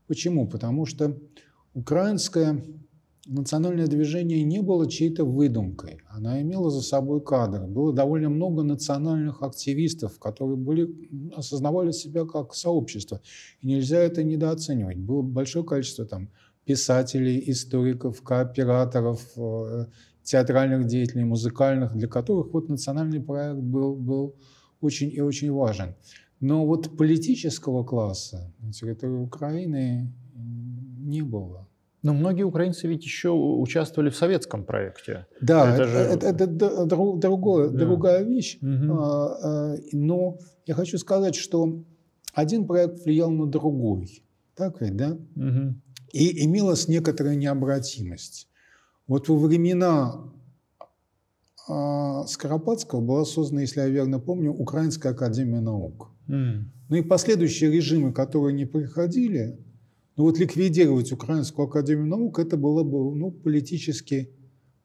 Почему? 0.07 0.47
Потому 0.47 0.87
что 0.87 1.17
украинское 1.75 2.63
национальное 3.27 3.87
движение 3.87 4.43
не 4.43 4.61
было 4.61 4.91
чьей-то 4.91 5.25
выдумкой. 5.25 6.01
Она 6.09 6.41
имела 6.43 6.71
за 6.71 6.83
собой 6.83 7.21
кадры. 7.21 7.67
Было 7.67 7.93
довольно 7.93 8.29
много 8.29 8.63
национальных 8.63 9.43
активистов, 9.43 10.19
которые 10.19 10.57
были, 10.57 10.93
осознавали 11.37 11.93
себя 11.93 12.25
как 12.25 12.55
сообщество. 12.55 13.21
И 13.61 13.67
нельзя 13.67 13.99
это 13.99 14.25
недооценивать. 14.25 14.99
Было 14.99 15.23
большое 15.23 15.65
количество 15.65 16.07
там, 16.07 16.31
писателей, 16.65 17.43
историков, 17.47 18.23
кооператоров, 18.23 19.21
э, 19.37 19.87
театральных 20.31 20.87
деятелей, 20.87 21.25
музыкальных, 21.25 21.97
для 21.97 22.07
которых 22.07 22.53
вот 22.53 22.69
национальный 22.69 23.21
проект 23.21 23.59
был, 23.59 23.97
был 23.97 24.37
очень 24.81 25.11
и 25.13 25.21
очень 25.21 25.51
важен. 25.53 25.97
Но 26.41 26.67
вот 26.67 26.97
политического 26.97 27.83
класса 27.85 28.53
на 28.61 28.73
территории 28.73 29.19
Украины 29.19 30.13
не 30.35 31.23
было. 31.23 31.67
Но 32.03 32.15
многие 32.15 32.45
украинцы 32.45 32.87
ведь 32.87 33.05
еще 33.05 33.31
участвовали 33.31 34.09
в 34.09 34.17
советском 34.17 34.65
проекте. 34.65 35.27
Да, 35.41 35.75
это, 35.75 35.85
же... 35.85 35.99
это, 35.99 36.27
это, 36.29 36.45
это 36.45 36.87
другое, 36.87 37.69
да. 37.69 37.79
другая 37.79 38.23
вещь. 38.23 38.59
Угу. 38.63 38.95
Но 39.93 40.39
я 40.67 40.75
хочу 40.75 40.97
сказать, 40.99 41.35
что 41.35 41.83
один 42.33 42.67
проект 42.67 43.05
влиял 43.05 43.31
на 43.31 43.47
другой. 43.47 44.23
Так 44.55 44.81
ведь, 44.81 44.97
да? 44.97 45.19
Угу. 45.37 45.75
И 46.13 46.45
имелась 46.45 46.89
некоторая 46.89 47.35
необратимость. 47.35 48.49
Вот 49.11 49.29
во 49.29 49.37
времена 49.37 50.21
а, 51.69 52.25
Скоропадского 52.29 53.01
была 53.01 53.25
создана, 53.25 53.63
если 53.63 53.81
я 53.81 53.89
верно 53.89 54.21
помню, 54.21 54.53
Украинская 54.53 55.11
академия 55.11 55.61
наук. 55.61 56.13
Mm. 56.29 56.67
Ну 56.89 56.97
и 56.97 57.03
последующие 57.03 57.73
режимы, 57.73 58.13
которые 58.13 58.55
не 58.55 58.67
приходили, 58.67 59.59
ну 60.17 60.23
вот 60.23 60.39
ликвидировать 60.39 61.11
Украинскую 61.11 61.67
академию 61.67 62.07
наук, 62.07 62.39
это 62.39 62.57
было 62.57 62.85
бы 62.85 63.17
ну, 63.17 63.33
политически 63.33 64.31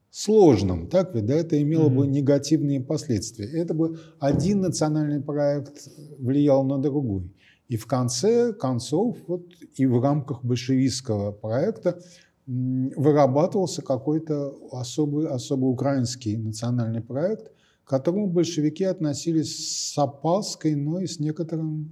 сложным, 0.09 0.87
так 0.87 1.13
ведь, 1.13 1.27
да, 1.27 1.35
это 1.35 1.61
имело 1.61 1.87
mm-hmm. 1.87 1.95
бы 1.95 2.07
негативные 2.07 2.81
последствия. 2.81 3.45
Это 3.45 3.75
бы 3.75 3.99
один 4.17 4.61
национальный 4.61 5.21
проект 5.21 5.87
влиял 6.17 6.63
на 6.63 6.79
другой. 6.79 7.31
И 7.67 7.77
в 7.77 7.85
конце 7.85 8.53
концов, 8.53 9.17
вот 9.27 9.45
и 9.75 9.85
в 9.85 10.01
рамках 10.01 10.43
большевистского 10.43 11.31
проекта 11.31 12.01
вырабатывался 12.47 13.81
какой-то 13.81 14.55
особый, 14.71 15.27
особый 15.27 15.71
украинский 15.71 16.37
национальный 16.37 17.01
проект, 17.01 17.51
к 17.83 17.89
которому 17.89 18.27
большевики 18.27 18.83
относились 18.83 19.91
с 19.91 19.97
опаской, 19.97 20.75
но 20.75 20.99
и 20.99 21.07
с 21.07 21.19
некоторым 21.19 21.91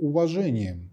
уважением. 0.00 0.90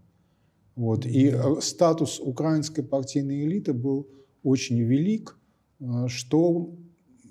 Вот. 0.74 1.06
И 1.06 1.28
э, 1.28 1.60
статус 1.60 2.20
украинской 2.20 2.82
партийной 2.82 3.46
элиты 3.46 3.72
был 3.72 4.08
очень 4.42 4.78
велик, 4.78 5.38
э, 5.80 6.08
что 6.08 6.76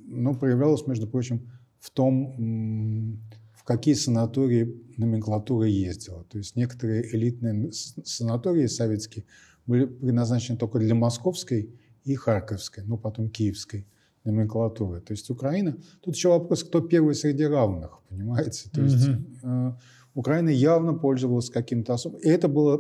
ну, 0.08 0.36
проявлялось, 0.36 0.88
между 0.88 1.08
прочим, 1.08 1.52
в 1.80 1.92
том, 1.92 3.20
в 3.54 3.64
какие 3.64 3.94
санатории 3.94 4.82
номенклатура 4.98 5.68
ездила. 5.68 6.24
То 6.24 6.40
есть 6.40 6.56
некоторые 6.56 7.16
элитные 7.16 7.72
санатории 7.72 8.66
советские 8.66 9.26
были 9.66 9.86
предназначены 9.86 10.58
только 10.58 10.80
для 10.80 10.96
московской 10.96 11.70
и 12.04 12.16
харьковской, 12.16 12.84
ну 12.86 12.98
потом 12.98 13.30
киевской 13.30 13.88
номенклатуры. 14.24 15.02
То 15.02 15.14
есть 15.14 15.30
Украина... 15.30 15.78
Тут 16.02 16.16
еще 16.16 16.30
вопрос, 16.30 16.64
кто 16.64 16.82
первый 16.82 17.16
среди 17.16 17.46
равных, 17.46 18.02
понимаете? 18.10 18.70
То 18.72 18.82
есть 18.82 19.08
э, 19.44 19.72
Украина 20.14 20.50
явно 20.50 20.94
пользовалась 20.94 21.50
каким-то 21.50 21.94
особым... 21.94 22.20
И 22.22 22.28
это 22.28 22.48
было, 22.48 22.80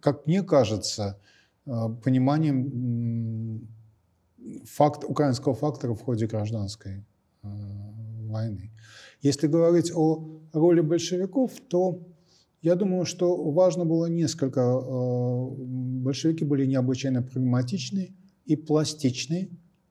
как 0.00 0.26
мне 0.26 0.42
кажется, 0.42 1.18
э, 1.66 1.70
пониманием 2.04 3.68
факт, 4.64 5.04
украинского 5.04 5.54
фактора 5.54 5.94
в 5.94 6.02
ходе 6.02 6.26
гражданской 6.26 7.04
э, 7.42 7.48
войны. 8.28 8.70
Если 9.22 9.46
говорить 9.46 9.92
о 9.94 10.40
роли 10.52 10.80
большевиков, 10.80 11.52
то 11.68 12.00
я 12.62 12.76
думаю, 12.76 13.04
что 13.04 13.50
важно 13.50 13.84
было 13.84 14.06
несколько. 14.06 14.60
Э, 14.60 15.46
большевики 15.58 16.44
были 16.44 16.64
необычайно 16.64 17.22
прагматичны 17.22 18.14
и 18.44 18.56
пластичны, 18.56 19.50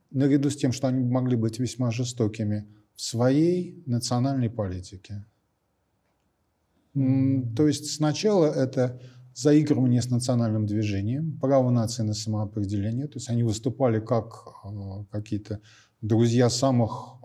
наряду 0.10 0.50
с 0.50 0.56
тем, 0.56 0.72
что 0.72 0.88
они 0.88 1.04
могли 1.04 1.36
быть 1.36 1.60
весьма 1.60 1.92
жестокими 1.92 2.66
в 2.96 3.02
своей 3.02 3.84
национальной 3.86 4.50
политике. 4.50 5.26
То 6.94 7.68
есть 7.68 7.92
сначала 7.92 8.48
это 8.48 9.02
заигрывание 9.34 10.02
с 10.02 10.10
национальным 10.10 10.66
движением, 10.66 11.38
право 11.40 11.70
нации 11.72 12.04
на 12.04 12.14
самоопределение. 12.14 13.08
То 13.08 13.18
есть 13.18 13.30
они 13.30 13.44
выступали 13.44 14.00
как 14.00 14.48
э, 14.66 15.06
какие-то 15.10 15.60
друзья 16.02 16.50
самых, 16.50 17.16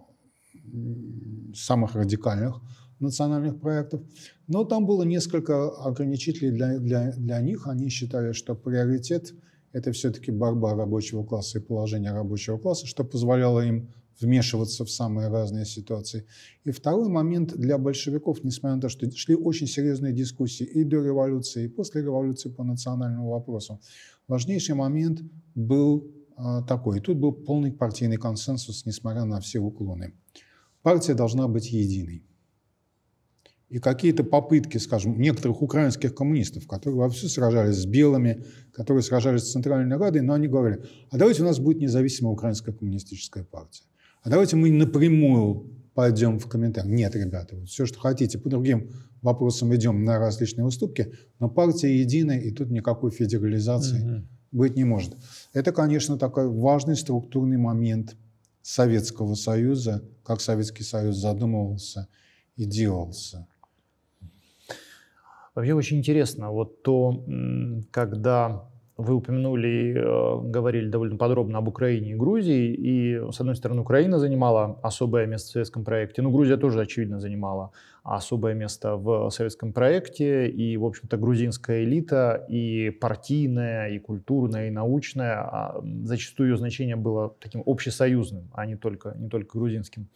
самых 1.54 1.94
радикальных 1.94 2.60
национальных 3.00 3.60
проектов. 3.60 4.02
Но 4.46 4.64
там 4.64 4.86
было 4.86 5.02
несколько 5.02 5.68
ограничителей 5.68 6.50
для, 6.50 6.78
для, 6.78 7.12
для 7.12 7.40
них. 7.40 7.66
Они 7.66 7.88
считали, 7.88 8.32
что 8.32 8.54
приоритет– 8.54 9.34
это 9.76 9.92
все-таки 9.92 10.30
борьба 10.30 10.74
рабочего 10.74 11.22
класса 11.22 11.58
и 11.58 11.60
положение 11.60 12.12
рабочего 12.12 12.56
класса, 12.56 12.86
что 12.86 13.04
позволяло 13.04 13.60
им 13.60 13.90
вмешиваться 14.18 14.86
в 14.86 14.90
самые 14.90 15.28
разные 15.28 15.66
ситуации. 15.66 16.24
И 16.64 16.70
второй 16.70 17.10
момент 17.10 17.54
для 17.54 17.76
большевиков, 17.76 18.42
несмотря 18.42 18.76
на 18.76 18.80
то, 18.80 18.88
что 18.88 19.10
шли 19.10 19.34
очень 19.34 19.66
серьезные 19.66 20.14
дискуссии 20.14 20.64
и 20.64 20.82
до 20.84 21.04
революции, 21.04 21.64
и 21.64 21.68
после 21.68 22.00
революции 22.00 22.48
по 22.48 22.64
национальному 22.64 23.28
вопросу, 23.28 23.78
важнейший 24.28 24.74
момент 24.74 25.20
был 25.54 26.10
а, 26.36 26.62
такой. 26.62 26.96
И 26.96 27.00
тут 27.02 27.18
был 27.18 27.32
полный 27.32 27.70
партийный 27.70 28.16
консенсус, 28.16 28.86
несмотря 28.86 29.24
на 29.24 29.40
все 29.40 29.58
уклоны. 29.58 30.14
Партия 30.80 31.12
должна 31.12 31.48
быть 31.48 31.70
единой. 31.70 32.22
И 33.68 33.78
какие-то 33.78 34.22
попытки, 34.22 34.78
скажем, 34.78 35.20
некоторых 35.20 35.60
украинских 35.60 36.14
коммунистов, 36.14 36.68
которые 36.68 36.98
вовсю 36.98 37.28
сражались 37.28 37.76
с 37.76 37.86
белыми, 37.86 38.44
которые 38.72 39.02
сражались 39.02 39.42
с 39.42 39.52
Центральной 39.52 39.96
Радой, 39.96 40.22
но 40.22 40.34
они 40.34 40.46
говорили, 40.46 40.84
а 41.10 41.18
давайте 41.18 41.42
у 41.42 41.46
нас 41.46 41.58
будет 41.58 41.80
независимая 41.80 42.32
украинская 42.32 42.74
коммунистическая 42.74 43.42
партия 43.42 43.82
а 44.26 44.28
давайте 44.28 44.56
мы 44.56 44.72
напрямую 44.72 45.70
пойдем 45.94 46.40
в 46.40 46.48
комментарий. 46.48 46.90
Нет, 46.90 47.14
ребята, 47.14 47.54
вот 47.54 47.68
все, 47.68 47.86
что 47.86 48.00
хотите, 48.00 48.40
по 48.40 48.48
другим 48.48 48.90
вопросам 49.22 49.72
идем 49.72 50.04
на 50.04 50.18
различные 50.18 50.64
уступки, 50.64 51.12
но 51.38 51.48
партия 51.48 51.96
единая, 51.96 52.40
и 52.40 52.50
тут 52.50 52.68
никакой 52.68 53.12
федерализации 53.12 54.02
угу. 54.02 54.26
быть 54.50 54.74
не 54.74 54.82
может. 54.82 55.14
Это, 55.52 55.70
конечно, 55.70 56.18
такой 56.18 56.48
важный 56.48 56.96
структурный 56.96 57.56
момент 57.56 58.16
Советского 58.62 59.36
Союза, 59.36 60.02
как 60.24 60.40
Советский 60.40 60.82
Союз 60.82 61.18
задумывался 61.18 62.08
и 62.56 62.64
делался. 62.64 63.46
Вообще 65.56 65.72
очень 65.72 65.96
интересно, 65.96 66.52
вот 66.52 66.82
то, 66.82 67.24
когда 67.90 68.68
вы 68.98 69.14
упомянули, 69.14 69.94
э, 69.94 70.50
говорили 70.50 70.88
довольно 70.88 71.16
подробно 71.16 71.58
об 71.58 71.68
Украине 71.68 72.12
и 72.12 72.14
Грузии, 72.14 72.74
и, 72.74 73.32
с 73.32 73.40
одной 73.40 73.56
стороны, 73.56 73.80
Украина 73.80 74.18
занимала 74.18 74.78
особое 74.82 75.26
место 75.26 75.48
в 75.48 75.52
советском 75.52 75.84
проекте, 75.84 76.22
но 76.22 76.30
Грузия 76.30 76.56
тоже, 76.58 76.80
очевидно, 76.80 77.20
занимала 77.20 77.72
особое 78.04 78.54
место 78.54 78.96
в 78.96 79.30
советском 79.30 79.72
проекте, 79.72 80.48
и, 80.48 80.76
в 80.76 80.84
общем-то, 80.84 81.16
грузинская 81.16 81.84
элита, 81.84 82.44
и 82.48 82.90
партийная, 82.90 83.88
и 83.88 83.98
культурная, 83.98 84.68
и 84.68 84.70
научная, 84.70 85.40
а 85.40 85.82
зачастую 86.04 86.50
ее 86.50 86.56
значение 86.56 86.96
было 86.96 87.34
таким 87.40 87.62
общесоюзным, 87.66 88.50
а 88.52 88.66
не 88.66 88.76
только, 88.76 89.14
не 89.18 89.28
только 89.28 89.58
грузинским 89.58 90.08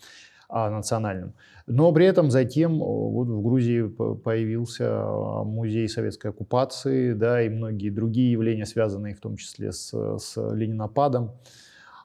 национальным. 0.51 1.35
Но 1.67 1.93
при 1.93 2.07
этом 2.07 2.31
затем 2.31 2.79
вот 2.79 3.29
в 3.29 3.43
Грузии 3.43 3.83
появился 3.83 4.87
а, 4.91 5.45
музей 5.45 5.89
советской 5.89 6.29
оккупации, 6.29 7.13
да, 7.13 7.43
и 7.43 7.49
многие 7.49 7.91
другие 7.91 8.33
явления, 8.33 8.67
связанные 8.67 9.15
в 9.15 9.21
том 9.21 9.37
числе 9.37 9.73
с, 9.73 9.93
с 10.19 10.37
ленинопадом. 10.53 11.33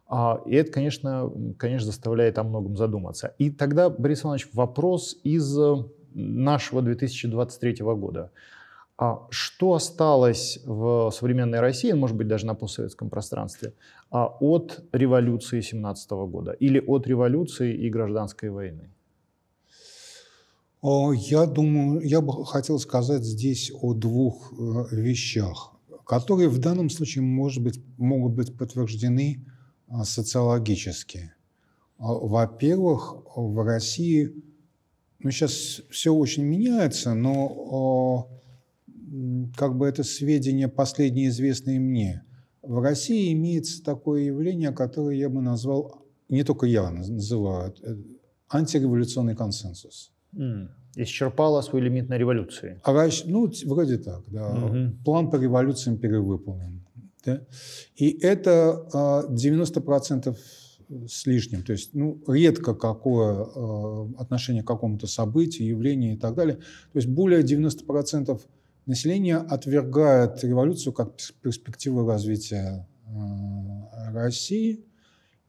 А, 0.08 0.42
и 0.46 0.56
это, 0.56 0.72
конечно, 0.72 1.32
конечно, 1.58 1.88
заставляет 1.88 2.38
о 2.38 2.44
многом 2.44 2.78
задуматься. 2.78 3.34
И 3.40 3.50
тогда, 3.50 3.90
Борис 3.90 4.24
Иванович, 4.24 4.50
вопрос 4.54 5.18
из 5.24 5.58
нашего 6.14 6.82
2023 6.82 7.78
года. 7.82 8.32
А 8.98 9.28
что 9.30 9.74
осталось 9.74 10.60
в 10.66 11.12
современной 11.12 11.60
России, 11.60 11.92
может 11.92 12.16
быть, 12.16 12.28
даже 12.28 12.46
на 12.46 12.56
постсоветском 12.56 13.10
пространстве, 13.10 13.74
а, 14.10 14.28
от 14.28 14.86
революции 14.94 15.60
17 15.60 16.12
года 16.28 16.52
или 16.52 16.80
от 16.80 17.06
революции 17.06 17.76
и 17.76 17.90
гражданской 17.90 18.50
войны? 18.50 18.90
Я 20.82 21.48
думаю, 21.48 22.02
я 22.02 22.22
бы 22.22 22.46
хотел 22.46 22.78
сказать 22.78 23.24
здесь 23.24 23.72
о 23.82 23.96
двух 23.96 24.54
э, 24.54 24.96
вещах, 24.96 25.74
которые 26.06 26.48
в 26.48 26.60
данном 26.60 26.92
случае, 26.92 27.24
может 27.24 27.64
быть, 27.64 27.82
могут 27.98 28.34
быть 28.34 28.56
подтверждены 28.56 29.44
а, 29.88 30.06
социологически. 30.06 31.34
А, 31.98 32.14
во-первых, 32.14 33.16
в 33.36 33.66
России, 33.66 34.32
ну 35.20 35.32
сейчас 35.32 35.82
все 35.90 36.14
очень 36.14 36.44
меняется, 36.44 37.16
но 37.16 38.30
как 39.56 39.78
бы 39.78 39.88
это 39.88 40.04
сведения 40.04 40.68
последние 40.68 41.30
известные 41.30 41.80
мне. 41.80 42.24
В 42.62 42.80
России 42.80 43.32
имеется 43.34 43.84
такое 43.84 44.24
явление, 44.24 44.72
которое 44.72 45.18
я 45.18 45.30
бы 45.30 45.42
назвал, 45.42 46.06
не 46.30 46.44
только 46.44 46.66
я 46.66 46.90
называю, 46.90 47.74
э, 47.82 47.96
антиреволюционный 48.50 49.36
консенсус. 49.36 50.12
Mm. 50.34 50.70
Исчерпала 50.96 51.62
свой 51.62 51.82
лимит 51.82 52.10
на 52.10 52.18
революции. 52.18 52.80
А, 52.84 53.10
ну, 53.26 53.52
вроде 53.66 53.98
так, 53.98 54.24
да. 54.28 54.48
Угу. 54.48 55.04
План 55.04 55.30
по 55.30 55.36
революциям 55.36 55.98
перевыполнен. 55.98 56.86
Да? 57.26 57.42
И 57.98 58.18
это 58.22 59.26
90% 59.30 60.30
а, 60.30 61.08
с 61.08 61.26
лишним. 61.26 61.64
То 61.64 61.74
есть 61.74 61.94
ну, 61.94 62.24
редко 62.28 62.74
какое 62.74 63.44
а, 63.44 64.10
отношение 64.20 64.64
к 64.64 64.68
какому-то 64.68 65.08
событию, 65.08 65.68
явлению 65.68 66.14
и 66.14 66.18
так 66.18 66.34
далее. 66.34 66.56
То 66.56 67.00
есть 67.00 67.10
более 67.10 67.42
90% 67.42 68.40
Население 68.86 69.38
отвергает 69.38 70.44
революцию 70.44 70.94
как 70.94 71.16
перспективу 71.42 72.06
развития 72.06 72.88
э, 73.08 74.12
России 74.14 74.86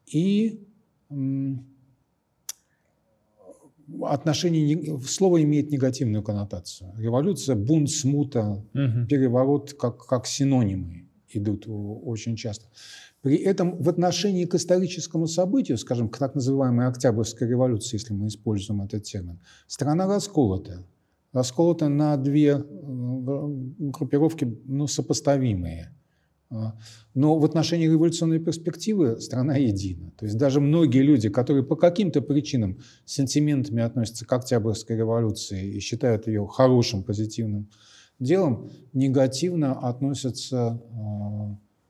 и 0.07 0.67
отношение, 4.03 4.99
слово 5.01 5.43
имеет 5.43 5.71
негативную 5.71 6.23
коннотацию. 6.23 6.93
Революция, 6.99 7.57
бунт, 7.57 7.91
смута, 7.91 8.65
угу. 8.75 9.07
переворот 9.09 9.75
как, 9.75 10.07
как 10.07 10.27
синонимы 10.27 11.09
идут 11.29 11.67
очень 11.67 12.37
часто. 12.37 12.67
При 13.23 13.37
этом 13.37 13.83
в 13.83 13.89
отношении 13.89 14.45
к 14.45 14.55
историческому 14.55 15.27
событию, 15.27 15.79
скажем, 15.79 16.09
к 16.09 16.19
так 16.19 16.35
называемой 16.35 16.87
Октябрьской 16.87 17.49
революции, 17.49 17.97
если 17.97 18.13
мы 18.13 18.29
используем 18.29 18.83
этот 18.83 19.05
термин, 19.05 19.41
страна 19.67 20.07
расколота 20.07 20.85
расколота 21.37 21.89
на 21.89 22.17
две 22.17 22.49
э, 22.49 22.63
группировки 22.65 24.59
ну, 24.65 24.87
сопоставимые. 24.87 25.93
А, 26.49 26.75
но 27.15 27.39
в 27.39 27.45
отношении 27.45 27.87
революционной 27.87 28.39
перспективы 28.39 29.21
страна 29.21 29.57
едина. 29.57 30.13
То 30.17 30.25
есть 30.25 30.39
даже 30.39 30.61
многие 30.61 31.03
люди, 31.03 31.29
которые 31.29 31.63
по 31.63 31.77
каким-то 31.77 32.23
причинам 32.23 32.79
с 33.05 33.13
сентиментами 33.15 33.83
относятся 33.83 34.25
к 34.25 34.33
Октябрьской 34.33 34.97
революции 34.97 35.75
и 35.75 35.81
считают 35.81 36.27
ее 36.27 36.47
хорошим, 36.47 37.03
позитивным 37.03 37.69
делом, 38.19 38.71
негативно 38.95 39.79
относятся 39.79 40.81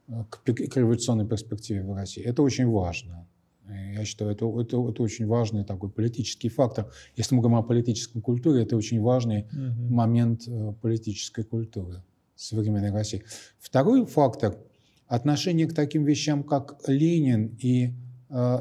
а, 0.09 0.25
к 0.29 0.77
революционной 0.77 1.27
перспективе 1.27 1.85
в 1.85 1.95
России. 1.95 2.23
Это 2.23 2.43
очень 2.43 2.67
важно. 2.67 3.29
Я 3.69 4.05
считаю, 4.05 4.31
это, 4.31 4.47
это, 4.61 4.89
это 4.89 5.03
очень 5.03 5.27
важный 5.27 5.65
такой 5.65 5.91
политический 5.91 6.49
фактор. 6.49 6.93
Если 7.17 7.35
мы 7.35 7.43
говорим 7.43 7.59
о 7.59 7.63
политической 7.63 8.21
культуре, 8.21 8.63
это 8.63 8.77
очень 8.77 9.01
важный 9.01 9.47
угу. 9.53 9.95
момент 9.95 10.47
э, 10.47 10.73
политической 10.81 11.43
культуры 11.43 12.03
современной 12.37 12.93
России. 12.93 13.25
Второй 13.59 14.07
фактор– 14.07 14.57
отношение 15.09 15.67
к 15.67 15.75
таким 15.75 16.05
вещам, 16.05 16.45
как 16.45 16.77
Ленин 16.87 17.57
и 17.59 17.87
э, 17.87 17.91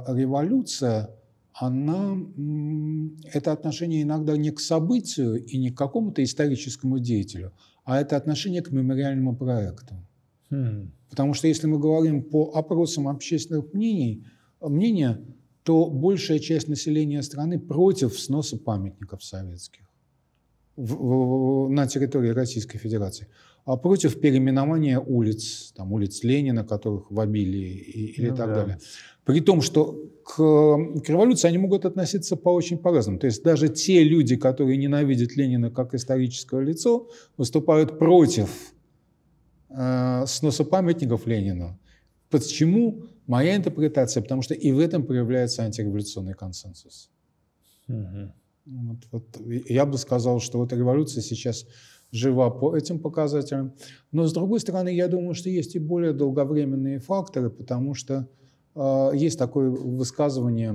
революция, 0.07 1.11
она, 1.53 2.17
это 3.31 3.51
отношение 3.51 4.01
иногда 4.01 4.35
не 4.35 4.51
к 4.51 4.59
событию 4.59 5.43
и 5.43 5.57
не 5.57 5.69
к 5.69 5.77
какому-то 5.77 6.23
историческому 6.23 6.99
деятелю, 6.99 7.53
а 7.83 8.01
это 8.01 8.17
отношение 8.17 8.61
к 8.61 8.71
мемориальному 8.71 9.35
проекту. 9.35 9.95
Хм. 10.49 10.91
Потому 11.09 11.33
что 11.33 11.47
если 11.47 11.67
мы 11.67 11.79
говорим 11.79 12.23
по 12.23 12.51
опросам 12.55 13.07
общественных 13.07 13.71
мнений– 13.73 14.25
мнения, 14.69 15.21
то 15.63 15.89
большая 15.89 16.39
часть 16.39 16.67
населения 16.67 17.21
страны 17.23 17.59
против 17.59 18.19
сноса 18.19 18.57
памятников 18.57 19.23
советских 19.23 19.85
в, 20.75 20.93
в, 20.95 21.69
на 21.69 21.87
территории 21.87 22.29
Российской 22.29 22.77
Федерации, 22.77 23.27
а 23.65 23.77
против 23.77 24.19
переименования 24.19 24.99
улиц, 24.99 25.73
там, 25.75 25.91
улиц 25.93 26.23
Ленина, 26.23 26.63
которых 26.63 27.09
в 27.09 27.19
обилии 27.19 27.71
и, 27.71 28.05
или 28.21 28.29
ну, 28.29 28.35
так 28.35 28.47
да. 28.47 28.55
далее. 28.55 28.79
При 29.23 29.41
том, 29.41 29.61
что 29.61 30.11
к, 30.23 30.35
к 30.35 31.09
революции 31.09 31.47
они 31.47 31.57
могут 31.57 31.85
относиться 31.85 32.35
по 32.35 32.49
очень 32.49 32.77
по-разному. 32.77 33.17
То 33.17 33.25
есть 33.25 33.43
даже 33.43 33.69
те 33.69 34.03
люди, 34.03 34.35
которые 34.35 34.77
ненавидят 34.77 35.35
Ленина 35.35 35.71
как 35.71 35.95
историческое 35.95 36.61
лицо, 36.61 37.09
выступают 37.37 37.97
против 37.97 38.49
э, 39.69 40.25
сноса 40.27 40.63
памятников 40.63 41.25
Ленину. 41.25 41.79
Почему? 42.29 43.05
Моя 43.27 43.55
интерпретация, 43.55 44.21
потому 44.21 44.41
что 44.41 44.53
и 44.53 44.71
в 44.71 44.79
этом 44.79 45.03
проявляется 45.03 45.63
антиреволюционный 45.63 46.33
консенсус. 46.33 47.09
Угу. 47.87 48.33
Вот, 48.65 48.97
вот, 49.11 49.41
я 49.69 49.85
бы 49.85 49.97
сказал, 49.97 50.39
что 50.39 50.57
вот 50.57 50.73
революция 50.73 51.21
сейчас 51.21 51.65
жива 52.11 52.49
по 52.49 52.75
этим 52.75 52.99
показателям. 52.99 53.73
Но, 54.11 54.25
с 54.25 54.33
другой 54.33 54.59
стороны, 54.59 54.89
я 54.89 55.07
думаю, 55.07 55.35
что 55.35 55.49
есть 55.49 55.75
и 55.75 55.79
более 55.79 56.13
долговременные 56.13 56.99
факторы, 56.99 57.49
потому 57.49 57.93
что 57.93 58.27
э, 58.75 59.11
есть 59.13 59.37
такое 59.37 59.69
высказывание 59.69 60.69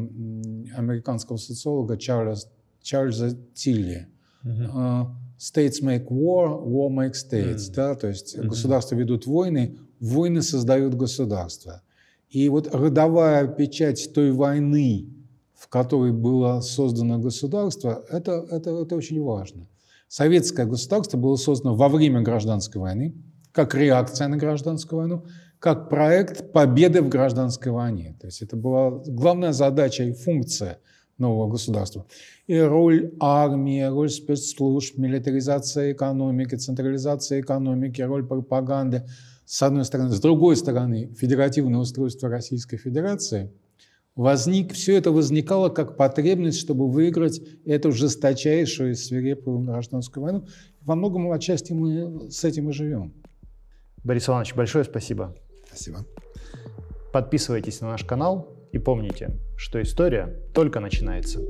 американского 0.77 1.37
социолога 1.37 1.97
Чарльза, 1.97 2.49
Чарльза 2.83 3.37
Тилли. 3.55 4.09
Uh-huh. 4.45 5.07
States 5.39 5.83
make 5.83 6.09
war, 6.09 6.63
war 6.63 6.91
makes 6.91 7.15
states. 7.15 7.71
Uh-huh. 7.71 7.75
Да? 7.75 7.95
То 7.95 8.09
есть 8.09 8.37
uh-huh. 8.37 8.47
государства 8.47 8.95
ведут 8.95 9.27
войны, 9.27 9.79
войны 9.99 10.43
создают 10.43 10.95
государства. 10.95 11.83
И 12.31 12.49
вот 12.49 12.73
родовая 12.73 13.47
печать 13.49 14.13
той 14.15 14.31
войны, 14.31 15.09
в 15.55 15.69
которой 15.69 16.13
было 16.13 16.61
создано 16.61 17.19
государство, 17.19 18.05
это, 18.09 18.47
это, 18.51 18.71
это 18.71 18.97
очень 18.97 19.21
важно. 19.23 19.67
Советское 20.09 20.65
государство 20.65 21.19
было 21.19 21.37
создано 21.37 21.75
во 21.75 21.89
время 21.89 22.21
гражданской 22.21 22.81
войны, 22.81 23.15
как 23.53 23.75
реакция 23.75 24.29
на 24.29 24.37
гражданскую 24.37 25.01
войну, 25.01 25.27
как 25.59 25.89
проект 25.89 26.53
победы 26.53 27.03
в 27.03 27.09
гражданской 27.09 27.73
войне. 27.73 28.17
То 28.21 28.27
есть 28.29 28.43
это 28.43 28.57
была 28.57 28.91
главная 29.07 29.53
задача 29.53 30.05
и 30.05 30.13
функция 30.13 30.79
нового 31.19 31.51
государства. 31.51 32.07
И 32.47 32.59
роль 32.59 33.13
армии, 33.21 33.83
роль 33.83 34.09
спецслужб, 34.09 34.97
милитаризация 34.99 35.93
экономики, 35.93 36.55
централизация 36.55 37.41
экономики, 37.41 38.01
роль 38.01 38.27
пропаганды, 38.27 39.07
с 39.51 39.63
одной 39.63 39.85
стороны. 39.85 40.11
С 40.11 40.21
другой 40.21 40.55
стороны, 40.55 41.13
федеративное 41.19 41.81
устройство 41.81 42.29
Российской 42.29 42.77
Федерации– 42.77 43.53
возник, 44.15 44.73
все 44.75 44.97
это 44.97 45.11
возникало 45.11 45.71
как 45.71 45.97
потребность, 45.97 46.61
чтобы 46.61 46.89
выиграть 46.89 47.41
эту 47.65 47.91
жесточайшую 47.91 48.95
свирепую 48.95 49.61
гражданскую 49.61 50.23
войну. 50.23 50.47
Во 50.83 50.95
многом 50.95 51.33
отчасти 51.33 51.73
мы 51.73 52.31
с 52.31 52.45
этим 52.45 52.71
и 52.71 52.73
живем. 52.73 53.13
Борис 54.05 54.29
Иванович, 54.29 54.55
большое 54.55 54.85
спасибо. 54.85 55.35
Спасибо. 55.67 56.07
Подписывайтесь 57.13 57.81
на 57.81 57.89
наш 57.89 58.05
канал 58.05 58.57
и 58.73 58.79
помните, 58.79 59.37
что 59.57 59.83
история 59.83 60.39
только 60.55 60.79
начинается. 60.79 61.41